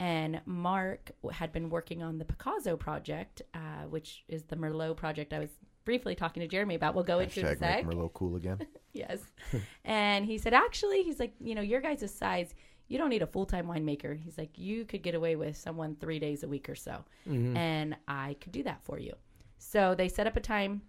And 0.00 0.40
Mark 0.46 1.10
had 1.32 1.52
been 1.52 1.70
working 1.70 2.02
on 2.02 2.18
the 2.18 2.24
Picasso 2.24 2.76
project, 2.76 3.42
uh, 3.52 3.86
which 3.88 4.24
is 4.28 4.44
the 4.44 4.56
Merlot 4.56 4.96
project 4.96 5.32
I 5.32 5.40
was 5.40 5.50
briefly 5.88 6.14
talking 6.14 6.42
to 6.42 6.46
Jeremy 6.46 6.74
about. 6.74 6.94
We'll 6.94 7.02
go 7.02 7.18
into 7.18 7.40
it 7.40 7.44
in 7.44 7.46
a 7.46 7.56
Hashtag 7.56 7.60
make 7.60 7.70
sec. 7.70 7.84
Merlot 7.86 8.12
cool 8.12 8.36
again. 8.36 8.58
Yes. 8.92 9.20
and 9.84 10.26
he 10.26 10.36
said, 10.38 10.52
actually, 10.52 11.02
he's 11.02 11.18
like, 11.18 11.32
you 11.40 11.54
know, 11.54 11.62
your 11.62 11.80
guys' 11.80 12.12
size, 12.12 12.52
you 12.88 12.98
don't 12.98 13.08
need 13.08 13.22
a 13.22 13.26
full 13.26 13.46
time 13.46 13.66
winemaker. 13.66 14.18
He's 14.18 14.36
like, 14.36 14.58
you 14.58 14.84
could 14.84 15.02
get 15.02 15.14
away 15.14 15.34
with 15.36 15.56
someone 15.56 15.96
three 15.98 16.18
days 16.18 16.42
a 16.42 16.48
week 16.48 16.68
or 16.68 16.74
so. 16.74 17.04
Mm-hmm. 17.26 17.56
And 17.56 17.96
I 18.06 18.36
could 18.40 18.52
do 18.52 18.64
that 18.64 18.80
for 18.82 18.98
you. 18.98 19.14
So 19.56 19.94
they 19.94 20.08
set 20.08 20.26
up 20.26 20.36
a 20.36 20.40
time 20.40 20.82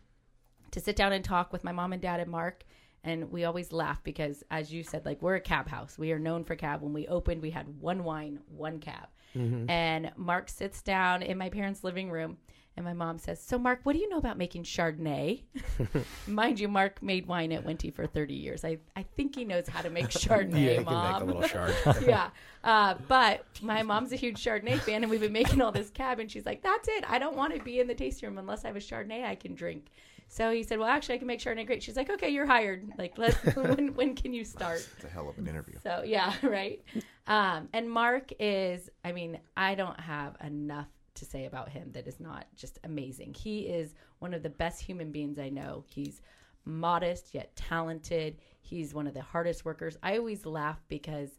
to 0.72 0.82
sit 0.82 0.98
down 0.98 1.14
and 1.14 1.24
talk 1.24 1.54
with 1.54 1.64
my 1.64 1.72
mom 1.72 1.94
and 1.94 2.02
dad 2.02 2.20
and 2.20 2.30
Mark. 2.30 2.66
And 3.06 3.32
we 3.32 3.46
always 3.46 3.72
laugh 3.72 4.04
because, 4.04 4.44
as 4.52 4.74
you 4.74 4.84
said, 4.84 5.06
like 5.06 5.22
we're 5.22 5.36
a 5.36 5.42
cab 5.42 5.70
house. 5.70 5.98
We 5.98 6.12
are 6.12 6.20
known 6.20 6.44
for 6.44 6.56
cab. 6.56 6.82
When 6.82 6.94
we 6.94 7.08
opened, 7.08 7.42
we 7.42 7.52
had 7.52 7.68
one 7.80 8.04
wine, 8.04 8.40
one 8.48 8.80
cab. 8.80 9.08
Mm-hmm. 9.34 9.70
And 9.70 10.12
Mark 10.18 10.50
sits 10.50 10.82
down 10.82 11.22
in 11.22 11.38
my 11.38 11.50
parents' 11.50 11.86
living 11.86 12.10
room 12.10 12.38
And 12.78 12.86
my 12.86 12.94
mom 12.94 13.18
says, 13.18 13.42
"So, 13.42 13.58
Mark, 13.58 13.82
what 13.84 13.92
do 13.94 14.00
you 14.00 14.08
know 14.08 14.18
about 14.20 14.38
making 14.38 14.64
Chardonnay?" 14.64 15.42
Mind 16.28 16.60
you, 16.62 16.70
Mark 16.70 17.04
made 17.04 17.28
wine 17.28 17.52
at 17.52 17.66
Wente 17.66 17.94
for 17.94 18.08
30 18.08 18.34
years. 18.34 18.64
I, 18.64 18.78
I 18.96 19.04
think 19.04 19.36
he 19.36 19.44
knows 19.44 19.68
how 19.68 19.82
to 19.82 19.90
make 19.90 20.08
Chardonnay, 20.10 20.66
Yeah, 20.66 20.76
can 20.76 20.86
mom. 20.86 21.12
make 21.14 21.22
a 21.22 21.38
little 21.40 22.04
yeah. 22.08 22.30
Uh, 22.64 22.96
but 23.10 23.46
my 23.62 23.84
mom's 23.84 24.14
a 24.14 24.16
huge 24.16 24.42
Chardonnay 24.44 24.80
fan, 24.80 25.04
and 25.04 25.10
we've 25.12 25.20
been 25.20 25.34
making 25.34 25.62
all 25.62 25.72
this 25.74 25.90
cab, 25.90 26.20
and 26.20 26.32
she's 26.32 26.46
like, 26.46 26.62
"That's 26.62 26.88
it. 26.88 27.04
I 27.10 27.20
don't 27.20 27.36
want 27.36 27.54
to 27.54 27.62
be 27.62 27.80
in 27.82 27.88
the 27.88 27.96
tasting 27.96 28.30
room 28.30 28.38
unless 28.38 28.64
I 28.64 28.68
have 28.68 28.78
a 28.78 28.80
Chardonnay 28.80 29.26
I 29.26 29.36
can 29.36 29.56
drink." 29.56 29.88
So 30.30 30.52
he 30.52 30.64
said, 30.64 30.80
"Well, 30.80 30.88
actually, 30.88 31.16
I 31.16 31.18
can 31.18 31.28
make 31.28 31.40
Chardonnay 31.42 31.66
great." 31.66 31.84
She's 31.84 31.98
like, 31.98 32.10
"Okay, 32.10 32.30
you're 32.30 32.46
hired. 32.46 32.88
Like, 32.98 33.18
let 33.18 33.34
when 33.58 33.94
when 33.96 34.16
can 34.16 34.34
you 34.34 34.46
start?" 34.46 34.88
It's 34.96 35.04
a 35.04 35.10
hell 35.10 35.28
of 35.28 35.38
an 35.38 35.48
interview. 35.48 35.76
So 35.84 36.04
yeah, 36.06 36.34
right. 36.44 36.82
Um, 37.28 37.68
and 37.74 37.90
Mark 37.90 38.32
is, 38.40 38.90
I 39.04 39.12
mean, 39.12 39.40
I 39.58 39.76
don't 39.76 40.00
have 40.00 40.36
enough 40.44 40.88
to 41.20 41.26
say 41.26 41.46
about 41.46 41.70
him 41.70 41.92
that 41.94 42.08
is 42.08 42.20
not 42.20 42.46
just 42.56 42.80
amazing. 42.84 43.34
He 43.34 43.62
is 43.62 43.94
one 44.20 44.34
of 44.34 44.44
the 44.44 44.50
best 44.50 44.82
human 44.82 45.12
beings 45.12 45.40
I 45.40 45.50
know. 45.50 45.84
He's 45.88 46.22
modest 46.66 47.34
yet 47.34 47.56
talented. 47.56 48.38
He's 48.62 48.94
one 48.94 49.08
of 49.08 49.14
the 49.14 49.22
hardest 49.22 49.66
workers. 49.66 49.98
I 50.04 50.18
always 50.18 50.46
laugh 50.46 50.80
because 50.88 51.30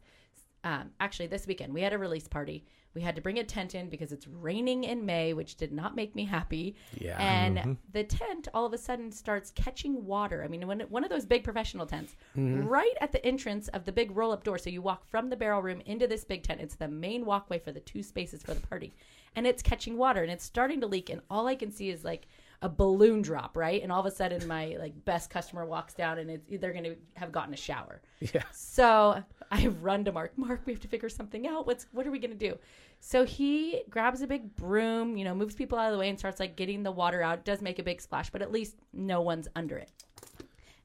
um, 0.63 0.91
actually 0.99 1.27
this 1.27 1.47
weekend 1.47 1.73
we 1.73 1.81
had 1.81 1.93
a 1.93 1.97
release 1.97 2.27
party. 2.27 2.65
We 2.93 3.01
had 3.01 3.15
to 3.15 3.21
bring 3.21 3.39
a 3.39 3.43
tent 3.43 3.75
in 3.75 3.89
because 3.89 4.11
it's 4.11 4.27
raining 4.27 4.83
in 4.83 5.05
May, 5.05 5.33
which 5.33 5.55
did 5.55 5.71
not 5.71 5.95
make 5.95 6.15
me 6.15 6.25
happy. 6.25 6.75
Yeah. 6.97 7.17
And 7.19 7.57
mm-hmm. 7.57 7.73
the 7.93 8.03
tent 8.03 8.47
all 8.53 8.65
of 8.65 8.73
a 8.73 8.77
sudden 8.77 9.11
starts 9.11 9.51
catching 9.51 10.05
water. 10.05 10.43
I 10.43 10.47
mean, 10.47 10.67
when 10.67 10.81
one 10.81 11.03
of 11.03 11.09
those 11.09 11.25
big 11.25 11.43
professional 11.43 11.85
tents, 11.85 12.15
mm-hmm. 12.37 12.67
right 12.67 12.95
at 12.99 13.11
the 13.11 13.25
entrance 13.25 13.67
of 13.69 13.85
the 13.85 13.91
big 13.91 14.15
roll 14.15 14.31
up 14.31 14.43
door. 14.43 14.57
So 14.57 14.69
you 14.69 14.81
walk 14.81 15.05
from 15.09 15.29
the 15.29 15.35
barrel 15.35 15.61
room 15.61 15.81
into 15.85 16.07
this 16.07 16.23
big 16.23 16.43
tent. 16.43 16.61
It's 16.61 16.75
the 16.75 16.87
main 16.87 17.25
walkway 17.25 17.59
for 17.59 17.71
the 17.71 17.79
two 17.79 18.03
spaces 18.03 18.43
for 18.43 18.53
the 18.53 18.67
party. 18.67 18.93
And 19.35 19.47
it's 19.47 19.63
catching 19.63 19.97
water 19.97 20.23
and 20.23 20.31
it's 20.31 20.43
starting 20.43 20.81
to 20.81 20.87
leak. 20.87 21.09
And 21.09 21.21
all 21.29 21.47
I 21.47 21.55
can 21.55 21.71
see 21.71 21.89
is 21.89 22.03
like 22.03 22.27
a 22.61 22.69
balloon 22.69 23.21
drop, 23.21 23.57
right? 23.57 23.81
And 23.81 23.91
all 23.91 23.99
of 23.99 24.05
a 24.05 24.11
sudden, 24.11 24.47
my 24.47 24.75
like 24.79 24.93
best 25.05 25.29
customer 25.29 25.65
walks 25.65 25.93
down, 25.93 26.19
and 26.19 26.29
it's 26.29 26.45
they're 26.61 26.73
going 26.73 26.83
to 26.83 26.95
have 27.15 27.31
gotten 27.31 27.53
a 27.53 27.57
shower. 27.57 28.01
Yeah. 28.33 28.43
So 28.51 29.23
I 29.51 29.67
run 29.67 30.05
to 30.05 30.11
Mark. 30.11 30.37
Mark, 30.37 30.61
we 30.65 30.73
have 30.73 30.81
to 30.81 30.87
figure 30.87 31.09
something 31.09 31.47
out. 31.47 31.65
What's 31.65 31.87
what 31.91 32.05
are 32.07 32.11
we 32.11 32.19
gonna 32.19 32.35
do? 32.35 32.57
So 32.99 33.25
he 33.25 33.81
grabs 33.89 34.21
a 34.21 34.27
big 34.27 34.55
broom, 34.55 35.17
you 35.17 35.25
know, 35.25 35.33
moves 35.33 35.55
people 35.55 35.77
out 35.77 35.87
of 35.87 35.93
the 35.93 35.99
way 35.99 36.09
and 36.09 36.19
starts 36.19 36.39
like 36.39 36.55
getting 36.55 36.83
the 36.83 36.91
water 36.91 37.21
out. 37.23 37.39
It 37.39 37.45
does 37.45 37.61
make 37.61 37.79
a 37.79 37.83
big 37.83 37.99
splash, 37.99 38.29
but 38.29 38.41
at 38.41 38.51
least 38.51 38.75
no 38.93 39.21
one's 39.21 39.47
under 39.55 39.77
it. 39.77 39.91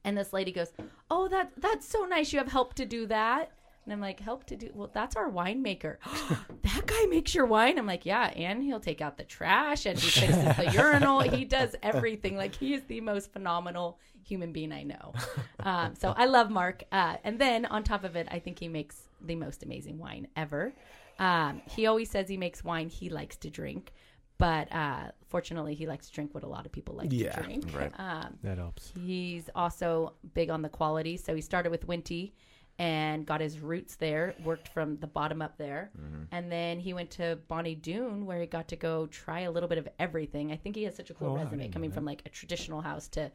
And 0.03 0.17
this 0.17 0.33
lady 0.33 0.51
goes, 0.51 0.73
"Oh, 1.11 1.27
that 1.27 1.51
that's 1.57 1.87
so 1.87 2.05
nice. 2.05 2.33
You 2.33 2.39
have 2.39 2.51
help 2.51 2.73
to 2.75 2.85
do 2.85 3.05
that." 3.07 3.51
And 3.87 3.93
I'm 3.93 4.01
like, 4.01 4.19
"Help 4.19 4.43
to 4.47 4.57
do? 4.57 4.69
Well, 4.73 4.91
that's 4.93 5.15
our 5.15 5.31
winemaker. 5.31 5.95
that 6.63 6.83
guy 6.85 7.05
makes 7.09 7.33
your 7.33 7.45
wine." 7.45 7.79
I'm 7.79 7.85
like, 7.87 8.05
"Yeah, 8.05 8.25
and 8.35 8.61
he'll 8.61 8.81
take 8.81 8.99
out 8.99 9.17
the 9.17 9.23
trash 9.23 9.85
and 9.85 9.97
he 9.97 10.09
fixes 10.09 10.57
the 10.57 10.71
urinal. 10.73 11.21
He 11.21 11.45
does 11.45 11.73
everything. 11.81 12.35
Like 12.35 12.53
he 12.53 12.73
is 12.73 12.83
the 12.89 12.99
most 12.99 13.31
phenomenal 13.31 13.97
human 14.25 14.51
being 14.51 14.73
I 14.73 14.83
know." 14.83 15.13
Um, 15.61 15.95
so 15.95 16.13
I 16.17 16.25
love 16.25 16.49
Mark. 16.51 16.83
Uh, 16.91 17.15
and 17.23 17.39
then 17.39 17.65
on 17.65 17.83
top 17.85 18.03
of 18.03 18.17
it, 18.17 18.27
I 18.29 18.39
think 18.39 18.59
he 18.59 18.67
makes 18.67 19.07
the 19.21 19.35
most 19.35 19.63
amazing 19.63 19.97
wine 19.99 20.27
ever. 20.35 20.73
Um, 21.17 21.61
he 21.69 21.87
always 21.87 22.09
says 22.11 22.27
he 22.27 22.35
makes 22.37 22.63
wine 22.65 22.89
he 22.89 23.09
likes 23.09 23.37
to 23.37 23.49
drink. 23.49 23.93
But 24.37 24.71
uh, 24.71 25.11
fortunately, 25.29 25.73
he 25.75 25.87
likes 25.87 26.07
to 26.09 26.13
drink 26.13 26.35
what 26.35 26.43
a 26.43 26.47
lot 26.47 26.65
of 26.67 26.71
people 26.73 26.93
like 26.93 27.11
Yeah, 27.11 27.31
to 27.31 27.41
drink. 27.41 27.65
right. 27.73 27.91
Um, 27.97 28.37
That 28.43 28.57
helps. 28.59 28.91
He's 29.03 29.49
also 29.55 30.13
big 30.35 30.49
on 30.51 30.61
the 30.61 30.69
quality. 30.69 31.17
So 31.17 31.33
he 31.33 31.41
started 31.41 31.71
with 31.71 31.87
Wente 31.87 32.33
and 32.79 33.25
got 33.25 33.41
his 33.41 33.59
roots 33.59 33.95
there, 33.95 34.35
worked 34.43 34.67
from 34.67 34.97
the 34.97 35.07
bottom 35.07 35.41
up 35.41 35.57
there. 35.57 35.89
And 36.31 36.51
then 36.51 36.79
he 36.79 36.93
went 36.93 37.09
to 37.11 37.39
Bonny 37.47 37.73
Doon 37.75 38.25
where 38.25 38.39
he 38.39 38.45
got 38.45 38.67
to 38.69 38.75
go 38.75 39.07
try 39.07 39.41
a 39.41 39.51
little 39.51 39.69
bit 39.69 39.77
of 39.79 39.87
everything. 39.97 40.51
I 40.51 40.57
think 40.57 40.75
he 40.75 40.83
has 40.83 40.95
such 40.95 41.09
a 41.09 41.13
cool 41.13 41.31
Oh, 41.31 41.43
resume 41.43 41.69
coming 41.69 41.91
from 41.91 42.05
like 42.05 42.21
a 42.25 42.29
traditional 42.29 42.81
house 42.81 43.07
to 43.09 43.31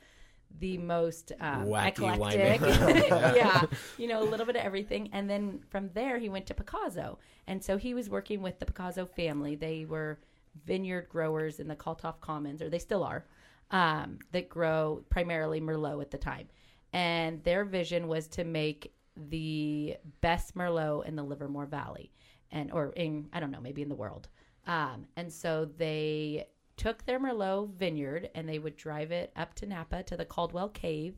the 0.61 0.79
most 0.79 1.33
um, 1.41 1.65
Wacky 1.67 2.13
eclectic. 2.15 2.61
winemaker. 2.61 3.35
yeah, 3.37 3.63
you 3.99 4.07
know, 4.07 4.23
a 4.23 4.29
little 4.29 4.47
bit 4.47 4.55
of 4.55 4.63
everything. 4.63 5.09
And 5.13 5.29
then 5.29 5.61
from 5.71 5.91
there, 5.95 6.19
he 6.19 6.29
went 6.29 6.47
to 6.47 6.55
Picasso. 6.55 7.19
And 7.47 7.65
so 7.65 7.77
he 7.79 7.95
was 7.95 8.09
working 8.11 8.43
with 8.43 8.59
the 8.61 8.67
Picasso 8.67 9.07
family. 9.07 9.57
They 9.57 9.87
were 9.87 10.21
vineyard 10.67 11.09
growers 11.09 11.59
in 11.59 11.67
the 11.69 11.75
Kalthoff 11.77 12.21
Commons, 12.21 12.61
or 12.63 12.69
they 12.69 12.79
still 12.79 13.03
are, 13.03 13.25
um, 13.71 14.19
that 14.33 14.49
grow 14.49 15.03
primarily 15.09 15.61
Merlot 15.61 16.01
at 16.03 16.11
the 16.11 16.19
time. 16.19 16.49
And 16.93 17.43
their 17.43 17.65
vision 17.65 18.07
was 18.07 18.29
to 18.29 18.45
make 18.45 18.93
the 19.17 19.97
best 20.21 20.55
Merlot 20.55 21.07
in 21.07 21.17
the 21.17 21.23
Livermore 21.23 21.67
Valley, 21.67 22.13
and 22.51 22.71
or 22.73 22.93
in 22.97 23.29
I 23.33 23.41
don't 23.41 23.51
know, 23.51 23.61
maybe 23.61 23.83
in 23.83 23.89
the 23.89 23.95
world. 23.95 24.29
Um, 24.67 25.07
and 25.17 25.33
so 25.33 25.65
they 25.65 26.47
took 26.77 27.05
their 27.05 27.21
Merlot 27.21 27.75
vineyard 27.75 28.31
and 28.35 28.49
they 28.49 28.59
would 28.59 28.77
drive 28.77 29.11
it 29.13 29.31
up 29.37 29.55
to 29.57 29.67
Napa 29.67 30.03
to 30.05 30.17
the 30.17 30.25
Caldwell 30.25 30.69
Cave, 30.71 31.15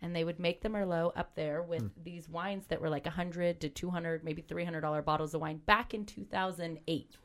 and 0.00 0.14
they 0.14 0.24
would 0.24 0.38
make 0.40 0.62
the 0.62 0.68
Merlot 0.68 1.12
up 1.16 1.34
there 1.34 1.62
with 1.62 1.90
these 2.02 2.28
wines 2.28 2.64
that 2.68 2.80
were 2.80 2.88
like 2.88 3.04
100 3.04 3.60
to 3.60 3.68
200, 3.68 4.24
maybe 4.24 4.42
300 4.42 4.80
dollar 4.80 5.02
bottles 5.02 5.34
of 5.34 5.40
wine 5.40 5.58
back 5.66 5.92
in 5.94 6.04
2008. 6.06 7.16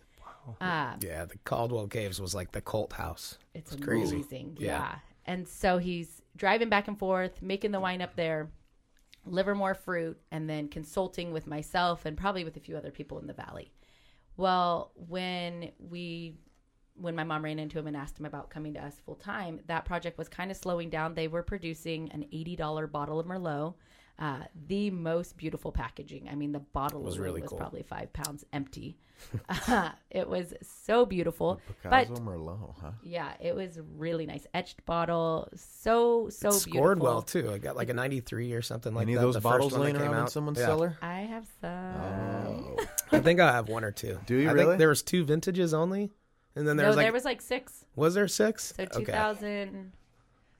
Um, 0.61 0.97
Yeah, 1.01 1.25
the 1.25 1.37
Caldwell 1.45 1.87
Caves 1.87 2.19
was 2.19 2.33
like 2.33 2.51
the 2.51 2.61
cult 2.61 2.93
house. 2.93 3.37
it's 3.53 3.73
It's 3.73 3.83
crazy. 3.83 4.15
amazing. 4.17 4.57
Yeah. 4.59 4.67
Yeah. 4.67 4.95
And 5.25 5.47
so 5.47 5.77
he's 5.77 6.21
driving 6.35 6.69
back 6.69 6.87
and 6.87 6.97
forth, 6.97 7.41
making 7.41 7.71
the 7.71 7.79
wine 7.79 8.01
up 8.01 8.15
there, 8.15 8.49
Livermore 9.29 9.75
fruit, 9.75 10.19
and 10.31 10.49
then 10.49 10.67
consulting 10.67 11.31
with 11.31 11.47
myself 11.47 12.05
and 12.05 12.17
probably 12.17 12.43
with 12.43 12.57
a 12.57 12.59
few 12.59 12.75
other 12.75 12.91
people 12.91 13.19
in 13.19 13.27
the 13.27 13.33
valley. 13.33 13.71
Well, 14.37 14.91
when 14.95 15.71
we 15.77 16.37
when 16.95 17.15
my 17.15 17.23
mom 17.23 17.45
ran 17.45 17.59
into 17.59 17.79
him 17.79 17.87
and 17.87 17.95
asked 17.95 18.19
him 18.19 18.25
about 18.25 18.49
coming 18.49 18.73
to 18.73 18.83
us 18.83 18.99
full 19.05 19.15
time, 19.15 19.61
that 19.67 19.85
project 19.85 20.17
was 20.17 20.27
kind 20.27 20.51
of 20.51 20.57
slowing 20.57 20.89
down. 20.89 21.13
They 21.13 21.29
were 21.29 21.43
producing 21.43 22.11
an 22.11 22.25
eighty 22.31 22.55
dollar 22.55 22.87
bottle 22.87 23.19
of 23.19 23.25
Merlot, 23.25 23.75
uh, 24.19 24.39
the 24.67 24.91
most 24.91 25.37
beautiful 25.37 25.71
packaging. 25.71 26.27
I 26.29 26.35
mean, 26.35 26.51
the 26.51 26.59
bottle 26.59 27.01
was 27.01 27.17
really 27.17 27.41
was 27.41 27.49
cool. 27.49 27.57
probably 27.57 27.83
five 27.83 28.11
pounds 28.13 28.45
empty. 28.53 28.97
Uh, 29.67 29.89
it 30.09 30.29
was 30.29 30.53
so 30.85 31.05
beautiful, 31.05 31.59
Picasso 31.83 32.13
but 32.13 32.23
Merlot, 32.23 32.73
huh? 32.81 32.91
yeah, 33.03 33.33
it 33.41 33.53
was 33.53 33.77
really 33.97 34.25
nice. 34.25 34.47
Etched 34.53 34.85
bottle, 34.85 35.49
so 35.57 36.29
so 36.29 36.47
It 36.47 36.51
beautiful. 36.51 36.71
scored 36.71 36.99
well 37.01 37.21
too. 37.21 37.51
I 37.51 37.57
got 37.57 37.75
like 37.75 37.89
a 37.89 37.93
93 37.93 38.53
or 38.53 38.61
something 38.61 38.93
like 38.93 39.01
Any 39.01 39.15
that. 39.15 39.19
of 39.19 39.23
those 39.25 39.33
the 39.35 39.41
first 39.41 39.51
bottles 39.51 39.71
one 39.73 39.79
that 39.81 39.83
laying 39.87 39.95
came 39.97 40.03
around 40.05 40.13
in 40.13 40.19
out. 40.23 40.31
someone's 40.31 40.59
Yeah. 40.59 40.65
cellar? 40.67 40.97
I 41.01 41.19
have 41.21 41.45
some. 41.59 41.69
Oh, 42.01 42.77
I 43.11 43.19
think 43.19 43.41
I 43.41 43.51
have 43.51 43.67
one 43.67 43.83
or 43.83 43.91
two. 43.91 44.17
Do 44.25 44.35
you 44.35 44.47
I 44.47 44.53
really? 44.53 44.65
Think 44.67 44.79
there 44.79 44.87
was 44.87 45.03
two 45.03 45.25
vintages 45.25 45.73
only, 45.73 46.11
and 46.55 46.65
then 46.65 46.77
there 46.77 46.85
no, 46.85 46.89
was 46.91 46.95
like 46.95 47.05
there 47.05 47.11
was 47.13 47.25
like 47.25 47.41
six. 47.41 47.83
was 47.97 48.13
there 48.13 48.27
six? 48.29 48.73
So 48.77 48.83
okay. 48.83 48.99
2000. 48.99 49.91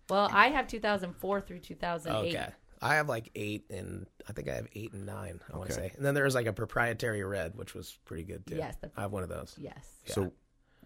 Well, 0.09 0.27
I 0.33 0.49
have 0.49 0.67
2004 0.67 1.39
through 1.41 1.59
2008. 1.59 2.35
Okay. 2.35 2.47
I 2.81 2.95
have 2.95 3.09
like 3.09 3.29
eight 3.35 3.65
and 3.69 4.05
I 4.27 4.33
think 4.33 4.47
I 4.49 4.55
have 4.55 4.67
eight 4.73 4.93
and 4.93 5.05
nine. 5.05 5.39
I 5.53 5.57
want 5.57 5.69
to 5.69 5.75
Okay. 5.77 5.89
say, 5.89 5.93
and 5.97 6.05
then 6.05 6.13
there 6.15 6.23
was 6.23 6.35
like 6.35 6.45
a 6.45 6.53
proprietary 6.53 7.23
red, 7.23 7.55
which 7.55 7.73
was 7.73 7.97
pretty 8.05 8.23
good 8.23 8.45
too. 8.47 8.55
Yes, 8.55 8.75
the- 8.81 8.91
I 8.95 9.01
have 9.01 9.11
one 9.11 9.23
of 9.23 9.29
those. 9.29 9.55
Yes. 9.59 9.85
So 10.05 10.31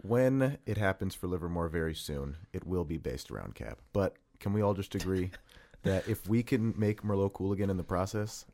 when 0.02 0.58
it 0.66 0.76
happens 0.76 1.14
for 1.14 1.28
Livermore 1.28 1.68
very 1.68 1.94
soon, 1.94 2.36
it 2.52 2.66
will 2.66 2.84
be 2.84 2.98
based 2.98 3.30
around 3.30 3.54
Cab. 3.54 3.78
But 3.92 4.16
can 4.40 4.52
we 4.52 4.60
all 4.62 4.74
just 4.74 4.94
agree 4.94 5.30
that 5.82 6.08
if 6.08 6.28
we 6.28 6.42
can 6.42 6.74
make 6.76 7.02
Merlot 7.02 7.32
cool 7.32 7.52
again 7.52 7.70
in 7.70 7.76
the 7.76 7.84
process, 7.84 8.44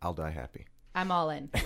I'll 0.00 0.14
die 0.14 0.30
happy. 0.30 0.66
I'm 0.96 1.12
all 1.12 1.30
in. 1.30 1.50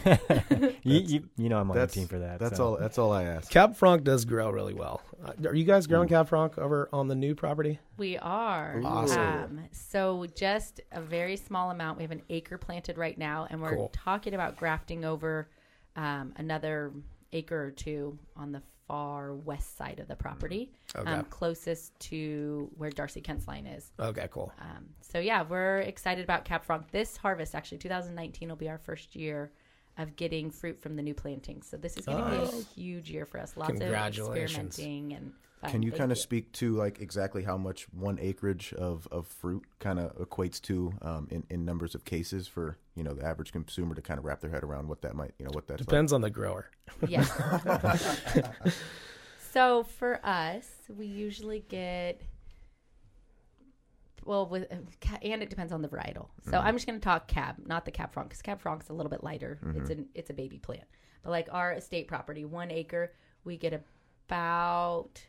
You, 0.83 0.99
you, 1.01 1.29
you 1.37 1.49
know 1.49 1.59
I'm 1.59 1.71
on 1.71 1.75
the 1.77 1.81
That's 1.81 1.95
team 1.95 2.09
for 2.09 2.19
that. 2.19 2.39
That's 2.41 2.57
so. 2.57 2.65
all. 2.65 2.77
That's 2.77 2.99
all 2.99 3.13
I 3.13 3.25
ask. 3.25 3.51
Cab 3.51 3.77
Franc 3.77 4.03
does 4.03 4.25
grow 4.25 4.51
really 4.51 4.75
well. 4.75 5.03
Uh, 5.25 5.33
are 5.49 5.55
you 5.55 5.65
guys 5.65 5.87
growing 5.87 6.09
Cab 6.09 6.29
Franc 6.29 6.59
over 6.59 6.89
on 6.93 7.07
the 7.09 7.15
new 7.15 7.35
property? 7.35 7.79
We 7.97 8.19
are. 8.19 8.81
Awesome. 8.85 9.19
Um, 9.21 9.61
so 9.73 10.27
just 10.35 10.81
a 10.93 11.01
very 11.01 11.37
small 11.37 11.71
amount. 11.71 11.99
We 11.99 12.05
have 12.05 12.11
an 12.11 12.23
acre 12.31 12.59
planted 12.59 12.99
right 12.99 13.17
now, 13.17 13.47
and 13.51 13.61
we're 13.63 13.77
Cool. 13.77 13.91
talking 13.93 14.35
about 14.35 14.57
grafting 14.57 15.05
over 15.05 15.49
um, 15.97 16.33
another 16.37 16.93
acre 17.33 17.63
or 17.67 17.71
two 17.71 18.19
on 18.37 18.53
the 18.53 18.63
far 18.91 19.35
west 19.35 19.77
side 19.77 20.01
of 20.01 20.09
the 20.09 20.17
property, 20.17 20.73
Okay. 20.97 21.09
um, 21.13 21.25
closest 21.27 21.99
to 22.01 22.69
where 22.77 22.91
Darcie 22.91 23.23
Kent's 23.23 23.47
line 23.47 23.67
is. 23.67 23.93
Okay, 24.01 24.27
cool. 24.33 24.53
Um, 24.61 24.89
so 25.01 25.21
yeah, 25.21 25.43
we're 25.43 25.79
excited 25.79 26.25
about 26.25 26.45
Cab 26.45 26.65
Franc. 26.65 26.91
This 26.91 27.17
harvest, 27.17 27.55
actually, 27.55 27.79
2019 27.79 28.49
will 28.49 28.57
be 28.57 28.69
our 28.69 28.79
first 28.79 29.15
year 29.15 29.53
of 29.97 30.17
getting 30.17 30.51
fruit 30.51 30.81
from 30.83 30.97
the 30.97 31.03
new 31.03 31.15
plantings. 31.15 31.69
So 31.69 31.77
this 31.77 31.97
is 31.97 32.07
going 32.07 32.25
to 32.25 32.53
be 32.53 32.59
a 32.59 32.63
huge 32.75 33.11
year 33.11 33.27
for 33.27 33.39
us. 33.39 33.57
Lots 33.57 33.81
of 33.81 33.83
experimenting 33.93 35.13
and. 35.13 35.33
Fun. 35.61 35.71
Can 35.73 35.83
you 35.83 35.93
kind 35.93 36.11
of 36.11 36.17
speak 36.17 36.53
to 36.53 36.75
like 36.75 37.01
exactly 37.01 37.43
how 37.43 37.59
much 37.59 37.85
one 37.93 38.19
acreage 38.19 38.73
of, 38.73 39.07
of 39.11 39.27
fruit 39.27 39.63
kind 39.79 39.99
of 39.99 40.17
equates 40.17 40.59
to 40.63 40.95
um, 41.03 41.29
in, 41.31 41.45
in 41.51 41.67
numbers 41.67 41.95
of 41.95 42.07
cases 42.07 42.49
for 42.49 42.79
you 42.95 43.05
know 43.05 43.13
the 43.13 43.23
average 43.23 43.53
consumer 43.53 43.95
to 43.95 44.01
kind 44.01 44.17
of 44.17 44.25
wrap 44.25 44.41
their 44.41 44.51
head 44.51 44.65
around 44.65 44.89
what 44.89 45.03
that 45.03 45.15
might 45.15 45.35
you 45.39 45.45
know 45.45 45.51
what 45.53 45.67
that's 45.67 45.81
like? 45.81 45.89
Depends 45.89 46.15
on 46.15 46.23
the 46.23 46.31
grower. 46.31 46.71
Yeah. 47.07 47.25
so 49.53 49.85
for 49.85 50.25
us, 50.25 50.67
we 50.89 51.05
usually 51.05 51.63
get 51.69 52.23
well 54.25 54.47
with 54.47 54.67
uh, 54.73 54.77
and 55.21 55.43
it 55.43 55.51
depends 55.51 55.73
on 55.75 55.83
the 55.83 55.89
varietal. 55.89 56.29
So 56.51 56.59
I'm 56.59 56.75
just 56.75 56.87
going 56.87 56.99
to 56.99 57.05
talk 57.05 57.29
cab, 57.29 57.57
not 57.67 57.85
the 57.85 57.91
cab 57.91 58.15
franc, 58.15 58.31
because 58.31 58.41
cab 58.41 58.63
franc's 58.63 58.89
a 58.89 58.95
little 58.95 59.11
bit 59.11 59.23
lighter. 59.23 59.59
It's 59.77 59.91
an 59.91 60.07
it's 60.15 60.31
a 60.31 60.35
baby 60.35 60.59
plant. 60.59 60.85
But 61.23 61.31
like 61.31 61.49
our 61.53 61.73
estate 61.75 62.09
property, 62.09 62.47
one 62.47 62.71
acre, 62.71 63.13
we 63.45 63.59
get 63.59 63.75
about 63.75 65.23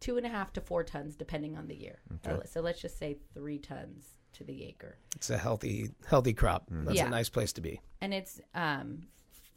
two 0.00 0.16
and 0.16 0.26
a 0.26 0.28
half 0.28 0.52
to 0.54 0.60
four 0.60 0.84
tons, 0.84 1.16
depending 1.16 1.56
on 1.56 1.66
the 1.66 1.74
year. 1.76 2.00
Uh, 2.26 2.38
So 2.44 2.60
let's 2.60 2.80
just 2.80 2.98
say 2.98 3.18
three 3.34 3.58
tons 3.58 4.06
to 4.34 4.44
the 4.44 4.64
acre. 4.64 4.96
It's 5.16 5.30
a 5.30 5.38
healthy 5.38 5.90
healthy 6.06 6.34
crop. 6.34 6.66
That's 6.70 6.96
Yeah. 6.96 7.06
a 7.06 7.10
nice 7.10 7.28
place 7.28 7.52
to 7.54 7.60
be. 7.60 7.80
and 8.00 8.14
it's 8.14 8.40
um, 8.54 9.06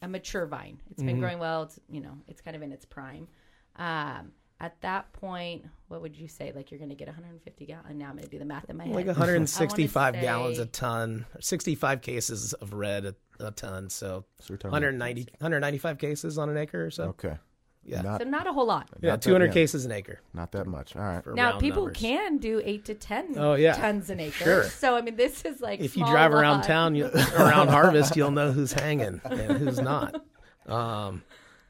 a 0.01 0.07
mature 0.07 0.45
vine. 0.47 0.81
It's 0.89 1.03
been 1.03 1.19
growing 1.19 1.39
well. 1.39 1.63
It's 1.63 1.79
you 1.89 2.01
know 2.01 2.17
it's 2.27 2.41
kind 2.41 2.55
of 2.55 2.61
in 2.63 2.71
its 2.71 2.85
prime. 2.85 3.27
Um, 3.75 4.31
at 4.59 4.79
that 4.81 5.11
point, 5.13 5.65
what 5.87 6.01
would 6.03 6.15
you 6.15 6.27
say? 6.27 6.51
Like 6.55 6.69
you're 6.69 6.77
going 6.77 6.89
to 6.91 6.95
get 6.95 7.07
150 7.07 7.65
gallons. 7.65 7.95
Now 7.95 8.05
I'm 8.09 8.11
going 8.15 8.25
to 8.25 8.29
do 8.29 8.37
the 8.37 8.45
math 8.45 8.69
in 8.69 8.77
my 8.77 8.85
head. 8.85 8.93
Like 8.95 9.07
165 9.07 9.95
I 9.95 10.17
wanna 10.17 10.21
gallons 10.21 10.59
a 10.59 10.65
ton, 10.67 11.25
65 11.39 12.01
cases 12.01 12.53
of 12.53 12.73
red 12.73 13.05
a, 13.05 13.15
a 13.39 13.49
ton. 13.51 13.89
So 13.89 14.25
So 14.39 14.53
we're 14.53 14.57
talking 14.57 14.71
190, 14.73 15.23
195 15.39 15.97
cases 15.97 16.37
on 16.37 16.49
an 16.49 16.57
acre 16.57 16.85
or 16.85 16.91
so. 16.91 17.05
Okay. 17.05 17.37
Yeah. 17.83 18.01
Not, 18.03 18.21
So 18.21 18.27
not 18.29 18.45
a 18.47 18.53
whole 18.53 18.67
lot. 18.67 18.89
Yeah, 19.01 19.09
not 19.11 19.21
that- 19.21 19.27
200 19.27 19.45
yeah, 19.47 19.51
cases 19.53 19.85
an 19.85 19.91
acre. 19.91 20.19
Not 20.33 20.51
that 20.51 20.67
much. 20.67 20.95
All 20.95 21.01
right. 21.01 21.23
for 21.23 21.33
Now 21.33 21.51
round 21.51 21.59
people 21.61 21.83
numbers. 21.85 21.97
can 21.97 22.37
do 22.37 22.61
eight 22.63 22.85
to 22.85 22.93
ten 22.93 23.33
Oh, 23.37 23.55
yeah. 23.55 23.73
tons 23.73 24.09
an 24.11 24.19
acre. 24.19 24.43
Sure. 24.43 24.63
So 24.65 24.95
I 24.95 25.01
mean, 25.01 25.15
this 25.15 25.43
is 25.45 25.61
like 25.61 25.79
If 25.79 25.97
you 25.97 26.01
small 26.03 26.11
drive 26.11 26.31
around 26.33 26.57
lot. 26.57 26.63
town, 26.65 26.95
you, 26.95 27.05
around 27.35 27.69
harvest, 27.69 28.15
you'll 28.15 28.31
know 28.31 28.51
who's 28.51 28.71
hanging 28.73 29.19
and 29.25 29.57
who's 29.57 29.79
not. 29.79 30.23
Um, 30.67 31.23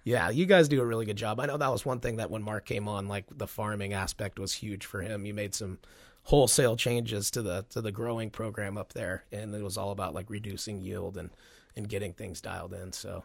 yeah, 0.04 0.30
you 0.30 0.46
guys 0.46 0.68
do 0.68 0.82
a 0.82 0.86
really 0.86 1.06
good 1.06 1.16
job. 1.16 1.40
I 1.40 1.46
know 1.46 1.58
that 1.58 1.72
was 1.72 1.86
one 1.86 2.00
thing 2.00 2.18
that 2.18 2.30
when 2.32 2.42
Mark 2.44 2.66
came 2.66 2.88
on, 2.88 3.08
like 3.08 3.26
the 3.38 3.48
farming 3.48 3.94
aspect 3.94 4.40
was 4.40 4.52
huge 4.54 4.86
for 4.86 5.02
him. 5.02 5.26
You 5.26 5.34
made 5.34 5.54
some 5.56 5.78
wholesale 6.24 6.76
changes 6.76 7.32
to 7.32 7.42
the 7.42 7.66
to 7.70 7.82
the 7.82 7.92
growing 7.92 8.30
program 8.32 8.78
up 8.78 8.94
there, 8.94 9.24
and 9.32 9.54
it 9.56 9.64
was 9.64 9.78
all 9.78 9.92
about 9.92 10.14
like 10.14 10.30
reducing 10.30 10.82
yield 10.82 11.18
and 11.18 11.30
and 11.76 11.88
getting 11.88 12.14
things 12.14 12.42
dialed 12.42 12.74
in. 12.74 12.92
So 12.92 13.24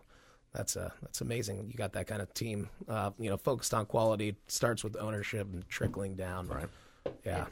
that's 0.57 0.77
uh 0.77 0.91
that's 1.03 1.21
amazing. 1.21 1.69
You 1.71 1.75
got 1.77 1.93
that 1.93 2.07
kind 2.07 2.23
of 2.23 2.33
team, 2.35 2.69
uh, 2.89 3.11
you 3.19 3.29
know, 3.31 3.37
focused 3.37 3.75
on 3.75 3.87
quality. 3.87 4.37
Starts 4.49 4.83
with 4.83 4.97
ownership 4.97 5.47
and 5.53 5.69
trickling 5.69 6.15
down. 6.15 6.49
Right. 6.49 6.67
Yeah. 7.25 7.47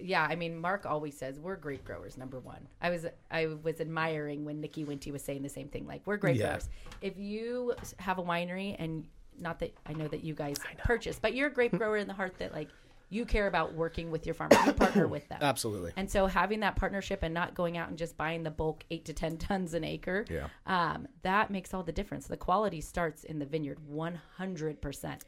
yeah, 0.00 0.26
I 0.28 0.34
mean, 0.34 0.58
Mark 0.58 0.84
always 0.84 1.16
says 1.16 1.38
we're 1.38 1.54
grape 1.56 1.84
growers. 1.84 2.16
Number 2.18 2.40
one, 2.40 2.66
I 2.80 2.90
was 2.90 3.06
I 3.30 3.46
was 3.62 3.80
admiring 3.80 4.44
when 4.44 4.60
Nikki 4.60 4.84
Wente 4.84 5.12
was 5.12 5.22
saying 5.22 5.42
the 5.42 5.48
same 5.48 5.68
thing. 5.68 5.86
Like 5.86 6.02
we're 6.04 6.16
grape 6.16 6.36
Yeah. 6.36 6.46
growers. 6.48 6.68
If 7.00 7.16
you 7.18 7.74
have 7.98 8.18
a 8.18 8.22
winery, 8.22 8.74
and 8.78 9.06
not 9.38 9.60
that 9.60 9.72
I 9.86 9.92
know 9.92 10.08
that 10.08 10.24
you 10.24 10.34
guys 10.34 10.56
purchase, 10.78 11.18
but 11.20 11.34
you're 11.34 11.48
a 11.48 11.52
grape 11.52 11.72
grower 11.78 11.98
in 11.98 12.08
the 12.08 12.14
heart 12.14 12.34
that 12.38 12.52
like 12.52 12.68
you 13.10 13.24
care 13.24 13.46
about 13.46 13.74
working 13.74 14.10
with 14.10 14.26
your 14.26 14.34
farmers. 14.34 14.58
You 14.66 14.72
partner 14.72 15.06
with 15.08 15.28
them. 15.28 15.38
Absolutely. 15.42 15.92
And 15.96 16.10
so 16.10 16.26
having 16.26 16.60
that 16.60 16.76
partnership 16.76 17.20
and 17.22 17.32
not 17.32 17.54
going 17.54 17.78
out 17.78 17.88
and 17.88 17.96
just 17.96 18.16
buying 18.16 18.42
the 18.42 18.50
bulk 18.50 18.84
eight 18.90 19.04
to 19.06 19.12
ten 19.12 19.36
tons 19.38 19.74
an 19.74 19.84
acre, 19.84 20.24
Yeah. 20.30 20.48
um, 20.66 21.08
that 21.22 21.50
makes 21.50 21.72
all 21.72 21.82
the 21.82 21.92
difference. 21.92 22.26
The 22.26 22.36
quality 22.36 22.80
starts 22.80 23.24
in 23.24 23.38
the 23.38 23.46
vineyard, 23.46 23.78
one 23.86 24.20
hundred 24.36 24.80
percent. 24.80 25.24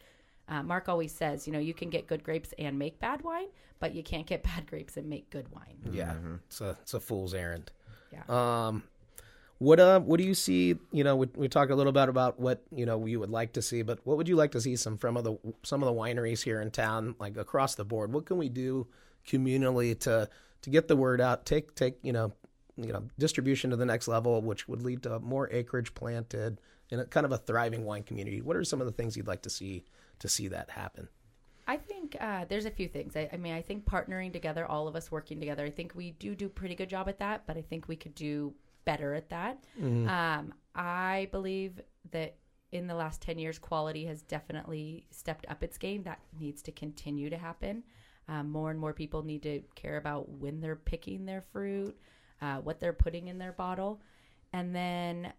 Uh, 0.49 0.63
Mark 0.65 0.89
always 0.89 1.13
says, 1.13 1.47
you 1.47 1.53
know, 1.53 1.61
you 1.61 1.73
can 1.73 1.91
get 1.91 2.07
good 2.09 2.25
grapes 2.25 2.53
and 2.59 2.77
make 2.79 2.99
bad 2.99 3.23
wine, 3.23 3.47
but 3.79 3.95
you 3.95 4.03
can't 4.03 4.27
get 4.27 4.43
bad 4.43 4.67
grapes 4.67 4.97
and 4.97 5.09
make 5.09 5.31
good 5.31 5.47
wine. 5.53 5.77
Yeah, 5.93 6.15
it's 6.47 6.61
a 6.61 6.77
it's 6.83 6.93
a 6.95 7.01
fool's 7.01 7.35
errand. 7.35 7.71
Yeah. 8.13 8.23
Um, 8.67 8.83
what 9.61 9.79
uh, 9.79 10.01
what 10.01 10.17
do 10.17 10.25
you 10.25 10.33
see? 10.33 10.75
You 10.91 11.05
know, 11.05 11.17
we, 11.17 11.29
we 11.37 11.47
a 11.55 11.75
little 11.77 11.93
bit 11.93 12.09
about 12.09 12.41
what 12.41 12.63
you 12.75 12.87
know 12.87 13.05
you 13.05 13.21
would 13.21 13.29
like 13.29 13.53
to 13.53 13.63
see, 13.63 13.83
but 13.83 13.99
what 14.05 14.17
would 14.17 14.27
you 14.27 14.35
like 14.35 14.53
to 14.53 14.61
see 14.61 14.75
some 14.75 14.97
from 14.97 15.19
of 15.19 15.25
the 15.25 15.37
some 15.63 15.83
of 15.83 15.87
the 15.87 15.93
wineries 15.93 16.43
here 16.43 16.63
in 16.63 16.71
town, 16.71 17.15
like 17.21 17.37
across 17.37 17.75
the 17.75 17.85
board? 17.85 18.11
What 18.11 18.25
can 18.25 18.39
we 18.39 18.49
do 18.49 18.87
communally 19.29 19.99
to 20.01 20.31
to 20.63 20.71
get 20.71 20.89
the 20.89 20.97
word 20.97 21.21
out? 21.21 21.45
Take 21.45 21.75
take 21.75 21.99
you 22.03 22.13
know 22.13 22.33
you 22.79 22.91
know 22.91 23.05
distribution 23.19 23.69
to 23.69 23.77
the 23.77 23.85
next 23.85 24.09
level, 24.09 24.41
which 24.41 24.67
would 24.67 24.83
lead 24.83 25.03
to 25.03 25.19
more 25.19 25.47
acreage 25.53 25.93
planted 25.93 26.59
in 26.89 27.01
a 27.01 27.05
kind 27.05 27.27
of 27.27 27.33
a 27.33 27.37
thriving 27.37 27.85
wine 27.85 28.03
community. 28.03 28.41
What 28.41 28.57
are 28.57 28.65
some 28.65 28.81
of 28.81 28.87
the 28.87 28.95
things 28.95 29.15
you'd 29.15 29.29
like 29.29 29.43
to 29.43 29.51
see 29.51 29.85
to 30.21 30.29
see 30.29 30.49
that 30.49 30.71
happen? 30.71 31.07
I 31.67 31.77
think 31.77 32.17
uh, 32.19 32.47
there's 32.49 32.65
a 32.65 32.71
few 32.71 32.89
things. 32.89 33.15
I, 33.15 33.29
I 33.31 33.37
mean, 33.37 33.53
I 33.53 33.61
think 33.61 33.85
partnering 33.85 34.33
together, 34.33 34.65
all 34.65 34.89
of 34.89 34.97
us 34.97 35.13
working 35.13 35.39
together, 35.39 35.67
I 35.67 35.71
think 35.71 35.95
we 35.95 36.13
do 36.13 36.35
do 36.35 36.49
pretty 36.49 36.75
good 36.75 36.89
job 36.89 37.11
at 37.11 37.19
that, 37.19 37.47
but 37.47 37.59
I 37.59 37.61
think 37.61 37.89
we 37.89 37.95
could 37.95 38.15
do 38.15 38.55
better 38.85 39.15
at 39.15 39.29
that. 39.31 39.65
Um, 40.09 40.55
I 40.75 41.29
believe 41.33 41.81
that 42.13 42.37
in 42.73 42.87
the 42.87 42.95
last 42.95 43.21
10 43.23 43.39
years, 43.39 43.59
quality 43.59 44.05
has 44.07 44.23
definitely 44.23 45.07
stepped 45.11 45.47
up 45.49 45.63
its 45.63 45.77
game. 45.79 46.05
That 46.05 46.21
needs 46.39 46.63
to 46.63 46.73
continue 46.73 47.31
to 47.31 47.37
happen. 47.37 47.83
Um, 48.29 48.51
more 48.51 48.71
and 48.71 48.79
more 48.79 48.93
people 48.93 49.23
need 49.23 49.43
to 49.43 49.63
care 49.75 49.97
about 49.97 50.29
when 50.29 50.61
they're 50.61 50.77
picking 50.77 51.27
their 51.27 51.43
fruit, 51.53 51.99
uh, 52.41 52.57
what 52.57 52.79
they're 52.79 52.93
putting 52.93 53.27
in 53.29 53.39
their 53.39 53.53
bottle. 53.53 54.01
And 54.53 54.75
then 54.75 55.33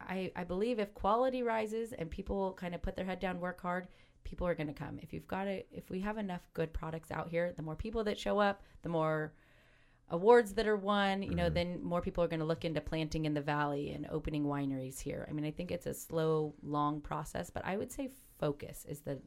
I, 0.00 0.32
I 0.34 0.44
believe 0.44 0.78
if 0.78 0.94
quality 0.94 1.42
rises 1.42 1.92
and 1.92 2.10
people 2.10 2.54
kind 2.54 2.74
of 2.74 2.80
put 2.80 2.96
their 2.96 3.04
head 3.04 3.20
down, 3.20 3.40
work 3.40 3.60
hard, 3.60 3.88
people 4.24 4.46
are 4.46 4.54
going 4.54 4.68
to 4.68 4.72
come. 4.72 4.98
If 5.02 5.12
you've 5.12 5.28
got 5.28 5.46
it, 5.46 5.66
if 5.70 5.90
we 5.90 6.00
have 6.00 6.18
enough 6.18 6.42
good 6.54 6.72
products 6.72 7.10
out 7.10 7.28
here, 7.28 7.52
the 7.56 7.62
more 7.62 7.76
people 7.76 8.04
that 8.04 8.18
show 8.18 8.38
up, 8.38 8.62
the 8.82 8.88
more 8.88 9.32
awards 10.10 10.54
that 10.54 10.66
are 10.66 10.76
won, 10.76 11.22
you 11.22 11.34
know, 11.34 11.44
mm-hmm. 11.44 11.54
then 11.54 11.82
more 11.82 12.00
people 12.00 12.24
are 12.24 12.28
going 12.28 12.40
to 12.40 12.46
look 12.46 12.64
into 12.64 12.80
planting 12.80 13.26
in 13.26 13.34
the 13.34 13.40
valley 13.40 13.92
and 13.92 14.06
opening 14.10 14.44
wineries 14.44 15.00
here. 15.00 15.26
I 15.28 15.32
mean, 15.32 15.44
I 15.44 15.50
think 15.50 15.70
it's 15.70 15.86
a 15.86 15.94
slow, 15.94 16.54
long 16.62 17.00
process, 17.00 17.50
but 17.50 17.64
I 17.64 17.76
would 17.76 17.92
say 17.92 18.10
focus 18.38 18.86
is 18.88 19.00
the, 19.00 19.18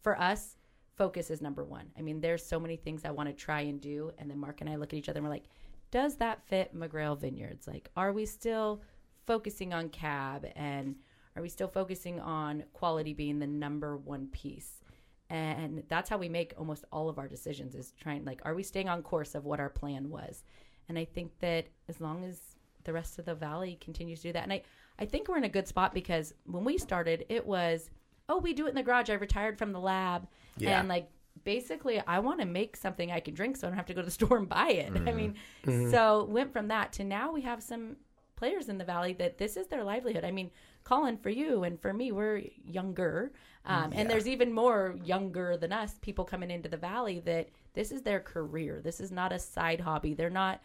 for 0.00 0.18
us, 0.18 0.56
focus 0.96 1.30
is 1.30 1.42
number 1.42 1.64
one. 1.64 1.86
I 1.98 2.02
mean, 2.02 2.20
there's 2.20 2.44
so 2.44 2.58
many 2.58 2.76
things 2.76 3.04
I 3.04 3.10
want 3.10 3.28
to 3.28 3.34
try 3.34 3.62
and 3.62 3.80
do. 3.80 4.12
And 4.18 4.30
then 4.30 4.38
Mark 4.38 4.60
and 4.60 4.70
I 4.70 4.76
look 4.76 4.92
at 4.92 4.98
each 4.98 5.08
other 5.08 5.18
and 5.18 5.26
we're 5.26 5.32
like, 5.32 5.48
does 5.90 6.16
that 6.16 6.46
fit 6.46 6.74
McGrail 6.74 7.18
Vineyards? 7.18 7.66
Like, 7.66 7.90
are 7.96 8.12
we 8.12 8.24
still 8.24 8.82
focusing 9.26 9.74
on 9.74 9.88
cab 9.88 10.46
and 10.56 10.94
are 11.36 11.42
we 11.42 11.48
still 11.48 11.68
focusing 11.68 12.18
on 12.20 12.64
quality 12.72 13.12
being 13.12 13.38
the 13.38 13.46
number 13.46 13.96
one 13.96 14.28
piece? 14.28 14.82
And 15.30 15.84
that's 15.88 16.10
how 16.10 16.18
we 16.18 16.28
make 16.28 16.54
almost 16.58 16.84
all 16.92 17.08
of 17.08 17.18
our 17.18 17.28
decisions 17.28 17.76
is 17.76 17.92
trying 18.00 18.24
like, 18.24 18.42
are 18.44 18.54
we 18.54 18.64
staying 18.64 18.88
on 18.88 19.02
course 19.02 19.36
of 19.36 19.44
what 19.44 19.60
our 19.60 19.70
plan 19.70 20.10
was? 20.10 20.42
And 20.88 20.98
I 20.98 21.04
think 21.04 21.30
that 21.38 21.68
as 21.88 22.00
long 22.00 22.24
as 22.24 22.40
the 22.82 22.92
rest 22.92 23.18
of 23.20 23.26
the 23.26 23.34
valley 23.34 23.78
continues 23.80 24.20
to 24.22 24.28
do 24.28 24.32
that, 24.32 24.42
and 24.42 24.52
I, 24.52 24.62
I 24.98 25.06
think 25.06 25.28
we're 25.28 25.38
in 25.38 25.44
a 25.44 25.48
good 25.48 25.68
spot 25.68 25.94
because 25.94 26.34
when 26.46 26.64
we 26.64 26.78
started, 26.78 27.26
it 27.28 27.46
was, 27.46 27.90
oh, 28.28 28.38
we 28.38 28.52
do 28.52 28.66
it 28.66 28.70
in 28.70 28.74
the 28.74 28.82
garage. 28.82 29.08
I 29.08 29.14
retired 29.14 29.56
from 29.56 29.70
the 29.70 29.78
lab. 29.78 30.26
Yeah. 30.56 30.80
And 30.80 30.88
like, 30.88 31.08
basically, 31.44 32.02
I 32.04 32.18
want 32.18 32.40
to 32.40 32.46
make 32.46 32.76
something 32.76 33.12
I 33.12 33.20
can 33.20 33.34
drink 33.34 33.56
so 33.56 33.68
I 33.68 33.70
don't 33.70 33.76
have 33.76 33.86
to 33.86 33.94
go 33.94 34.00
to 34.00 34.06
the 34.06 34.10
store 34.10 34.36
and 34.36 34.48
buy 34.48 34.70
it. 34.70 34.90
I 34.90 34.98
mm-hmm. 34.98 35.16
mean, 35.16 35.34
mm-hmm. 35.64 35.90
so 35.92 36.24
went 36.24 36.52
from 36.52 36.66
that 36.68 36.92
to 36.94 37.04
now 37.04 37.32
we 37.32 37.42
have 37.42 37.62
some 37.62 37.96
players 38.34 38.68
in 38.68 38.78
the 38.78 38.84
valley 38.84 39.12
that 39.12 39.38
this 39.38 39.56
is 39.56 39.68
their 39.68 39.84
livelihood. 39.84 40.24
I 40.24 40.32
mean, 40.32 40.50
Colin, 40.84 41.16
for 41.16 41.30
you 41.30 41.64
and 41.64 41.80
for 41.80 41.92
me, 41.92 42.12
we're 42.12 42.42
younger, 42.64 43.32
um, 43.64 43.92
and 43.94 44.08
there's 44.08 44.26
even 44.26 44.52
more 44.52 44.96
younger 45.04 45.56
than 45.56 45.72
us 45.72 45.94
people 46.00 46.24
coming 46.24 46.50
into 46.50 46.68
the 46.68 46.76
valley 46.76 47.20
that 47.20 47.48
this 47.74 47.92
is 47.92 48.02
their 48.02 48.20
career. 48.20 48.80
This 48.82 49.00
is 49.00 49.12
not 49.12 49.32
a 49.32 49.38
side 49.38 49.80
hobby. 49.80 50.14
They're 50.14 50.30
not, 50.30 50.60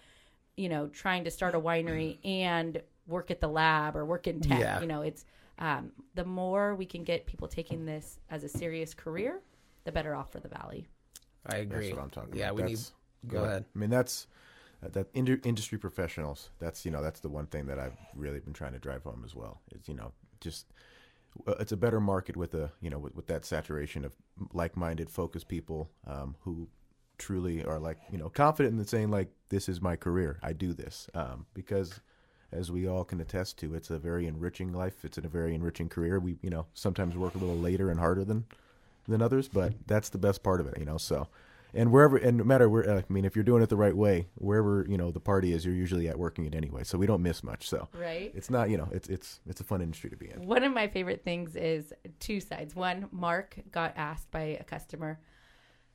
you 0.56 0.70
know, 0.70 0.88
trying 0.88 1.24
to 1.26 1.32
start 1.32 1.56
a 1.56 1.60
winery 1.60 2.18
and 2.26 2.82
work 3.08 3.30
at 3.32 3.42
the 3.42 3.48
lab 3.48 3.96
or 3.96 4.06
work 4.06 4.28
in 4.28 4.40
tech. 4.40 4.60
Yeah. 4.60 4.82
You 4.82 4.88
know, 4.88 5.02
it's 5.02 5.26
um, 5.60 5.92
the 6.16 6.26
more 6.26 6.76
we 6.76 6.86
can 6.86 7.04
get 7.04 7.26
people 7.26 7.48
taking 7.48 7.86
this 7.86 8.20
as 8.30 8.44
a 8.44 8.50
serious 8.50 8.94
career, 8.94 9.42
the 9.84 9.92
better 9.92 10.16
off 10.16 10.32
for 10.32 10.40
the 10.40 10.50
valley. 10.50 10.88
I 11.46 11.58
agree. 11.58 11.88
That's 11.88 11.98
what 11.98 12.04
I'm 12.04 12.10
talking 12.10 12.36
yeah, 12.36 12.46
about. 12.46 12.56
we 12.56 12.62
That's- 12.64 12.92
need. 13.24 13.32
Go 13.32 13.44
ahead. 13.44 13.66
I 13.76 13.80
mean, 13.80 13.90
that's 13.90 14.28
uh, 14.84 14.90
that 14.90 15.14
indu- 15.14 15.46
industry 15.46 15.78
professionals. 15.78 16.50
That's 16.60 16.86
you 16.86 16.92
know 16.92 17.02
that's 17.02 17.20
the 17.20 17.30
one 17.30 17.48
thing 17.48 17.66
that 17.68 17.80
I've 17.80 17.98
really 18.16 18.40
been 18.40 18.54
trying 18.54 18.74
to 18.74 18.80
drive 18.80 19.04
home 19.04 19.24
as 19.26 19.36
well. 19.36 19.62
Is 19.72 19.88
you 19.88 19.96
know 19.96 20.12
just 20.40 20.68
uh, 21.48 21.56
it's 21.60 21.72
a 21.72 21.78
better 21.78 22.00
market 22.00 22.38
with 22.38 22.54
a 22.54 22.72
you 22.82 22.90
know 22.90 23.00
with, 23.00 23.16
with 23.16 23.28
that 23.28 23.46
saturation 23.46 24.06
of 24.06 24.14
like-minded, 24.54 25.10
focused 25.10 25.48
people 25.48 25.90
um, 26.08 26.36
who 26.42 26.68
truly 27.18 27.64
are 27.64 27.80
like 27.80 27.98
you 28.12 28.18
know 28.18 28.30
confident 28.30 28.78
in 28.78 28.86
saying 28.86 29.10
like 29.10 29.30
this 29.50 29.70
is 29.70 29.82
my 29.82 29.96
career. 29.96 30.40
I 30.44 30.54
do 30.54 30.74
this 30.74 31.10
um, 31.14 31.46
because 31.54 32.00
as 32.52 32.72
we 32.72 32.88
all 32.88 33.04
can 33.04 33.20
attest 33.20 33.58
to, 33.60 33.74
it's 33.74 33.90
a 33.90 34.00
very 34.00 34.28
enriching 34.28 34.72
life. 34.72 35.04
It's 35.04 35.18
a 35.18 35.22
very 35.22 35.54
enriching 35.56 35.90
career. 35.90 36.20
We 36.20 36.38
you 36.42 36.50
know 36.50 36.68
sometimes 36.74 37.16
work 37.16 37.36
a 37.36 37.40
little 37.40 37.58
later 37.58 37.90
and 37.90 38.00
harder 38.00 38.24
than 38.24 38.46
than 39.08 39.22
others, 39.22 39.48
but 39.48 39.74
that's 39.88 40.10
the 40.10 40.18
best 40.18 40.44
part 40.44 40.60
of 40.60 40.68
it. 40.68 40.78
You 40.78 40.86
know 40.86 40.98
so 40.98 41.28
and 41.76 41.92
wherever 41.92 42.18
and 42.18 42.38
no 42.38 42.44
matter 42.44 42.68
where 42.70 42.90
uh, 42.90 42.98
i 43.00 43.04
mean 43.14 43.26
if 43.26 43.36
you're 43.36 43.44
doing 43.44 43.62
it 43.62 43.70
the 43.70 43.76
right 43.76 43.96
way 43.96 44.28
wherever 44.36 44.86
you 44.90 44.98
know 44.98 45.12
the 45.12 45.20
party 45.20 45.52
is 45.54 45.66
you're 45.66 45.76
usually 45.76 46.08
at 46.08 46.18
working 46.18 46.46
it 46.46 46.56
anyway 46.56 46.84
so 46.84 46.98
we 46.98 47.06
don't 47.06 47.22
miss 47.22 47.44
much 47.44 47.68
so 47.70 47.88
Right. 47.94 48.32
it's 48.34 48.50
not 48.50 48.70
you 48.70 48.78
know 48.78 48.88
it's 48.92 49.10
it's 49.10 49.40
it's 49.46 49.62
a 49.62 49.64
fun 49.64 49.82
industry 49.82 50.10
to 50.10 50.16
be 50.16 50.30
in 50.32 50.46
One 50.48 50.64
of 50.64 50.74
my 50.74 50.88
favorite 50.88 51.24
things 51.24 51.56
is 51.56 51.94
two 52.20 52.40
sides. 52.40 52.76
One, 52.76 53.08
Mark 53.12 53.58
got 53.72 53.94
asked 53.98 54.32
by 54.32 54.58
a 54.60 54.64
customer, 54.64 55.20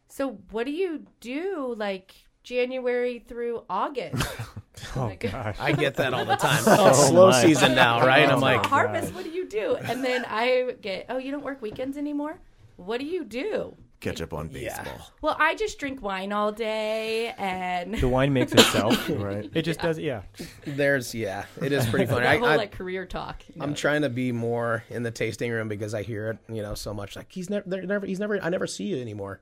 "So 0.08 0.38
what 0.50 0.64
do 0.66 0.72
you 0.72 1.06
do 1.20 1.74
like 1.76 2.14
January 2.42 3.18
through 3.20 3.64
August?" 3.68 4.26
Oh 4.96 5.06
Like- 5.06 5.20
gosh. 5.20 5.56
I 5.60 5.72
get 5.72 5.96
that 5.96 6.14
all 6.14 6.24
the 6.24 6.36
time. 6.48 6.62
Oh, 6.66 6.88
it's 6.88 7.08
slow 7.08 7.30
my. 7.30 7.42
season 7.42 7.74
now, 7.74 8.06
right? 8.06 8.28
Oh 8.28 8.34
I'm 8.34 8.40
like, 8.40 8.64
harvest. 8.66 9.12
What 9.14 9.24
do 9.24 9.30
you 9.30 9.46
do? 9.48 9.76
And 9.76 10.02
then 10.04 10.24
I 10.26 10.74
get, 10.80 11.06
"Oh, 11.08 11.18
you 11.18 11.30
don't 11.32 11.44
work 11.44 11.60
weekends 11.62 11.96
anymore? 11.96 12.38
What 12.76 12.98
do 13.00 13.06
you 13.06 13.24
do?" 13.24 13.76
Catch 14.00 14.20
up 14.22 14.32
on 14.32 14.48
baseball. 14.48 14.84
Yeah. 14.86 15.02
Well, 15.22 15.36
I 15.38 15.54
just 15.54 15.78
drink 15.78 16.02
wine 16.02 16.32
all 16.32 16.52
day, 16.52 17.34
and 17.38 17.94
The 17.94 18.08
wine 18.08 18.32
makes 18.32 18.52
itself. 18.52 19.08
Right. 19.10 19.48
It 19.54 19.62
just 19.62 19.80
does. 19.80 19.98
Yeah. 19.98 20.22
There's 20.64 21.14
yeah, 21.14 21.44
it 21.62 21.72
is 21.72 21.86
pretty 21.86 22.06
funny. 22.10 22.22
the 22.22 22.28
I, 22.30 22.36
whole 22.38 22.48
I, 22.48 22.56
like 22.56 22.72
career 22.72 23.04
talk. 23.06 23.42
you 23.54 23.62
I'm 23.62 23.74
trying 23.74 24.02
to 24.02 24.08
be 24.08 24.32
more 24.32 24.84
in 24.90 25.02
the 25.02 25.10
tasting 25.10 25.50
room 25.50 25.68
because 25.68 25.94
I 25.94 26.02
hear 26.02 26.30
it, 26.30 26.38
you 26.54 26.62
know, 26.62 26.74
so 26.74 26.92
much. 26.94 27.14
Like 27.16 27.30
he's 27.30 27.50
never, 27.50 27.64
never, 27.66 28.06
he's 28.06 28.18
never, 28.20 28.42
I 28.42 28.48
never 28.48 28.66
see 28.66 28.84
you 28.84 29.00
anymore. 29.00 29.40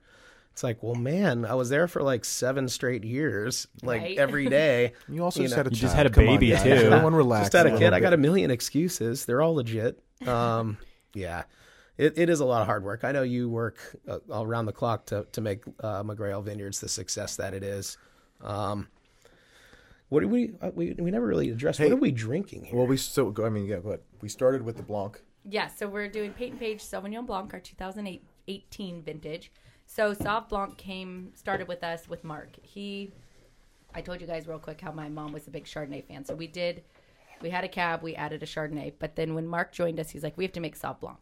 It's 0.51 0.63
like, 0.63 0.83
well, 0.83 0.95
man, 0.95 1.45
I 1.45 1.53
was 1.53 1.69
there 1.69 1.87
for 1.87 2.01
like 2.01 2.25
seven 2.25 2.67
straight 2.67 3.05
years, 3.05 3.67
like 3.81 4.01
Right. 4.01 4.17
every 4.17 4.49
day. 4.49 4.93
You 5.07 5.23
also 5.23 5.39
You 5.41 5.45
just 5.47 5.53
know. 5.55 5.63
had 5.63 5.67
a 5.67 5.69
You 5.69 5.75
just 5.81 5.95
had 5.95 6.05
a 6.05 6.09
Come 6.09 6.25
baby, 6.25 6.49
guys. 6.49 6.63
too. 6.63 6.69
Everyone 6.71 7.15
relax. 7.15 7.45
Just 7.49 7.53
had 7.65 7.73
a 7.73 7.77
kid. 7.77 7.93
I 7.93 7.99
got 8.01 8.13
a 8.13 8.17
million 8.17 8.51
excuses. 8.51 9.23
They're 9.25 9.41
all 9.41 9.55
legit. 9.55 10.03
Um, 10.27 10.77
yeah, 11.13 11.43
it, 11.99 12.17
it 12.17 12.29
is 12.29 12.39
a 12.39 12.45
lot 12.45 12.61
of 12.61 12.67
hard 12.67 12.85
work. 12.85 13.03
I 13.03 13.11
know 13.11 13.23
you 13.23 13.49
work 13.49 13.77
uh, 14.07 14.19
all 14.31 14.45
around 14.45 14.65
the 14.67 14.71
clock 14.71 15.05
to 15.07 15.27
to 15.33 15.41
make 15.41 15.63
uh, 15.81 16.01
McGrail 16.01 16.41
Vineyards 16.43 16.79
the 16.79 16.87
success 16.87 17.35
that 17.35 17.53
it 17.53 17.61
is. 17.61 17.97
Um, 18.41 18.87
what 20.07 20.21
do 20.21 20.29
we, 20.29 20.53
uh, 20.61 20.71
we 20.73 20.93
we 20.93 21.11
never 21.11 21.27
really 21.27 21.49
addressed? 21.49 21.77
Hey, 21.77 21.89
what 21.89 21.97
are 21.97 21.97
we 21.97 22.11
drinking 22.11 22.63
here? 22.63 22.77
Well, 22.77 22.87
we 22.87 22.95
so 22.95 23.29
go. 23.31 23.45
I 23.45 23.49
mean, 23.49 23.65
yeah. 23.65 23.79
But 23.83 24.03
we 24.21 24.29
started 24.29 24.61
with 24.61 24.77
the 24.77 24.83
Blanc. 24.83 25.21
Yeah, 25.43 25.67
so 25.67 25.87
we're 25.87 26.07
doing 26.07 26.31
Peyton 26.31 26.57
Page 26.57 26.81
Sauvignon 26.81 27.25
Blanc, 27.25 27.53
our 27.53 27.59
2018 27.59 29.01
vintage. 29.03 29.51
So 29.85 30.13
Sauv 30.13 30.47
Blanc 30.47 30.77
came 30.77 31.31
started 31.33 31.67
with 31.67 31.83
us 31.83 32.07
with 32.07 32.23
Mark. 32.23 32.49
He, 32.61 33.11
I 33.93 34.01
told 34.01 34.21
you 34.21 34.27
guys 34.27 34.47
real 34.47 34.59
quick 34.59 34.79
how 34.79 34.91
my 34.91 35.09
mom 35.09 35.33
was 35.33 35.47
a 35.47 35.51
big 35.51 35.65
Chardonnay 35.65 36.05
fan. 36.05 36.23
So 36.23 36.35
we 36.35 36.45
did, 36.47 36.83
we 37.41 37.49
had 37.49 37.63
a 37.63 37.67
cab, 37.67 38.01
we 38.01 38.15
added 38.15 38.43
a 38.43 38.45
Chardonnay. 38.45 38.93
But 38.99 39.15
then 39.15 39.33
when 39.35 39.47
Mark 39.47 39.71
joined 39.71 39.99
us, 39.99 40.09
he's 40.09 40.23
like, 40.23 40.37
we 40.37 40.43
have 40.43 40.53
to 40.53 40.59
make 40.59 40.77
Sauv 40.79 40.99
Blanc. 40.99 41.17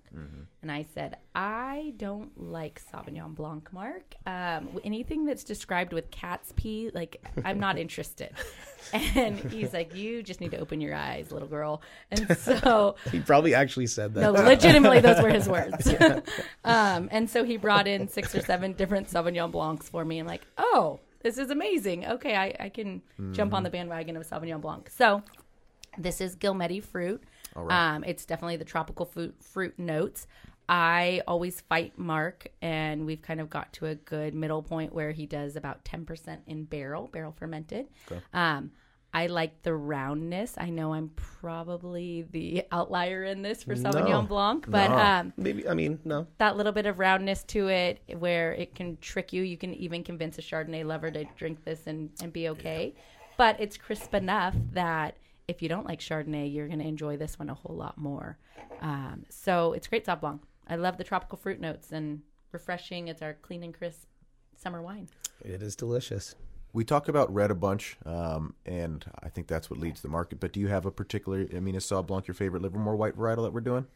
And 0.61 0.71
I 0.71 0.85
said, 0.93 1.17
I 1.35 1.93
don't 1.97 2.31
like 2.51 2.81
Sauvignon 2.91 3.35
Blanc, 3.35 3.71
Mark. 3.71 4.15
Um, 4.25 4.69
anything 4.83 5.25
that's 5.25 5.43
described 5.43 5.93
with 5.93 6.09
cat's 6.11 6.51
pee, 6.55 6.89
like 6.93 7.23
I'm 7.45 7.59
not 7.59 7.77
interested. 7.85 8.31
and 8.93 9.39
he's 9.39 9.73
like, 9.73 9.95
you 9.95 10.23
just 10.23 10.41
need 10.41 10.51
to 10.51 10.57
open 10.57 10.81
your 10.81 10.95
eyes, 10.95 11.31
little 11.31 11.47
girl. 11.47 11.81
And 12.11 12.37
so 12.39 12.95
he 13.11 13.19
probably 13.19 13.53
actually 13.53 13.87
said 13.87 14.13
that. 14.15 14.21
no, 14.21 14.31
legitimately, 14.31 14.99
those 15.01 15.21
were 15.21 15.29
his 15.29 15.47
words. 15.47 15.87
um, 16.63 17.07
and 17.11 17.29
so 17.29 17.43
he 17.43 17.57
brought 17.57 17.87
in 17.87 18.07
six 18.07 18.33
or 18.35 18.41
seven 18.41 18.73
different 18.73 19.07
Sauvignon 19.07 19.51
Blancs 19.51 19.87
for 19.89 20.03
me. 20.03 20.19
and 20.19 20.27
like, 20.27 20.45
oh, 20.57 20.99
this 21.21 21.37
is 21.37 21.49
amazing. 21.49 22.05
Okay, 22.05 22.35
I, 22.35 22.55
I 22.59 22.69
can 22.69 23.01
jump 23.31 23.53
on 23.53 23.63
the 23.63 23.69
bandwagon 23.69 24.17
of 24.17 24.27
Sauvignon 24.27 24.61
Blanc. 24.61 24.89
So 24.89 25.23
this 25.97 26.21
is 26.21 26.35
Gilmetti 26.35 26.83
fruit. 26.83 27.23
Um, 27.55 28.03
it's 28.03 28.25
definitely 28.25 28.57
the 28.57 28.65
tropical 28.65 29.05
fruit, 29.05 29.35
fruit 29.43 29.77
notes. 29.79 30.27
I 30.69 31.21
always 31.27 31.61
fight 31.61 31.97
Mark, 31.97 32.47
and 32.61 33.05
we've 33.05 33.21
kind 33.21 33.39
of 33.39 33.49
got 33.49 33.71
to 33.73 33.85
a 33.87 33.95
good 33.95 34.35
middle 34.35 34.61
point 34.61 34.93
where 34.93 35.11
he 35.11 35.25
does 35.25 35.55
about 35.55 35.83
10% 35.85 36.39
in 36.45 36.65
barrel, 36.65 37.07
barrel 37.11 37.31
fermented. 37.31 37.87
Um, 38.33 38.71
I 39.13 39.27
like 39.27 39.63
the 39.63 39.73
roundness. 39.73 40.53
I 40.57 40.69
know 40.69 40.93
I'm 40.93 41.09
probably 41.15 42.23
the 42.29 42.65
outlier 42.71 43.23
in 43.23 43.41
this 43.41 43.63
for 43.63 43.73
Sauvignon 43.73 44.09
No. 44.09 44.21
Blanc, 44.23 44.65
but 44.69 44.89
No. 44.91 44.97
um, 44.97 45.33
Maybe 45.37 45.67
I 45.67 45.73
mean 45.73 45.99
no. 46.03 46.27
that 46.37 46.57
little 46.57 46.73
bit 46.73 46.85
of 46.85 46.99
roundness 46.99 47.43
to 47.45 47.69
it 47.69 48.01
where 48.19 48.51
it 48.53 48.75
can 48.75 48.97
trick 48.97 49.31
you. 49.31 49.43
You 49.43 49.57
can 49.57 49.73
even 49.73 50.03
convince 50.03 50.37
a 50.37 50.41
Chardonnay 50.41 50.85
lover 50.85 51.09
to 51.09 51.23
drink 51.37 51.63
this 51.63 51.87
and, 51.87 52.09
and 52.21 52.33
be 52.33 52.49
okay. 52.49 52.93
But 53.37 53.59
it's 53.59 53.77
crisp 53.77 54.13
enough 54.13 54.55
that 54.73 55.15
if 55.47 55.61
you 55.61 55.69
don't 55.69 55.85
like 55.85 55.99
Chardonnay, 55.99 56.53
you're 56.53 56.67
going 56.67 56.79
to 56.79 56.87
enjoy 56.87 57.17
this 57.17 57.39
one 57.39 57.49
a 57.49 57.53
whole 57.53 57.75
lot 57.75 57.97
more. 57.97 58.37
Um, 58.81 59.25
so 59.29 59.73
it's 59.73 59.87
great 59.87 60.05
Sauv 60.05 60.19
Blanc. 60.19 60.41
I 60.67 60.75
love 60.75 60.97
the 60.97 61.03
tropical 61.03 61.37
fruit 61.37 61.59
notes 61.61 61.91
and 61.91 62.21
refreshing. 62.51 63.07
It's 63.07 63.21
our 63.21 63.33
clean 63.33 63.63
and 63.63 63.73
crisp 63.73 64.07
summer 64.55 64.81
wine. 64.81 65.07
It 65.41 65.61
is 65.61 65.75
delicious. 65.75 66.35
We 66.73 66.83
talk 66.83 67.07
about 67.07 67.33
red 67.33 67.49
a 67.49 67.55
bunch, 67.55 67.97
um, 68.05 68.53
and 68.65 69.05
I 69.23 69.29
think 69.29 69.47
that's 69.47 69.69
what 69.69 69.79
leads 69.79 70.01
the 70.01 70.09
market. 70.09 70.39
But 70.39 70.51
do 70.51 70.59
you 70.59 70.67
have 70.67 70.85
a 70.85 70.91
particular? 70.91 71.47
I 71.55 71.59
mean, 71.61 71.75
is 71.75 71.85
Sauv 71.85 72.07
Blanc 72.07 72.27
your 72.27 72.35
favorite 72.35 72.61
Livermore 72.61 72.97
white 72.97 73.17
varietal 73.17 73.43
that 73.43 73.53
we're 73.53 73.61
doing? 73.61 73.87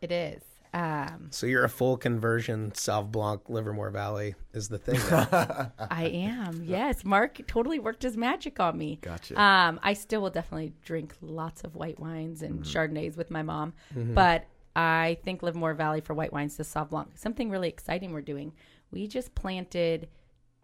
It 0.00 0.12
is. 0.12 0.42
Um, 0.72 1.28
So 1.30 1.46
you're 1.46 1.64
a 1.64 1.68
full 1.68 1.96
conversion 1.96 2.70
Sauv 2.72 3.10
Blanc 3.10 3.48
Livermore 3.48 3.90
Valley 3.90 4.34
is 4.52 4.68
the 4.68 4.78
thing. 4.78 5.00
I 5.10 6.04
am. 6.12 6.62
Yes, 6.64 7.04
Mark 7.04 7.40
totally 7.46 7.78
worked 7.78 8.02
his 8.04 8.16
magic 8.16 8.60
on 8.60 8.78
me. 8.78 8.98
Gotcha. 9.02 9.40
Um, 9.40 9.80
I 9.82 9.94
still 9.94 10.22
will 10.22 10.30
definitely 10.30 10.72
drink 10.84 11.14
lots 11.20 11.62
of 11.64 11.74
white 11.74 11.98
wines 11.98 12.42
and 12.42 12.62
Chardonnays 12.62 13.16
with 13.16 13.30
my 13.30 13.42
mom, 13.42 13.72
but 13.94 14.46
I 14.76 15.18
think 15.24 15.42
Livermore 15.42 15.74
Valley 15.74 16.00
for 16.00 16.14
white 16.14 16.32
wines 16.32 16.56
to 16.56 16.62
Sauv 16.62 16.90
Blanc. 16.90 17.08
Something 17.16 17.50
really 17.50 17.68
exciting 17.68 18.12
we're 18.12 18.20
doing. 18.20 18.52
We 18.92 19.08
just 19.08 19.34
planted 19.34 20.08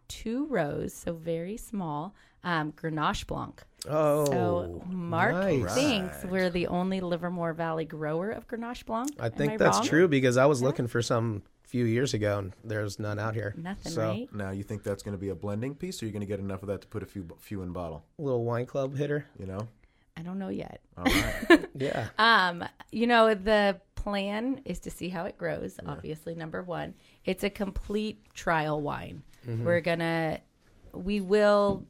two 0.08 0.46
rows, 0.46 0.94
so 0.94 1.14
very 1.14 1.56
small, 1.56 2.14
um, 2.46 2.72
Grenache 2.72 3.26
Blanc. 3.26 3.62
oh, 3.88 4.24
So 4.26 4.82
Mark 4.88 5.34
nice. 5.34 5.74
thinks 5.74 6.24
we're 6.24 6.48
the 6.48 6.68
only 6.68 7.00
Livermore 7.00 7.52
Valley 7.52 7.84
grower 7.84 8.30
of 8.30 8.46
Grenache 8.48 8.86
Blanc. 8.86 9.10
I 9.20 9.26
Am 9.26 9.32
think 9.32 9.58
that's 9.58 9.78
wrong? 9.78 9.86
true 9.86 10.08
because 10.08 10.36
I 10.38 10.46
was 10.46 10.62
looking 10.62 10.86
for 10.86 11.02
some 11.02 11.42
few 11.64 11.84
years 11.84 12.14
ago 12.14 12.38
and 12.38 12.52
there's 12.62 12.98
none 13.00 13.18
out 13.18 13.34
here. 13.34 13.52
Nothing, 13.56 13.92
so, 13.92 14.02
right? 14.08 14.28
Now, 14.32 14.52
you 14.52 14.62
think 14.62 14.84
that's 14.84 15.02
going 15.02 15.16
to 15.16 15.20
be 15.20 15.30
a 15.30 15.34
blending 15.34 15.74
piece, 15.74 16.00
or 16.00 16.06
you're 16.06 16.12
going 16.12 16.20
to 16.20 16.26
get 16.26 16.38
enough 16.38 16.62
of 16.62 16.68
that 16.68 16.80
to 16.82 16.86
put 16.86 17.02
a 17.02 17.06
few 17.06 17.26
few 17.40 17.62
in 17.62 17.72
bottle? 17.72 18.04
A 18.18 18.22
little 18.22 18.44
wine 18.44 18.64
club 18.66 18.96
hitter. 18.96 19.26
You 19.38 19.46
know. 19.46 19.68
I 20.16 20.22
don't 20.22 20.38
know 20.38 20.48
yet. 20.48 20.80
All 20.96 21.04
right. 21.04 21.66
Yeah. 21.78 22.08
Um, 22.18 22.64
you 22.90 23.06
know, 23.06 23.34
the 23.34 23.78
plan 23.96 24.62
is 24.64 24.78
to 24.80 24.90
see 24.90 25.10
how 25.10 25.24
it 25.26 25.36
grows, 25.36 25.78
obviously, 25.84 26.34
number 26.34 26.62
one. 26.62 26.94
It's 27.26 27.44
a 27.44 27.50
complete 27.50 28.22
trial 28.32 28.80
wine. 28.80 29.22
We're 29.46 29.80
gonna 29.82 30.38
we 30.94 31.20
will 31.20 31.84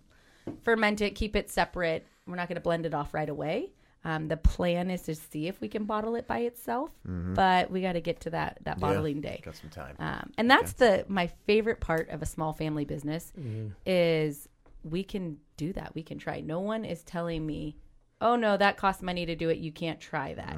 ferment 0.63 1.01
it, 1.01 1.15
keep 1.15 1.37
it 1.37 1.51
separate. 1.51 2.07
We're 2.27 2.37
not 2.37 2.49
gonna 2.49 2.61
blend 2.61 2.87
it 2.87 2.95
off 2.95 3.15
right 3.15 3.29
away. 3.29 3.73
Um, 4.05 4.29
the 4.29 4.37
plan 4.37 4.91
is 4.91 5.03
to 5.03 5.17
see 5.17 5.49
if 5.49 5.61
we 5.61 5.67
can 5.69 5.85
bottle 5.85 6.15
it 6.15 6.29
by 6.29 6.39
itself, 6.41 6.93
but 7.35 7.71
we 7.73 7.81
got 7.81 7.95
to 7.95 8.01
get 8.01 8.21
to 8.21 8.31
that 8.31 8.59
that 8.63 8.79
bottling 8.79 9.21
day. 9.21 9.41
Got 9.45 9.57
some 9.57 9.71
time. 9.71 9.97
Um, 9.99 10.31
and 10.39 10.49
that's 10.49 10.75
the 10.75 11.05
my 11.09 11.27
favorite 11.47 11.81
part 11.81 12.09
of 12.11 12.23
a 12.23 12.27
small 12.27 12.53
family 12.53 12.85
business 12.85 13.33
is 13.85 14.49
we 14.85 15.03
can 15.03 15.39
do 15.57 15.73
that. 15.73 15.93
We 15.97 16.03
can 16.05 16.19
try. 16.19 16.41
No 16.41 16.61
one 16.61 16.85
is 16.85 17.03
telling 17.03 17.45
me, 17.45 17.77
"Oh 18.21 18.37
no, 18.37 18.57
that 18.57 18.77
costs 18.77 19.03
money 19.03 19.27
to 19.27 19.35
do 19.35 19.49
it. 19.49 19.59
You 19.59 19.73
can't 19.73 19.99
try 19.99 20.35
that." 20.35 20.55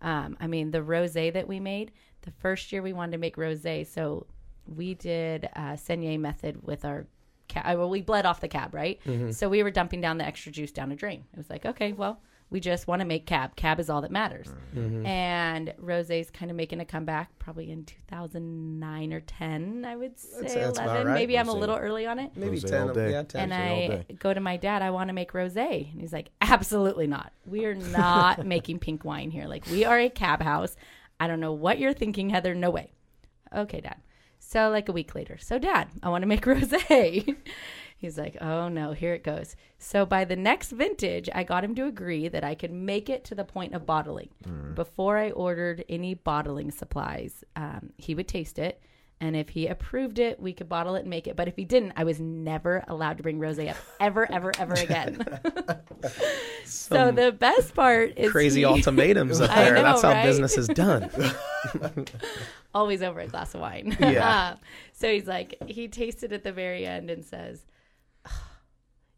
Um, 0.00 0.36
I 0.40 0.46
mean, 0.46 0.70
the 0.70 0.78
rosé 0.80 1.32
that 1.32 1.48
we 1.48 1.58
made 1.58 1.90
the 2.22 2.30
first 2.30 2.70
year 2.70 2.82
we 2.82 2.92
wanted 2.92 3.12
to 3.12 3.18
make 3.18 3.36
rosé, 3.36 3.84
so 3.84 4.26
we 4.64 4.94
did 4.94 5.48
uh, 5.56 5.72
saignée 5.72 6.20
method 6.20 6.62
with 6.62 6.84
our 6.84 7.06
cab. 7.52 7.78
Well, 7.78 7.90
we 7.90 8.00
bled 8.02 8.26
off 8.26 8.40
the 8.40 8.48
cab, 8.48 8.74
right? 8.74 9.00
Mm-hmm. 9.06 9.30
So 9.30 9.48
we 9.48 9.62
were 9.62 9.70
dumping 9.70 10.00
down 10.00 10.18
the 10.18 10.24
extra 10.24 10.50
juice 10.52 10.72
down 10.72 10.90
a 10.92 10.96
drain. 10.96 11.24
It 11.32 11.36
was 11.36 11.50
like, 11.50 11.64
okay, 11.66 11.92
well, 11.92 12.20
we 12.50 12.60
just 12.60 12.86
want 12.86 13.00
to 13.00 13.06
make 13.06 13.24
cab. 13.26 13.56
Cab 13.56 13.80
is 13.80 13.88
all 13.88 14.02
that 14.02 14.10
matters. 14.10 14.48
Mm-hmm. 14.76 15.06
And 15.06 15.72
rosé's 15.82 16.30
kind 16.30 16.50
of 16.50 16.56
making 16.56 16.80
a 16.80 16.84
comeback, 16.84 17.30
probably 17.38 17.70
in 17.70 17.84
2009 17.84 19.12
or 19.12 19.20
10, 19.20 19.84
I 19.86 19.96
would 19.96 20.18
say 20.18 20.60
that's 20.60 20.78
about 20.78 20.90
11. 20.90 21.06
right. 21.06 21.14
Maybe 21.14 21.38
I'm 21.38 21.48
a 21.48 21.54
Rosé. 21.54 21.60
little 21.60 21.76
early 21.76 22.06
on 22.06 22.18
it. 22.18 22.32
Maybe 22.36 22.58
Rosé 22.58 22.68
10. 22.70 22.88
all 22.88 22.94
day. 22.94 23.10
Yeah, 23.12 23.22
10. 23.22 23.40
And 23.42 23.54
I 23.54 24.04
go 24.18 24.34
to 24.34 24.40
my 24.40 24.56
dad, 24.58 24.82
I 24.82 24.90
want 24.90 25.08
to 25.08 25.14
make 25.14 25.32
rosé. 25.32 25.90
And 25.92 26.00
he's 26.00 26.12
like, 26.12 26.28
absolutely 26.42 27.06
not. 27.06 27.32
We 27.46 27.64
are 27.64 27.74
not 27.74 28.44
making 28.54 28.80
pink 28.80 29.04
wine 29.04 29.30
here. 29.30 29.46
Like, 29.46 29.66
we 29.70 29.84
are 29.86 29.98
a 29.98 30.10
cab 30.10 30.42
house. 30.42 30.76
I 31.18 31.28
don't 31.28 31.40
know 31.40 31.52
what 31.52 31.78
you're 31.78 31.94
thinking, 31.94 32.28
Heather. 32.30 32.54
No 32.54 32.68
way. 32.70 32.92
Okay, 33.54 33.80
dad. 33.80 33.96
So, 34.52 34.68
like 34.68 34.90
a 34.90 34.92
week 34.92 35.14
later, 35.14 35.38
so 35.40 35.58
dad, 35.58 35.88
I 36.02 36.10
want 36.10 36.22
to 36.24 36.28
make 36.28 36.42
rosé. 36.44 37.36
He's 37.96 38.18
like, 38.18 38.36
oh 38.42 38.68
no, 38.68 38.92
here 38.92 39.14
it 39.14 39.24
goes. 39.24 39.56
So, 39.78 40.04
by 40.04 40.26
the 40.26 40.36
next 40.36 40.72
vintage, 40.72 41.30
I 41.34 41.42
got 41.42 41.64
him 41.64 41.74
to 41.76 41.86
agree 41.86 42.28
that 42.28 42.44
I 42.44 42.54
could 42.54 42.70
make 42.70 43.08
it 43.08 43.24
to 43.24 43.34
the 43.34 43.44
point 43.44 43.72
of 43.72 43.86
bottling. 43.86 44.28
Before 44.74 45.16
I 45.16 45.30
ordered 45.30 45.86
any 45.88 46.12
bottling 46.12 46.70
supplies, 46.70 47.44
um, 47.56 47.94
he 47.96 48.14
would 48.14 48.28
taste 48.28 48.58
it. 48.58 48.82
And 49.22 49.36
if 49.36 49.50
he 49.50 49.68
approved 49.68 50.18
it, 50.18 50.40
we 50.40 50.52
could 50.52 50.68
bottle 50.68 50.96
it 50.96 51.02
and 51.02 51.08
make 51.10 51.28
it. 51.28 51.36
But 51.36 51.46
if 51.46 51.54
he 51.54 51.64
didn't, 51.64 51.92
I 51.94 52.02
was 52.02 52.18
never 52.18 52.82
allowed 52.88 53.18
to 53.18 53.22
bring 53.22 53.38
rosé 53.38 53.70
up 53.70 53.76
ever, 54.00 54.30
ever, 54.32 54.50
ever 54.58 54.74
again. 54.74 55.24
so 56.64 57.12
the 57.12 57.30
best 57.30 57.72
part 57.72 58.14
is 58.18 58.32
Crazy 58.32 58.62
he- 58.62 58.64
ultimatums 58.64 59.40
up 59.40 59.48
I 59.56 59.62
there. 59.62 59.74
know, 59.76 59.82
That's 59.84 60.02
how 60.02 60.08
right? 60.10 60.24
business 60.24 60.58
is 60.58 60.66
done. 60.66 61.08
always 62.74 63.00
over 63.00 63.20
a 63.20 63.28
glass 63.28 63.54
of 63.54 63.60
wine. 63.60 63.96
Yeah. 64.00 64.28
Uh, 64.28 64.56
so 64.92 65.08
he's 65.12 65.28
like, 65.28 65.54
he 65.68 65.86
tasted 65.86 66.32
at 66.32 66.42
the 66.42 66.52
very 66.52 66.84
end 66.84 67.08
and 67.08 67.24
says, 67.24 67.60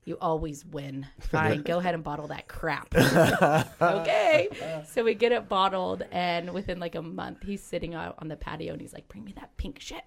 "You 0.05 0.17
always 0.21 0.65
win. 0.65 1.07
Fine, 1.21 1.63
go 1.63 1.79
ahead 1.79 1.95
and 1.95 2.05
bottle 2.05 2.29
that 2.29 2.49
crap." 2.49 2.95
okay. 3.83 4.49
So 4.89 5.05
we 5.05 5.15
get 5.15 5.33
it 5.33 5.49
bottled, 5.49 6.03
and 6.13 6.53
within 6.53 6.79
like 6.81 6.95
a 6.95 7.03
month, 7.03 7.43
he's 7.43 7.63
sitting 7.63 7.95
out 7.95 8.17
on 8.19 8.29
the 8.29 8.37
patio, 8.37 8.73
and 8.73 8.81
he's 8.81 8.93
like, 8.93 9.09
"Bring 9.09 9.25
me 9.25 9.33
that 9.37 9.57
pink 9.57 9.81
shit." 9.81 10.05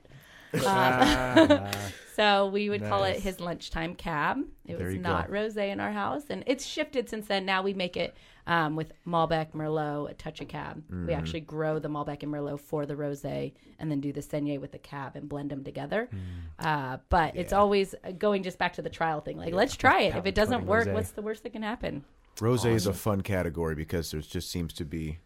Ah, 0.65 1.69
So 2.15 2.47
we 2.47 2.69
would 2.69 2.81
call 2.83 3.03
it 3.03 3.19
his 3.19 3.39
lunchtime 3.39 3.93
cab. 3.93 4.39
It 4.65 4.77
There 4.79 4.87
was 4.87 4.95
not 4.95 5.27
go. 5.27 5.33
rosé 5.33 5.69
in 5.71 5.79
our 5.79 5.91
house, 5.91 6.23
and 6.29 6.43
it's 6.47 6.65
shifted 6.65 7.09
since 7.09 7.27
then. 7.27 7.45
Now 7.45 7.61
we 7.61 7.73
make 7.73 7.95
it 7.95 8.15
um, 8.47 8.75
with 8.75 8.93
Malbec, 9.05 9.51
Merlot, 9.51 10.09
a 10.09 10.13
touch 10.13 10.41
of 10.41 10.47
cab. 10.47 10.77
Mm-hmm. 10.77 11.07
We 11.07 11.13
actually 11.13 11.41
grow 11.41 11.77
the 11.79 11.89
Malbec 11.89 12.23
and 12.23 12.33
Merlot 12.33 12.59
for 12.59 12.85
the 12.85 12.95
rosé, 12.95 13.53
and 13.77 13.91
then 13.91 13.99
do 13.99 14.11
the 14.11 14.21
saignée 14.21 14.59
with 14.59 14.71
the 14.71 14.79
cab 14.79 15.15
and 15.15 15.29
blend 15.29 15.51
them 15.51 15.63
together. 15.63 16.09
Mm. 16.11 16.65
Uh, 16.65 16.97
but 17.09 17.35
it's 17.35 17.53
always 17.53 17.93
going 18.17 18.43
just 18.43 18.57
back 18.57 18.73
to 18.73 18.81
the 18.81 18.89
trial 18.89 19.21
thing. 19.21 19.37
Like, 19.37 19.53
let's 19.53 19.75
try 19.75 20.01
it. 20.01 20.15
If 20.15 20.25
it 20.25 20.33
doesn't 20.33 20.65
work, 20.65 20.87
rosé. 20.87 20.93
what's 20.93 21.11
the 21.11 21.21
worst 21.21 21.43
that 21.43 21.51
can 21.51 21.61
happen? 21.61 22.03
Rose 22.39 22.65
is 22.65 22.87
a 22.87 22.93
fun 22.93 23.21
category 23.21 23.75
because 23.75 24.11
there 24.11 24.21
just 24.21 24.49
seems 24.49 24.73
to 24.73 24.85
be. 24.85 25.19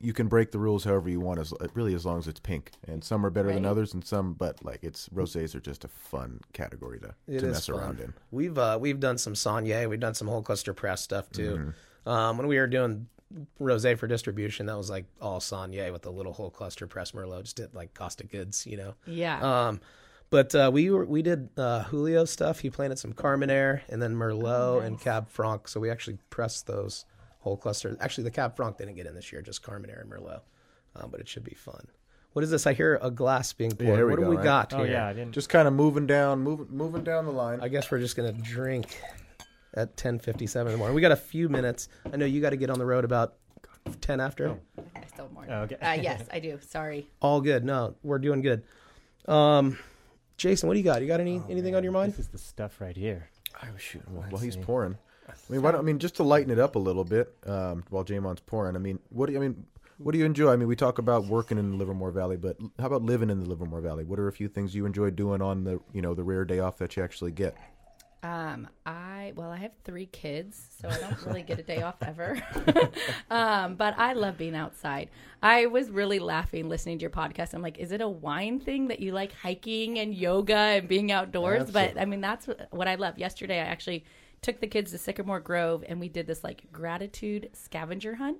You 0.00 0.12
can 0.12 0.28
break 0.28 0.52
the 0.52 0.60
rules 0.60 0.84
however 0.84 1.10
you 1.10 1.20
want, 1.20 1.40
as 1.40 1.52
really 1.74 1.92
as 1.92 2.06
long 2.06 2.18
as 2.18 2.28
it's 2.28 2.38
pink. 2.38 2.70
And 2.86 3.02
some 3.02 3.26
are 3.26 3.30
better 3.30 3.52
than 3.52 3.66
others, 3.66 3.94
and 3.94 4.04
some, 4.04 4.34
but 4.34 4.64
like 4.64 4.80
it's 4.82 5.08
rosés 5.10 5.54
are 5.54 5.60
just 5.60 5.84
a 5.84 5.88
fun 5.88 6.40
category 6.52 7.00
to, 7.00 7.14
It 7.26 7.40
to 7.40 7.46
mess 7.46 7.66
fun. 7.66 7.76
around 7.76 8.00
in. 8.00 8.14
We've 8.30 8.56
uh, 8.56 8.78
we've 8.80 9.00
done 9.00 9.18
some 9.18 9.34
saignée, 9.34 9.88
we've 9.88 10.00
done 10.00 10.14
some 10.14 10.28
whole 10.28 10.42
cluster 10.42 10.72
press 10.72 11.02
stuff 11.02 11.30
too. 11.30 11.74
Um, 12.08 12.38
when 12.38 12.46
we 12.46 12.58
were 12.58 12.66
doing 12.66 13.06
rosé 13.60 13.98
for 13.98 14.06
distribution, 14.06 14.66
that 14.66 14.76
was 14.76 14.88
like 14.88 15.04
all 15.20 15.40
saignée 15.40 15.92
with 15.92 16.02
the 16.02 16.10
little 16.10 16.32
whole 16.32 16.50
cluster 16.50 16.86
press 16.86 17.12
Merlot, 17.12 17.42
just 17.42 17.56
did 17.56 17.74
like 17.74 17.92
Costa 17.94 18.24
Goods, 18.24 18.66
you 18.66 18.76
know. 18.76 18.94
Yeah. 19.06 19.40
Um, 19.68 19.80
but 20.30 20.54
uh, 20.54 20.70
we 20.72 20.90
were 20.90 21.04
we 21.04 21.22
did 21.22 21.50
uh, 21.56 21.84
Julio 21.84 22.24
stuff. 22.24 22.60
He 22.60 22.70
planted 22.70 22.98
some 22.98 23.12
Carmenere 23.12 23.82
and 23.88 24.00
then 24.00 24.14
Merlot 24.14 24.84
and 24.84 25.00
Cab 25.00 25.28
Franc. 25.28 25.68
So 25.68 25.80
we 25.80 25.90
actually 25.90 26.18
pressed 26.30 26.66
those 26.66 27.04
whole 27.40 27.56
clusters. 27.56 27.96
Actually, 28.00 28.24
the 28.24 28.30
Cab 28.30 28.56
Franc 28.56 28.78
didn't 28.78 28.94
get 28.94 29.06
in 29.06 29.14
this 29.14 29.32
year, 29.32 29.42
just 29.42 29.62
Carmenere 29.62 30.00
and 30.00 30.10
Merlot. 30.10 30.40
Um, 30.96 31.10
but 31.10 31.20
it 31.20 31.28
should 31.28 31.44
be 31.44 31.54
fun. 31.54 31.86
What 32.32 32.44
is 32.44 32.50
this? 32.50 32.66
I 32.66 32.72
hear 32.72 32.98
a 33.02 33.10
glass 33.10 33.52
being 33.52 33.72
poured. 33.72 33.96
here 33.96 34.06
we 34.06 34.12
what 34.12 34.20
do 34.20 34.28
we 34.28 34.36
right? 34.36 34.44
got 34.44 34.74
oh 34.74 34.84
here? 34.84 34.92
yeah, 34.92 35.08
I 35.08 35.12
didn't. 35.12 35.32
Just 35.32 35.48
kind 35.48 35.66
of 35.66 35.74
moving 35.74 36.06
down, 36.06 36.40
moving 36.40 36.68
moving 36.70 37.04
down 37.04 37.24
the 37.24 37.32
line. 37.32 37.60
I 37.60 37.68
guess 37.68 37.90
we're 37.90 37.98
just 37.98 38.16
gonna 38.16 38.32
drink 38.32 39.00
at 39.74 39.96
ten 39.96 40.18
fifty 40.18 40.46
seven 40.46 40.68
in 40.68 40.72
the 40.72 40.78
morning. 40.78 40.94
We 40.94 41.00
got 41.00 41.12
a 41.12 41.16
few 41.16 41.48
minutes. 41.48 41.88
I 42.12 42.16
know 42.16 42.26
you 42.26 42.40
got 42.40 42.50
to 42.50 42.56
get 42.56 42.70
on 42.70 42.78
the 42.78 42.86
road 42.86 43.04
about 43.04 43.34
ten 44.00 44.20
after. 44.20 44.56
I 44.96 45.00
still 45.06 45.24
have 45.26 45.32
more. 45.32 45.46
Oh, 45.48 45.62
okay. 45.62 45.76
Uh, 45.76 45.92
yes, 46.02 46.24
I 46.32 46.40
do. 46.40 46.58
Sorry. 46.68 47.08
All 47.20 47.40
good. 47.40 47.64
No, 47.64 47.94
we're 48.02 48.18
doing 48.18 48.40
good. 48.42 48.62
Um, 49.26 49.78
Jason, 50.36 50.68
what 50.68 50.74
do 50.74 50.78
you 50.78 50.84
got? 50.84 51.02
You 51.02 51.08
got 51.08 51.20
any 51.20 51.42
anything 51.48 51.74
on 51.74 51.82
your 51.82 51.92
mind? 51.92 52.12
This 52.12 52.20
is 52.20 52.28
the 52.28 52.38
stuff 52.38 52.80
right 52.80 52.96
here. 52.96 53.28
I 53.60 53.70
was 53.70 53.80
shooting 53.80 54.12
while, 54.12 54.22
Let's 54.22 54.32
while 54.32 54.42
he's 54.42 54.54
see. 54.54 54.60
pouring. 54.60 54.98
I 55.28 55.32
mean, 55.52 55.62
why 55.62 55.72
don't, 55.72 55.80
I 55.80 55.82
mean, 55.82 55.98
just 55.98 56.16
to 56.16 56.22
lighten 56.22 56.50
it 56.50 56.58
up 56.58 56.74
a 56.76 56.78
little 56.78 57.04
bit, 57.04 57.34
um, 57.46 57.84
while 57.90 58.02
Jamon's 58.04 58.40
pouring. 58.40 58.76
I 58.76 58.78
mean, 58.78 58.98
what 59.10 59.26
do 59.26 59.32
you, 59.32 59.38
I 59.38 59.42
mean? 59.42 59.66
What 59.98 60.12
do 60.12 60.18
you 60.18 60.24
enjoy? 60.24 60.52
I 60.52 60.56
mean, 60.56 60.68
we 60.68 60.76
talk 60.76 60.98
about 60.98 61.26
working 61.26 61.58
in 61.58 61.72
the 61.72 61.76
Livermore 61.76 62.12
Valley, 62.12 62.36
but 62.36 62.56
how 62.78 62.86
about 62.86 63.02
living 63.02 63.30
in 63.30 63.40
the 63.40 63.46
Livermore 63.48 63.80
Valley? 63.80 64.04
What 64.04 64.20
are 64.20 64.28
a 64.28 64.32
few 64.32 64.46
things 64.48 64.74
you 64.74 64.86
enjoy 64.86 65.10
doing 65.10 65.42
on 65.42 65.64
the, 65.64 65.80
you 65.92 66.00
know, 66.00 66.14
the 66.14 66.22
rare 66.22 66.44
day 66.44 66.60
off 66.60 66.78
that 66.78 66.96
you 66.96 67.02
actually 67.02 67.32
get? 67.32 67.56
Um, 68.22 68.68
I 68.84 69.32
well, 69.36 69.50
I 69.50 69.58
have 69.58 69.72
three 69.84 70.06
kids, 70.06 70.60
so 70.80 70.88
I 70.88 70.98
don't 70.98 71.24
really 71.24 71.42
get 71.42 71.58
a 71.58 71.62
day 71.62 71.82
off 71.82 71.96
ever. 72.02 72.40
um, 73.30 73.76
but 73.76 73.96
I 73.98 74.14
love 74.14 74.36
being 74.36 74.56
outside. 74.56 75.10
I 75.42 75.66
was 75.66 75.88
really 75.88 76.18
laughing 76.18 76.68
listening 76.68 76.98
to 76.98 77.02
your 77.02 77.10
podcast. 77.10 77.54
I'm 77.54 77.62
like, 77.62 77.78
is 77.78 77.92
it 77.92 78.00
a 78.00 78.08
wine 78.08 78.58
thing 78.58 78.88
that 78.88 78.98
you 78.98 79.12
like 79.12 79.32
hiking 79.32 79.98
and 80.00 80.12
yoga 80.12 80.56
and 80.56 80.88
being 80.88 81.12
outdoors? 81.12 81.70
But 81.70 81.98
I 81.98 82.06
mean, 82.06 82.20
that's 82.20 82.48
what, 82.48 82.66
what 82.70 82.88
I 82.88 82.96
love. 82.96 83.18
Yesterday, 83.18 83.60
I 83.60 83.64
actually 83.64 84.04
took 84.42 84.60
the 84.60 84.66
kids 84.66 84.90
to 84.92 84.98
Sycamore 84.98 85.40
Grove 85.40 85.84
and 85.88 86.00
we 86.00 86.08
did 86.08 86.26
this 86.26 86.42
like 86.42 86.70
gratitude 86.72 87.50
scavenger 87.52 88.16
hunt. 88.16 88.38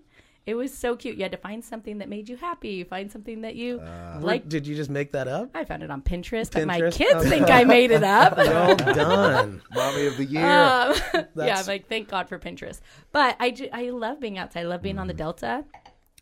It 0.48 0.54
was 0.54 0.72
so 0.72 0.96
cute. 0.96 1.16
You 1.18 1.24
had 1.24 1.32
to 1.32 1.38
find 1.38 1.62
something 1.62 1.98
that 1.98 2.08
made 2.08 2.26
you 2.26 2.36
happy, 2.38 2.82
find 2.82 3.12
something 3.12 3.42
that 3.42 3.54
you 3.54 3.76
Like, 3.76 4.22
like. 4.22 4.48
did 4.48 4.66
you 4.66 4.74
just 4.74 4.88
make 4.88 5.12
that 5.12 5.28
up? 5.28 5.50
I 5.54 5.64
found 5.66 5.82
it 5.82 5.90
on 5.90 6.00
Pinterest, 6.00 6.50
but 6.50 6.66
my 6.66 6.80
kids 6.90 7.16
Okay. 7.16 7.28
think 7.28 7.50
I 7.50 7.64
made 7.64 7.90
it 7.90 8.02
up. 8.02 8.36
Well 8.38 8.74
done. 8.74 9.60
Mommy 9.74 10.06
of 10.06 10.16
the 10.16 10.24
year. 10.24 10.42
Um, 10.46 10.94
yeah, 11.36 11.58
I'm 11.58 11.66
like, 11.66 11.86
thank 11.88 12.08
God 12.08 12.30
for 12.30 12.38
Pinterest. 12.38 12.80
But 13.12 13.36
I, 13.38 13.50
ju- 13.50 13.68
I 13.72 13.90
love 13.90 14.20
being 14.20 14.38
outside. 14.38 14.60
I 14.60 14.64
love 14.68 14.80
being 14.80 14.98
on 14.98 15.04
Mm. 15.04 15.08
the 15.10 15.14
Delta. 15.14 15.64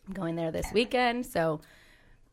I'm 0.07 0.13
going 0.13 0.35
there 0.35 0.51
this 0.51 0.67
weekend. 0.73 1.25
So 1.25 1.61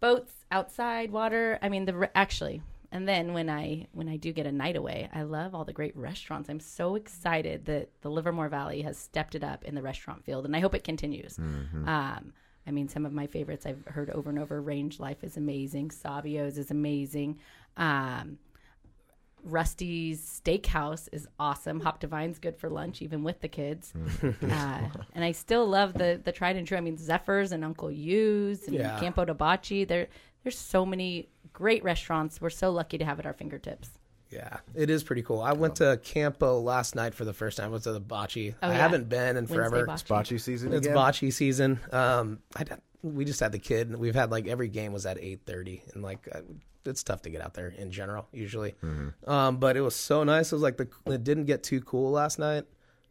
boats, 0.01 0.33
outside, 0.51 1.13
water. 1.13 1.61
I 1.63 1.69
mean, 1.69 1.85
the 1.85 1.95
re- 1.95 2.09
actually, 2.17 2.61
and 2.95 3.09
then 3.09 3.35
when 3.35 3.51
I 3.51 3.89
when 3.93 4.09
I 4.09 4.17
do 4.17 4.33
get 4.33 4.47
a 4.47 4.53
night 4.53 4.77
away, 4.77 5.11
I 5.13 5.23
love 5.25 5.55
all 5.55 5.65
the 5.65 5.73
great 5.73 5.97
restaurants. 5.97 6.49
I'm 6.49 6.61
so 6.61 6.95
excited 6.95 7.65
that 7.67 7.91
the 8.01 8.09
Livermore 8.09 8.49
Valley 8.49 8.83
has 8.83 8.97
stepped 8.97 9.35
it 9.35 9.43
up 9.45 9.65
in 9.65 9.75
the 9.75 9.83
restaurant 9.83 10.25
field, 10.25 10.47
and 10.47 10.55
I 10.57 10.61
hope 10.61 10.75
it 10.75 10.85
continues. 10.85 11.37
Mm-hmm. 11.37 11.89
Um, 11.89 12.33
I 12.67 12.71
mean, 12.71 12.89
some 12.89 13.05
of 13.05 13.13
my 13.13 13.27
favorites 13.27 13.67
I've 13.67 13.85
heard 13.87 14.09
over 14.11 14.31
and 14.31 14.39
over. 14.39 14.63
Range 14.63 14.99
Life 15.01 15.25
is 15.25 15.37
amazing. 15.37 15.91
Savio's 15.91 16.57
is 16.57 16.71
amazing. 16.71 17.41
Um, 17.77 18.39
Rusty's 19.43 20.41
Steakhouse 20.43 21.09
is 21.13 21.27
awesome. 21.39 21.81
Hop 21.81 22.01
Divine's 22.01 22.39
good 22.39 22.57
for 22.57 22.71
lunch, 22.71 23.03
even 23.03 23.23
with 23.23 23.41
the 23.41 23.49
kids. 23.49 23.93
uh, 24.23 24.81
and 25.15 25.25
I 25.25 25.33
still 25.33 25.67
love 25.67 25.93
the 25.95 26.21
the 26.25 26.33
tried 26.33 26.57
and 26.57 26.67
true. 26.67 26.79
I 26.79 26.81
mean, 26.81 26.97
Zephyrs 26.97 27.53
and 27.53 27.63
Uncle 27.65 27.91
Yu's 27.91 28.67
and 28.67 28.77
Yeah. 28.77 28.99
Campo 28.99 29.25
di 29.27 29.35
Bocce. 29.35 29.87
There, 29.87 30.07
there's 30.43 30.57
so 30.57 30.87
many 30.87 31.29
great 31.55 31.83
restaurants. 31.83 32.41
We're 32.43 32.51
so 32.51 32.71
lucky 32.71 32.99
to 32.99 33.05
have 33.07 33.19
at 33.19 33.25
our 33.25 33.33
fingertips. 33.33 33.89
Yeah, 34.31 34.59
it 34.75 34.91
is 34.91 35.05
pretty 35.05 35.23
cool. 35.23 35.41
I 35.41 35.53
went 35.53 35.77
to 35.77 35.99
Campo 36.03 36.59
last 36.61 36.95
night 36.97 37.15
for 37.15 37.25
the 37.25 37.33
first 37.33 37.57
time. 37.57 37.67
I 37.67 37.69
went 37.71 37.85
to 37.85 37.93
the 37.93 38.01
bocce. 38.01 38.55
Oh, 38.63 38.69
I 38.69 38.73
yeah. 38.73 38.79
haven't 38.79 39.09
been 39.09 39.37
in 39.37 39.47
Wednesday 39.47 39.55
forever. 39.55 39.87
bocce. 39.87 40.05
Bocce 40.07 40.41
season 40.41 40.73
It's 40.73 40.87
again. 40.87 40.97
bocce 40.99 41.33
season. 41.33 41.79
Um, 41.93 42.41
I, 42.57 42.65
we 43.03 43.25
just 43.25 43.39
had 43.41 43.53
the 43.53 43.59
kid, 43.61 43.89
and 43.91 43.99
we've 43.99 44.15
had 44.15 44.31
like 44.31 44.49
every 44.49 44.69
game 44.69 44.93
was 44.93 45.07
at 45.07 45.19
eight 45.19 45.43
thirty, 45.47 45.83
and 45.93 46.03
like 46.03 46.27
uh, 46.33 46.41
it's 46.85 47.03
tough 47.05 47.23
to 47.23 47.31
get 47.31 47.43
out 47.43 47.55
there 47.55 47.69
in 47.69 47.93
general 47.93 48.27
usually. 48.33 48.75
Um, 49.27 49.59
but 49.59 49.77
it 49.77 49.83
was 49.83 49.95
so 49.95 50.25
nice. 50.25 50.51
It 50.53 50.57
was 50.57 50.63
like 50.63 50.79
the 50.79 50.89
it 51.07 51.23
didn't 51.23 51.45
get 51.45 51.63
too 51.63 51.81
cool 51.83 52.11
last 52.11 52.39
night. 52.41 52.65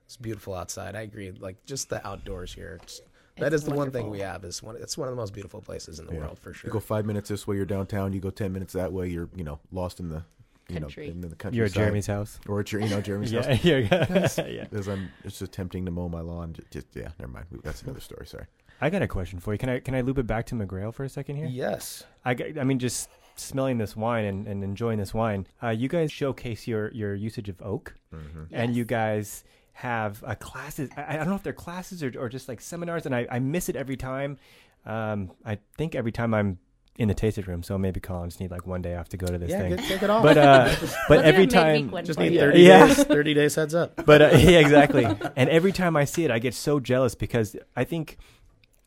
It's 0.06 0.18
beautiful 0.18 0.54
outside. 0.56 0.96
I 0.96 1.02
agree. 1.02 1.32
Like 1.32 1.64
just 1.66 1.90
the 1.90 2.06
outdoors 2.06 2.54
here. 2.54 2.80
It's, 2.84 3.02
that 3.38 3.54
It's 3.54 3.64
is 3.64 3.70
the 3.70 3.76
one 3.76 3.92
thing 3.92 4.10
we 4.10 4.20
have. 4.20 4.44
Is 4.44 4.62
one. 4.62 4.76
It's 4.78 4.98
one 4.98 5.08
of 5.08 5.14
the 5.16 5.20
most 5.22 5.34
beautiful 5.34 5.62
places 5.62 6.00
in 6.00 6.06
the 6.08 6.14
world 6.16 6.40
for 6.40 6.54
sure. 6.54 6.68
You 6.70 6.74
go 6.74 6.80
five 6.80 7.06
minutes 7.06 7.30
this 7.30 7.48
way, 7.48 7.56
you're 7.56 7.66
downtown. 7.66 8.14
You 8.14 8.20
go 8.20 8.30
ten 8.30 8.52
minutes 8.54 8.74
that 8.74 8.92
way, 8.94 9.08
you're 9.10 9.30
you 9.36 9.44
know 9.44 9.60
lost 9.72 10.00
in 10.00 10.10
the 10.10 10.24
you 10.70 10.80
Country. 10.80 11.08
know 11.08 11.12
in 11.14 11.22
the 11.22 11.36
country. 11.36 11.58
You're 11.58 11.66
at 11.66 11.74
Jeremy's 11.74 12.08
house. 12.08 12.40
or 12.48 12.60
at 12.62 12.72
your 12.72 12.82
you 12.82 12.90
know 12.90 13.02
Jeremy's 13.10 13.32
Yeah, 13.32 13.42
house. 13.56 13.64
yeah, 14.38 14.46
yeah. 14.48 14.66
As 14.72 14.88
I'm 14.88 15.10
it's 15.24 15.40
just 15.40 15.42
attempting 15.42 15.86
to 15.86 15.92
mow 15.92 16.08
my 16.10 16.22
lawn. 16.22 16.54
Just, 16.54 16.72
just 16.72 16.88
yeah, 16.96 17.10
never 17.20 17.32
mind. 17.32 17.46
That's 17.64 17.82
another 17.82 18.00
story. 18.00 18.26
Sorry. 18.28 18.46
I 18.82 18.90
got 18.90 19.02
a 19.02 19.08
question 19.08 19.40
for 19.40 19.54
you. 19.54 19.58
Can 19.58 19.70
I 19.70 19.80
can 19.80 19.96
I 19.96 20.02
loop 20.02 20.18
it 20.18 20.28
back 20.28 20.46
to 20.48 20.56
McGrail 20.56 20.94
for 20.94 21.04
a 21.04 21.10
second 21.10 21.36
here? 21.38 21.48
Yes. 21.48 22.04
I, 22.26 22.34
got- 22.34 22.58
I 22.58 22.64
mean, 22.64 22.80
just 22.80 23.10
smelling 23.36 23.78
this 23.78 23.96
wine 23.96 24.26
and, 24.26 24.48
and 24.48 24.64
enjoying 24.64 25.00
this 25.00 25.14
wine. 25.14 25.48
Uh, 25.62 25.70
you 25.70 25.88
guys 25.88 26.12
showcase 26.12 26.68
your 26.68 26.92
your 26.92 27.14
usage 27.16 27.50
of 27.50 27.62
oak, 27.62 27.96
and 28.52 28.70
Yes. 28.70 28.76
you 28.76 28.86
guys 28.86 29.44
have 29.74 30.24
uh, 30.26 30.36
classes. 30.36 30.90
I, 30.96 31.14
I 31.14 31.16
don't 31.18 31.30
know 31.30 31.36
if 31.36 31.44
they're 31.44 31.54
classes 31.54 32.04
or, 32.04 32.12
or 32.18 32.30
just 32.30 32.48
like 32.48 32.62
seminars, 32.62 33.06
and 33.06 33.16
I, 33.16 33.28
I 33.32 33.40
miss 33.40 33.70
it 33.70 33.76
every 33.76 33.98
time. 33.98 34.38
Um, 34.86 35.32
I 35.46 35.60
think 35.78 35.96
every 35.96 36.12
time 36.12 36.34
I'm 36.34 36.60
in 37.00 37.08
the 37.08 37.14
tasted 37.16 37.48
room, 37.48 37.64
so 37.64 37.76
maybe 37.78 38.00
Colin 38.00 38.30
just 38.30 38.40
need 38.40 38.52
like 38.52 38.68
one 38.68 38.82
day 38.84 38.96
off 38.96 39.10
to 39.10 39.18
go 39.18 39.26
to 39.26 39.38
this 39.40 39.50
Yeah. 39.50 39.60
thing. 39.60 39.76
Get, 39.78 39.86
take 39.86 40.04
it 40.04 40.10
off. 40.12 40.22
But 40.22 40.38
uh, 40.38 40.76
but 41.10 41.26
every 41.26 41.48
time 41.48 41.92
just 42.04 42.20
need 42.20 42.38
thirty 42.38 42.62
Yeah. 42.62 42.88
days. 42.88 43.04
Thirty 43.04 43.34
days 43.34 43.56
heads 43.56 43.74
up. 43.74 44.06
but 44.06 44.22
uh, 44.22 44.30
yeah, 44.38 44.60
exactly. 44.60 45.06
And 45.36 45.50
every 45.50 45.72
time 45.72 45.96
I 45.98 46.06
see 46.06 46.24
it, 46.26 46.30
I 46.32 46.38
get 46.40 46.54
so 46.54 46.80
jealous 46.80 47.16
because 47.16 47.56
I 47.76 47.84
think 47.84 48.18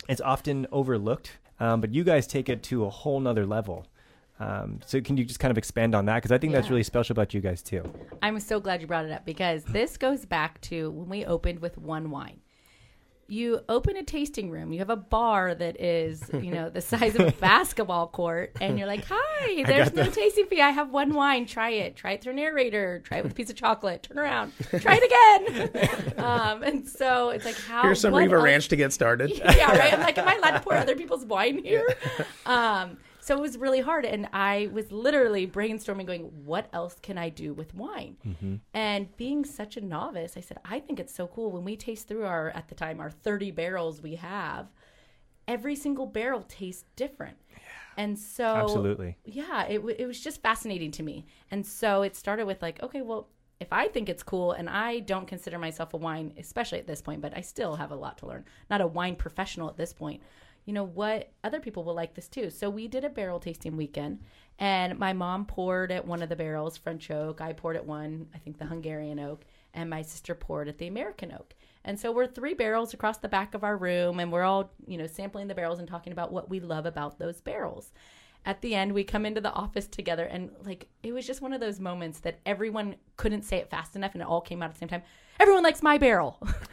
it's 0.09 0.20
often 0.20 0.66
overlooked. 0.70 1.32
Um, 1.59 1.80
but 1.80 1.93
you 1.95 2.05
guys 2.05 2.26
take 2.26 2.49
it 2.49 2.62
to 2.64 2.84
a 2.84 2.91
whole 2.91 3.18
nother 3.18 3.47
level. 3.47 3.87
Um, 4.39 4.80
so 4.84 5.01
can 5.01 5.16
you 5.16 5.24
just 5.24 5.41
kind 5.41 5.51
of 5.51 5.57
expand 5.59 5.95
on 5.95 6.05
that? 6.07 6.16
Because 6.16 6.32
I 6.32 6.39
think 6.39 6.53
that's 6.53 6.68
really 6.68 6.82
special 6.82 7.14
about 7.14 7.32
you 7.32 7.41
guys 7.41 7.62
too. 7.62 7.82
I'm 8.22 8.39
so 8.41 8.61
glad 8.61 8.80
you 8.82 8.87
brought 8.87 9.07
it 9.07 9.11
up 9.12 9.24
because 9.24 9.64
this 9.64 9.97
goes 9.97 10.26
back 10.26 10.61
to 10.62 10.91
when 10.91 11.09
we 11.09 11.24
opened 11.24 11.61
with 11.61 11.78
one 11.78 12.11
wine. 12.11 12.41
You 13.28 13.62
open 13.68 13.97
a 13.97 14.05
tasting 14.05 14.51
room, 14.51 14.72
you 14.72 14.78
have 14.78 14.91
a 14.91 14.95
bar 14.95 15.53
that 15.53 15.80
is, 15.80 16.22
you 16.32 16.53
know, 16.53 16.70
the 16.70 16.80
size 16.80 17.16
of 17.16 17.22
a 17.22 17.32
basketball 17.41 18.07
court, 18.07 18.53
and 18.61 18.78
you're 18.78 18.87
like, 18.87 19.05
Hi, 19.11 19.64
there's 19.64 19.93
no 19.95 20.09
tasting 20.09 20.47
fee. 20.47 20.61
I 20.61 20.70
have 20.70 20.91
one 20.91 21.12
wine. 21.12 21.45
Try 21.47 21.70
it. 21.70 21.97
Try 21.97 22.12
it 22.12 22.22
through 22.22 22.34
narrator. 22.34 23.01
Try 23.05 23.18
it 23.18 23.22
with 23.24 23.32
a 23.32 23.34
piece 23.34 23.51
of 23.51 23.57
chocolate. 23.57 24.05
Turn 24.05 24.20
around. 24.20 24.53
Try 24.78 25.01
it 25.03 25.72
again. 25.74 26.18
um, 26.24 26.62
and 26.62 26.87
so 26.89 27.30
it's 27.30 27.45
like, 27.45 27.57
how 27.57 27.82
Here's 27.82 28.01
some 28.01 28.12
what 28.12 28.20
Riva 28.20 28.37
else- 28.37 28.45
Ranch 28.45 28.68
to 28.68 28.76
get 28.76 28.93
started. 28.93 29.30
yeah, 29.37 29.76
right. 29.76 29.93
I'm 29.93 30.01
like, 30.03 30.18
am 30.18 30.28
I 30.28 30.34
allowed 30.37 30.59
to 30.59 30.61
pour 30.61 30.74
other 30.74 30.95
people's 30.95 31.24
wine 31.24 31.59
here? 31.59 31.84
Um, 32.45 32.97
so 33.27 33.37
it 33.37 33.41
was 33.41 33.59
really 33.59 33.81
hard, 33.81 34.05
and 34.05 34.29
I 34.33 34.70
was 34.72 34.93
literally 34.93 35.49
brainstorming, 35.49 36.07
going, 36.07 36.45
"What 36.45 36.68
else 36.72 36.95
can 37.03 37.18
I 37.18 37.29
do 37.29 37.53
with 37.53 37.74
wine?" 37.74 38.18
Mm-hmm. 38.24 38.55
And 38.72 39.16
being 39.16 39.45
such 39.45 39.77
a 39.77 39.81
novice, 39.81 40.37
I 40.37 40.41
said, 40.41 40.59
"I 40.64 40.79
think 40.79 41.01
it's 41.01 41.12
so 41.12 41.27
cool 41.27 41.51
when 41.51 41.64
we 41.64 41.77
taste 41.77 42.07
through 42.07 42.24
our 42.24 42.51
at 42.51 42.68
the 42.68 42.77
time 42.77 43.01
our 43.01 43.11
30 43.11 43.51
barrels 43.51 44.01
we 44.01 44.14
have. 44.14 44.68
Every 45.49 45.74
single 45.74 46.07
barrel 46.07 46.45
tastes 46.47 46.85
different." 46.95 47.37
And 47.97 48.16
so 48.16 48.45
Absolutely. 48.45 49.16
yeah, 49.24 49.64
it, 49.64 49.79
w- 49.79 49.97
it 49.99 50.07
was 50.07 50.20
just 50.20 50.41
fascinating 50.41 50.93
to 50.93 51.03
me. 51.03 51.27
And 51.51 51.66
so 51.66 52.03
it 52.03 52.14
started 52.14 52.47
with 52.47 52.62
like, 52.62 52.81
okay, 52.81 53.03
well, 53.03 53.29
if 53.59 53.72
I 53.72 53.89
think 53.89 54.09
it's 54.09 54.22
cool 54.22 54.53
and 54.53 54.68
I 54.68 55.01
don't 55.01 55.27
consider 55.27 55.59
myself 55.59 55.95
a 55.95 55.97
wine, 55.97 56.33
especially 56.39 56.79
at 56.79 56.87
this 56.87 57.03
point, 57.03 57.22
but 57.22 57.37
I 57.37 57.41
still 57.41 57.74
have 57.74 57.91
a 57.91 57.97
lot 57.97 58.18
to 58.18 58.27
learn, 58.27 58.45
not 58.70 58.83
a 58.83 58.87
wine 58.87 59.16
professional 59.16 59.68
at 59.68 59.77
this 59.77 59.93
point, 59.93 60.22
you 60.66 60.72
know, 60.72 60.84
what 60.84 61.32
other 61.44 61.60
people 61.60 61.84
will 61.84 61.94
like 61.94 62.14
this 62.14 62.28
too. 62.28 62.50
So 62.50 62.68
we 62.68 62.88
did 62.88 63.04
a 63.04 63.08
barrel 63.08 63.40
tasting 63.40 63.76
weekend, 63.76 64.20
and 64.58 64.98
my 64.98 65.12
mom 65.12 65.46
poured 65.46 65.92
at 65.92 66.06
one 66.06 66.22
of 66.22 66.28
the 66.28 66.36
barrels, 66.36 66.76
French 66.76 67.10
oak. 67.10 67.40
I 67.40 67.52
poured 67.52 67.76
at 67.76 67.86
one, 67.86 68.26
I 68.34 68.38
think 68.38 68.58
the 68.58 68.66
Hungarian 68.66 69.20
oak, 69.20 69.44
and 69.72 69.88
my 69.88 70.02
sister 70.02 70.34
poured 70.34 70.68
at 70.68 70.78
the 70.78 70.88
American 70.88 71.32
oak. 71.32 71.54
And 71.84 71.98
so 71.98 72.10
we're 72.10 72.26
three 72.26 72.54
barrels 72.54 72.92
across 72.92 73.18
the 73.18 73.28
back 73.28 73.54
of 73.54 73.62
our 73.62 73.76
room, 73.76 74.18
and 74.18 74.32
we're 74.32 74.42
all, 74.42 74.72
you 74.86 74.98
know, 74.98 75.06
sampling 75.06 75.46
the 75.46 75.54
barrels 75.54 75.78
and 75.78 75.86
talking 75.86 76.12
about 76.12 76.32
what 76.32 76.50
we 76.50 76.58
love 76.58 76.84
about 76.84 77.18
those 77.18 77.40
barrels. 77.40 77.92
At 78.44 78.60
the 78.60 78.74
end, 78.74 78.92
we 78.92 79.04
come 79.04 79.24
into 79.24 79.40
the 79.40 79.52
office 79.52 79.86
together, 79.86 80.24
and 80.24 80.50
like 80.64 80.88
it 81.04 81.12
was 81.12 81.26
just 81.26 81.42
one 81.42 81.52
of 81.52 81.60
those 81.60 81.78
moments 81.78 82.20
that 82.20 82.40
everyone 82.44 82.96
couldn't 83.16 83.42
say 83.42 83.58
it 83.58 83.70
fast 83.70 83.94
enough, 83.94 84.14
and 84.14 84.22
it 84.22 84.28
all 84.28 84.40
came 84.40 84.62
out 84.62 84.70
at 84.70 84.74
the 84.74 84.78
same 84.80 84.88
time. 84.88 85.02
Everyone 85.39 85.62
likes 85.62 85.82
my 85.82 85.99
barrel. 85.99 86.39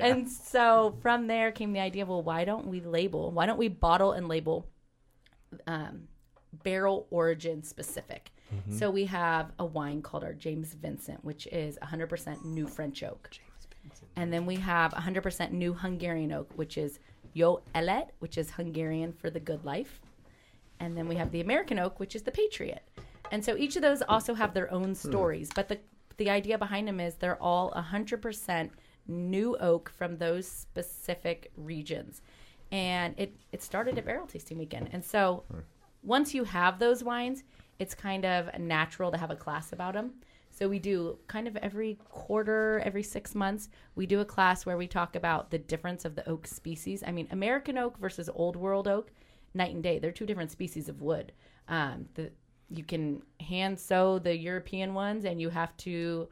And 0.00 0.28
so 0.28 0.96
from 1.00 1.26
there 1.26 1.52
came 1.52 1.72
the 1.72 1.80
idea 1.80 2.04
well, 2.04 2.22
why 2.22 2.44
don't 2.44 2.66
we 2.66 2.80
label, 2.80 3.30
why 3.30 3.46
don't 3.46 3.58
we 3.58 3.68
bottle 3.68 4.12
and 4.12 4.28
label 4.28 4.66
um, 5.66 6.08
barrel 6.64 7.06
origin 7.10 7.62
specific? 7.62 8.30
So 8.70 8.88
we 8.90 9.04
have 9.06 9.52
a 9.58 9.64
wine 9.64 10.00
called 10.00 10.22
our 10.22 10.32
James 10.32 10.74
Vincent, 10.74 11.24
which 11.24 11.48
is 11.48 11.76
100% 11.82 12.44
new 12.44 12.68
French 12.68 13.02
oak. 13.02 13.30
And 14.16 14.32
then 14.32 14.46
we 14.46 14.56
have 14.56 14.92
100% 14.92 15.50
new 15.50 15.74
Hungarian 15.74 16.32
oak, 16.32 16.50
which 16.54 16.78
is 16.78 17.00
Jó 17.34 17.60
Élet, 17.74 18.08
which 18.20 18.38
is 18.38 18.50
Hungarian 18.52 19.12
for 19.12 19.28
the 19.28 19.40
good 19.40 19.64
life. 19.64 20.00
And 20.78 20.96
then 20.96 21.08
we 21.08 21.16
have 21.16 21.32
the 21.32 21.40
American 21.40 21.78
oak, 21.80 21.98
which 21.98 22.14
is 22.14 22.22
the 22.22 22.30
Patriot. 22.30 22.82
And 23.32 23.44
so 23.44 23.56
each 23.56 23.74
of 23.74 23.82
those 23.82 24.02
also 24.02 24.34
have 24.34 24.54
their 24.54 24.72
own 24.72 24.94
stories, 24.94 25.50
but 25.54 25.68
the 25.68 25.78
the 26.16 26.30
idea 26.30 26.58
behind 26.58 26.88
them 26.88 27.00
is 27.00 27.14
they're 27.14 27.42
all 27.42 27.72
100% 27.72 28.70
new 29.06 29.56
oak 29.58 29.90
from 29.90 30.16
those 30.16 30.46
specific 30.46 31.50
regions. 31.56 32.22
And 32.72 33.14
it 33.18 33.36
it 33.52 33.62
started 33.62 33.98
at 33.98 34.06
barrel 34.06 34.26
tasting 34.26 34.58
weekend. 34.58 34.88
And 34.92 35.04
so 35.04 35.44
once 36.02 36.34
you 36.34 36.44
have 36.44 36.78
those 36.78 37.04
wines, 37.04 37.44
it's 37.78 37.94
kind 37.94 38.24
of 38.24 38.58
natural 38.58 39.10
to 39.10 39.18
have 39.18 39.30
a 39.30 39.36
class 39.36 39.72
about 39.72 39.94
them. 39.94 40.14
So 40.50 40.68
we 40.68 40.78
do 40.78 41.18
kind 41.26 41.48
of 41.48 41.56
every 41.56 41.98
quarter, 42.08 42.80
every 42.84 43.02
six 43.02 43.34
months, 43.34 43.68
we 43.96 44.06
do 44.06 44.20
a 44.20 44.24
class 44.24 44.64
where 44.64 44.76
we 44.76 44.86
talk 44.86 45.16
about 45.16 45.50
the 45.50 45.58
difference 45.58 46.04
of 46.04 46.14
the 46.14 46.28
oak 46.28 46.46
species. 46.46 47.02
I 47.04 47.10
mean, 47.10 47.26
American 47.32 47.76
oak 47.76 47.98
versus 47.98 48.30
Old 48.32 48.54
World 48.54 48.86
oak, 48.86 49.10
night 49.52 49.74
and 49.74 49.82
day. 49.82 49.98
They're 49.98 50.12
two 50.12 50.26
different 50.26 50.52
species 50.52 50.88
of 50.88 51.02
wood. 51.02 51.32
Um, 51.66 52.06
the 52.14 52.30
you 52.76 52.84
can 52.84 53.22
hand 53.40 53.78
sew 53.78 54.18
the 54.18 54.36
European 54.36 54.94
ones, 54.94 55.24
and 55.24 55.40
you 55.40 55.50
have 55.50 55.76
to, 55.78 56.28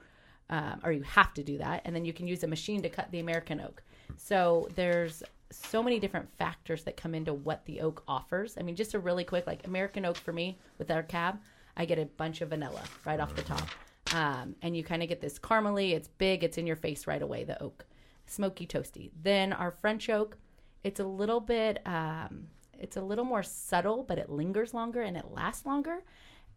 um, 0.51 0.80
or 0.84 0.93
you 0.93 1.03
have 1.03 1.32
to 1.34 1.43
do 1.43 1.59
that, 1.59 1.82
and 1.84 1.95
then 1.95 2.05
you 2.05 2.12
can 2.12 2.26
use 2.26 2.43
a 2.43 2.49
machine 2.49 2.82
to 2.82 2.88
cut 2.88 3.11
the 3.11 3.20
American 3.20 3.61
oak. 3.61 3.82
So 4.16 4.68
there's 4.74 5.22
so 5.51 5.82
many 5.82 5.99
different 5.99 6.28
factors 6.38 6.82
that 6.84 6.97
come 6.97 7.14
into 7.14 7.34
what 7.34 7.64
the 7.66 7.80
oak 7.80 8.03
offers. 8.09 8.57
I 8.59 8.62
mean, 8.62 8.76
just 8.76 8.95
a 8.95 8.99
really 8.99 9.24
quick, 9.24 9.47
like 9.47 9.66
American 9.66 10.05
oak 10.05 10.16
for 10.16 10.32
me 10.32 10.59
with 10.78 10.90
our 10.90 11.03
cab, 11.03 11.38
I 11.76 11.84
get 11.84 11.99
a 11.99 12.07
bunch 12.07 12.40
of 12.40 12.51
vanilla 12.51 12.82
right 13.05 13.20
off 13.20 13.34
the 13.34 13.43
top, 13.43 13.68
um, 14.14 14.55
and 14.62 14.76
you 14.76 14.84
kind 14.84 15.03
of 15.03 15.09
get 15.09 15.20
this 15.20 15.38
caramely. 15.38 15.93
It's 15.93 16.09
big. 16.09 16.45
It's 16.45 16.59
in 16.59 16.66
your 16.66 16.76
face 16.76 17.07
right 17.07 17.22
away. 17.22 17.45
The 17.45 17.62
oak, 17.62 17.86
smoky, 18.26 18.66
toasty. 18.66 19.11
Then 19.22 19.53
our 19.53 19.70
French 19.70 20.11
oak, 20.11 20.36
it's 20.84 21.01
a 21.01 21.05
little 21.05 21.40
bit. 21.40 21.80
Um, 21.86 22.49
it's 22.78 22.97
a 22.97 23.01
little 23.01 23.24
more 23.24 23.43
subtle, 23.43 24.03
but 24.03 24.18
it 24.18 24.28
lingers 24.28 24.74
longer 24.74 25.03
and 25.03 25.16
it 25.16 25.30
lasts 25.30 25.64
longer. 25.64 26.03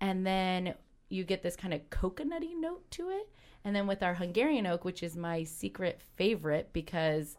And 0.02 0.26
then 0.26 0.76
you 1.10 1.24
get 1.24 1.42
this 1.44 1.56
kind 1.56 1.74
of 1.74 1.82
coconutty 1.90 2.54
note 2.60 2.90
to 2.92 3.10
it. 3.10 3.30
And 3.64 3.76
then 3.76 3.88
with 3.88 4.04
our 4.04 4.14
Hungarian 4.16 4.68
oak, 4.68 4.86
which 4.86 5.02
is 5.02 5.16
my 5.16 5.44
secret 5.44 6.00
favorite 6.16 6.70
because 6.74 7.36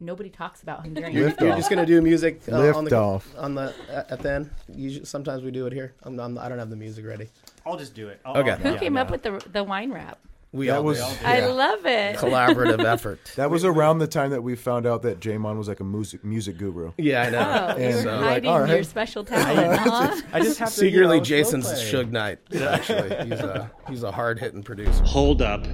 nobody 0.00 0.28
talks 0.30 0.62
about 0.62 0.82
Hungarian 0.82 1.22
Lift 1.22 1.40
oak. 1.40 1.46
You're 1.46 1.56
just 1.56 1.70
gonna 1.70 1.86
do 1.86 2.00
music 2.02 2.40
uh, 2.50 2.56
on 2.56 2.60
Lift 2.84 2.90
the 2.90 2.96
off. 2.96 3.34
on 3.36 3.54
the 3.54 3.74
at 3.90 4.10
at 4.10 4.20
the 4.20 4.32
end. 4.32 4.50
Usually, 4.74 5.04
sometimes 5.04 5.42
we 5.42 5.50
do 5.50 5.66
it 5.66 5.72
here. 5.72 5.94
I'm, 6.02 6.18
I'm, 6.18 6.36
I 6.38 6.48
don't 6.48 6.58
have 6.58 6.70
the 6.70 6.76
music 6.76 7.06
ready. 7.06 7.28
I'll 7.64 7.76
just 7.76 7.94
do 7.94 8.08
it. 8.08 8.20
I'll, 8.24 8.36
Okay. 8.38 8.50
I'll- 8.52 8.56
Who 8.58 8.70
yeah, 8.72 8.78
came 8.78 8.94
no. 8.94 9.02
up 9.02 9.10
with 9.10 9.22
the 9.22 9.40
the 9.52 9.62
wine 9.62 9.92
wrap? 9.92 10.18
We 10.50 10.68
That 10.68 10.78
all 10.78 10.84
was- 10.84 10.98
do. 10.98 11.04
I 11.26 11.38
Yeah. 11.40 11.46
love 11.48 11.84
it. 11.84 12.16
collaborative 12.18 12.82
effort. 12.82 13.20
That 13.36 13.50
was 13.50 13.64
around 13.66 13.98
the 13.98 14.06
time 14.06 14.30
that 14.30 14.42
we 14.42 14.56
found 14.56 14.86
out 14.86 15.02
that 15.02 15.20
Jamon 15.20 15.58
was 15.58 15.68
like 15.68 15.80
a 15.80 15.84
music 15.84 16.24
music 16.24 16.56
guru. 16.56 16.92
Yeah, 16.96 17.22
I 17.22 17.30
know. 17.30 17.74
Oh, 17.76 17.78
you 17.78 17.84
were 17.84 17.90
And, 18.00 18.08
uh, 18.08 18.18
hiding 18.20 18.44
like, 18.50 18.54
all 18.54 18.60
right. 18.60 18.70
your 18.70 18.82
special 18.82 19.24
talent, 19.24 19.78
huh? 19.80 20.16
I 20.32 20.40
just 20.40 20.58
have 20.58 20.68
to 20.70 20.74
Secretly, 20.74 21.16
you 21.16 21.20
know, 21.20 21.24
Jason's 21.24 21.66
slow. 21.66 22.02
Suge 22.04 22.10
Knight. 22.10 22.38
Actually, 22.58 23.26
he's 23.28 23.40
a 23.40 23.70
he's 23.88 24.02
a 24.02 24.10
hard 24.10 24.38
hitting 24.38 24.62
producer. 24.62 25.04
Hold 25.04 25.42
up. 25.42 25.66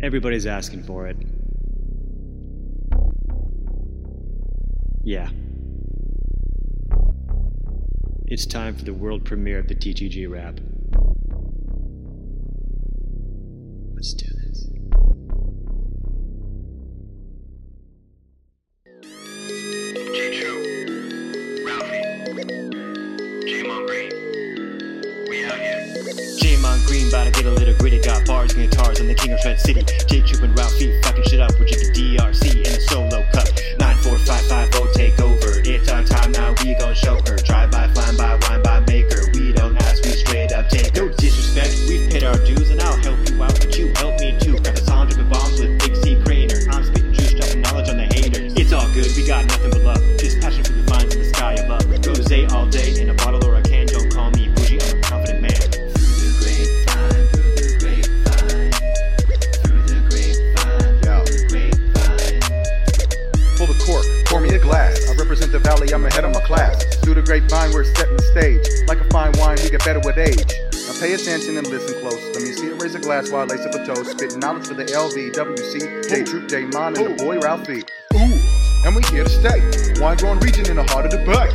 Everybody's 0.00 0.46
asking 0.46 0.82
for 0.82 1.06
it. 1.06 1.16
Yeah. 5.04 5.30
It's 8.32 8.46
time 8.46 8.74
for 8.74 8.86
the 8.86 8.94
world 8.94 9.26
premiere 9.26 9.58
of 9.58 9.68
the 9.68 9.74
TTG 9.74 10.26
rap. 10.26 10.58
Let's 13.94 14.14
do 14.14 14.24
this. 14.24 14.70
J 20.14 20.40
True, 20.40 20.62
Ralphie, 21.66 22.00
J-Mon 23.44 23.84
Green. 23.84 24.10
We 25.28 25.44
out 25.44 25.58
here. 25.58 25.84
J-Mon 26.38 26.80
Green, 26.86 27.10
bout 27.10 27.24
to 27.24 27.30
get 27.32 27.44
a 27.44 27.50
little 27.50 27.74
gritty. 27.76 28.00
Got 28.00 28.26
bars 28.26 28.54
and 28.54 28.70
guitars 28.70 28.98
in 28.98 29.08
the 29.08 29.14
King 29.14 29.34
of 29.34 29.40
Shred 29.40 29.60
City. 29.60 29.82
J 30.08 30.22
Troop 30.22 30.42
and 30.42 30.56
Ralph 30.56 30.72
Feet 30.72 31.04
fucking 31.04 31.24
shit 31.24 31.40
up 31.40 31.51
it 73.34 73.52
raise 73.52 73.64
a 73.64 73.70
glass 73.70 73.72
while 73.72 73.72
lace 73.72 73.74
up 73.74 73.74
a 73.74 73.86
toast. 73.86 74.10
Spitting 74.10 74.40
knowledge 74.40 74.66
for 74.66 74.74
the 74.74 74.84
LV, 74.84 75.32
WC, 75.32 76.08
J 76.08 76.24
Troop, 76.24 76.48
J 76.48 76.64
Mon, 76.66 76.96
and 76.96 77.18
the 77.18 77.24
boy 77.24 77.38
Ralphie. 77.40 77.82
Ooh, 78.14 78.86
and 78.86 78.96
we 78.96 79.02
here 79.10 79.24
to 79.24 79.30
stay. 79.30 80.00
Wine 80.00 80.16
growing 80.16 80.40
region 80.40 80.68
in 80.68 80.76
the 80.76 80.84
heart 80.84 81.06
of 81.06 81.12
the 81.12 81.18
bay. 81.18 81.50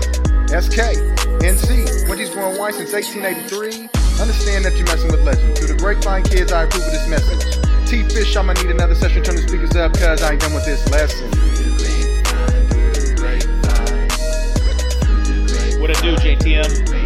SK, 0.47 0.97
NC, 1.43 2.07
Wente's 2.07 2.29
growing 2.29 2.57
wine 2.57 2.73
since 2.73 2.93
1883. 2.93 3.89
Understand 4.19 4.65
that 4.65 4.75
you're 4.75 4.85
messing 4.85 5.11
with 5.11 5.21
legends. 5.21 5.59
To 5.59 5.67
the 5.67 5.75
grapevine 5.75 6.23
kids, 6.23 6.51
I 6.51 6.63
approve 6.63 6.85
of 6.85 6.91
this 6.91 7.07
message. 7.09 7.57
T-Fish, 7.87 8.35
I'ma 8.35 8.53
need 8.53 8.71
another 8.71 8.95
session. 8.95 9.23
Turn 9.23 9.35
the 9.35 9.41
speakers 9.41 9.75
up, 9.75 9.93
cause 9.93 10.21
I 10.23 10.33
ain't 10.33 10.41
done 10.41 10.53
with 10.53 10.65
this 10.65 10.89
lesson. 10.89 11.29
What 15.79 15.91
it 15.91 16.01
do, 16.01 16.15
JTM? 16.15 16.96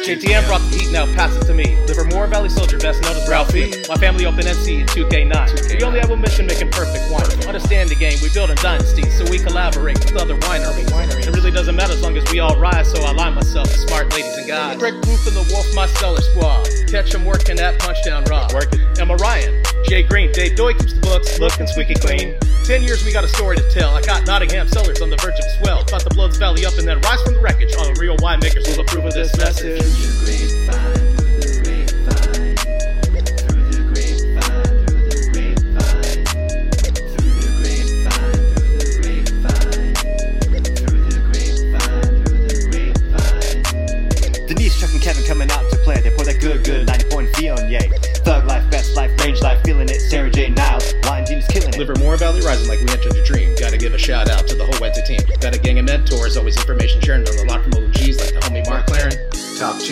JTM 0.00 0.46
brought 0.46 0.60
the 0.70 0.78
heat, 0.78 0.90
now 0.90 1.06
pass 1.14 1.36
it 1.36 1.44
to 1.44 1.54
me. 1.54 1.76
The 1.86 1.94
Livermore 1.94 2.26
Valley 2.26 2.48
Soldier, 2.48 2.78
best 2.78 3.02
known 3.02 3.16
as 3.16 3.28
Ralphie. 3.28 3.70
My 3.88 3.96
family 3.96 4.24
open 4.26 4.44
NC 4.44 4.80
in 4.80 4.86
2K9. 4.86 5.76
We 5.78 5.82
only 5.84 6.00
have 6.00 6.10
a 6.10 6.16
mission 6.16 6.46
making 6.46 6.70
perfect 6.70 7.10
wine. 7.12 7.28
Understand 7.46 7.90
the 7.90 7.94
game, 7.94 8.18
we 8.22 8.28
build 8.30 8.50
a 8.50 8.56
dynasty, 8.56 9.08
so 9.10 9.24
we 9.30 9.38
collaborate 9.38 9.98
with 10.00 10.16
other 10.16 10.36
wineries. 10.38 10.88
It 11.26 11.34
really 11.34 11.50
doesn't 11.50 11.76
matter 11.76 11.92
as 11.92 12.02
long 12.02 12.16
as 12.16 12.24
we 12.32 12.40
all 12.40 12.58
rise, 12.58 12.90
so 12.90 13.02
I 13.02 13.12
line 13.12 13.34
myself 13.34 13.68
with 13.68 13.78
smart 13.78 14.12
ladies 14.12 14.36
and 14.38 14.48
guys. 14.48 14.78
Greg 14.78 14.94
Booth 15.02 15.26
and 15.26 15.36
the 15.36 15.46
Wolf, 15.52 15.66
my 15.74 15.86
cellar 15.86 16.20
squad. 16.20 16.68
Catch 16.88 17.14
'em 17.14 17.24
working 17.24 17.60
at 17.60 17.78
Punchdown 17.78 18.28
Rock. 18.28 18.52
Working. 18.52 18.80
Emma 18.98 19.16
Ryan, 19.16 19.61
Jay 19.84 20.02
Green, 20.02 20.32
Dave 20.32 20.56
Doy 20.56 20.74
keeps 20.74 20.92
the 20.94 21.00
books 21.00 21.38
looking 21.38 21.66
squeaky 21.66 21.94
clean. 21.94 22.38
Ten 22.64 22.82
years 22.82 23.04
we 23.04 23.12
got 23.12 23.24
a 23.24 23.28
story 23.28 23.56
to 23.56 23.70
tell. 23.70 23.94
I 23.94 24.02
got 24.02 24.26
Nottingham 24.26 24.68
cellars 24.68 25.00
on 25.02 25.10
the 25.10 25.16
verge 25.16 25.38
of 25.38 25.44
swell. 25.58 25.82
About 25.82 26.04
the 26.04 26.10
Bloods 26.10 26.36
Valley 26.36 26.64
up 26.64 26.78
and 26.78 26.86
then 26.86 27.00
rise 27.00 27.20
from 27.22 27.34
the 27.34 27.40
wreckage. 27.40 27.74
All 27.74 27.84
the 27.84 27.98
real 28.00 28.16
winemakers 28.18 28.68
will 28.68 28.80
approve 28.80 29.04
of 29.04 29.14
this 29.14 29.36
message. 29.36 30.61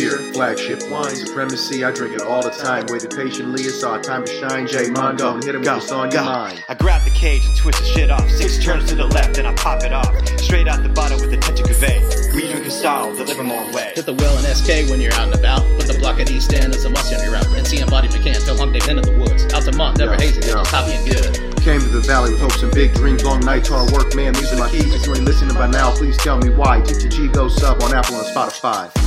Tier, 0.00 0.18
flagship 0.32 0.80
wine, 0.90 1.14
supremacy. 1.14 1.84
I 1.84 1.90
drink 1.90 2.14
it 2.14 2.22
all 2.22 2.42
the 2.42 2.50
time. 2.50 2.86
Waited 2.88 3.10
patiently, 3.10 3.62
it's 3.62 3.82
our 3.84 4.00
time 4.00 4.24
to 4.24 4.32
shine. 4.32 4.66
J 4.66 4.90
Mondo, 4.90 5.34
hit 5.36 5.54
him 5.54 5.60
with 5.60 5.68
what's 5.68 5.92
on 5.92 6.10
your 6.10 6.24
mind. 6.24 6.64
I 6.68 6.74
grab 6.74 7.04
the 7.04 7.10
cage 7.10 7.44
and 7.44 7.56
twist 7.56 7.80
the 7.80 7.84
shit 7.84 8.10
off. 8.10 8.28
Six 8.30 8.62
turns 8.64 8.88
to 8.88 8.94
the 8.94 9.06
left 9.06 9.36
and 9.38 9.46
I 9.46 9.54
pop 9.54 9.82
it 9.82 9.92
off. 9.92 10.10
Straight 10.38 10.68
out 10.68 10.82
the 10.82 10.88
bottle 10.88 11.20
with 11.20 11.32
a 11.32 11.36
touch 11.36 11.60
of 11.60 11.66
cuvee. 11.66 12.00
We 12.34 12.50
drink 12.50 12.66
a 12.66 12.70
style, 12.70 13.12
the 13.14 13.24
Livermore 13.24 13.70
way. 13.72 13.92
Hit 13.94 14.06
the 14.06 14.14
well 14.14 14.36
and 14.38 14.46
SK 14.46 14.90
when 14.90 15.00
you're 15.00 15.12
out 15.14 15.28
and 15.28 15.34
about. 15.34 15.60
Put 15.76 15.86
the 15.86 15.98
block 15.98 16.18
at 16.18 16.30
East 16.30 16.52
End 16.54 16.74
as 16.74 16.84
a 16.84 16.90
must 16.90 17.12
on 17.12 17.22
your 17.22 17.32
route. 17.32 17.44
NC 17.44 17.82
and 17.82 17.90
Body 17.90 18.08
McCann, 18.08 18.40
feel 18.42 18.54
long 18.54 18.72
they've 18.72 18.86
been 18.86 18.98
in 18.98 19.04
the 19.04 19.18
woods. 19.18 19.52
Altamont, 19.52 19.98
never 19.98 20.12
Yeah, 20.12 20.20
hazy, 20.20 20.48
yeah. 20.48 20.64
happy 20.66 20.92
and 20.96 21.04
good. 21.10 21.56
Came 21.60 21.80
to 21.80 21.88
the 21.88 22.00
valley 22.00 22.32
with 22.32 22.40
hopes 22.40 22.62
and 22.62 22.72
big 22.72 22.94
dreams, 22.94 23.22
long 23.22 23.40
nights, 23.40 23.68
hard 23.68 23.90
work, 23.92 24.14
man. 24.16 24.32
These 24.32 24.50
are 24.54 24.58
my 24.58 24.70
keys. 24.70 24.94
If 24.94 25.06
you 25.06 25.14
ain't 25.14 25.26
listening 25.26 25.54
by 25.54 25.66
now, 25.66 25.92
please 25.92 26.16
tell 26.16 26.38
me 26.38 26.48
why. 26.48 26.80
TTG 26.80 27.30
Go 27.34 27.48
Sub 27.48 27.82
on 27.82 27.92
Apple 27.94 28.16
and 28.16 28.26
Spotify. 28.34 28.99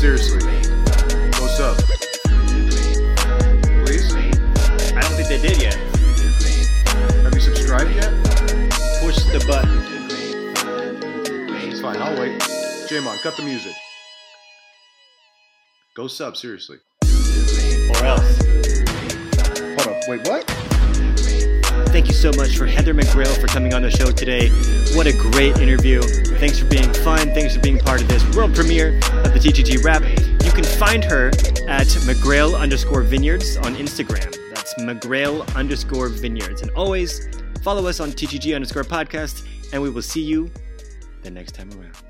Seriously, 0.00 0.40
Go 1.32 1.46
Sub. 1.46 1.76
Please? 3.84 4.14
I 4.14 5.00
don't 5.02 5.12
think 5.12 5.28
they 5.28 5.38
did 5.42 5.60
yet. 5.60 5.74
Have 7.22 7.34
you 7.34 7.40
subscribed 7.40 7.90
yet? 7.90 8.10
Push 9.02 9.24
the 9.24 9.44
button. 9.46 9.78
It's 11.68 11.82
fine, 11.82 11.98
I'll 11.98 12.18
wait. 12.18 12.40
J-Mon, 12.88 13.18
cut 13.18 13.36
the 13.36 13.42
music. 13.42 13.74
Go 15.94 16.06
Sub, 16.06 16.34
seriously. 16.34 16.78
Or 17.04 18.02
else. 18.06 18.38
Hold 19.58 19.86
up, 19.86 20.08
wait, 20.08 20.26
what? 20.26 20.69
Thank 21.90 22.06
you 22.06 22.14
so 22.14 22.30
much 22.36 22.56
for 22.56 22.66
Heather 22.66 22.94
McGrail 22.94 23.36
for 23.40 23.48
coming 23.48 23.74
on 23.74 23.82
the 23.82 23.90
show 23.90 24.12
today. 24.12 24.48
What 24.94 25.08
a 25.08 25.12
great 25.12 25.58
interview. 25.58 26.00
Thanks 26.38 26.58
for 26.60 26.66
being 26.66 26.90
fun. 26.94 27.34
Thanks 27.34 27.56
for 27.56 27.60
being 27.60 27.78
part 27.78 28.00
of 28.00 28.06
this 28.06 28.24
world 28.34 28.54
premiere 28.54 28.96
of 28.96 29.34
the 29.34 29.40
TGG 29.40 29.82
Rap. 29.82 30.02
You 30.44 30.52
can 30.52 30.62
find 30.62 31.02
her 31.02 31.28
at 31.68 31.88
McGrail 32.06 32.58
underscore 32.58 33.02
vineyards 33.02 33.56
on 33.56 33.74
Instagram. 33.74 34.34
That's 34.54 34.74
McGrail 34.74 35.52
underscore 35.56 36.08
vineyards. 36.08 36.62
And 36.62 36.70
always 36.70 37.28
follow 37.62 37.86
us 37.88 37.98
on 37.98 38.12
TGG 38.12 38.54
underscore 38.54 38.84
podcast, 38.84 39.46
and 39.72 39.82
we 39.82 39.90
will 39.90 40.00
see 40.00 40.22
you 40.22 40.48
the 41.22 41.30
next 41.30 41.56
time 41.56 41.70
around. 41.72 42.09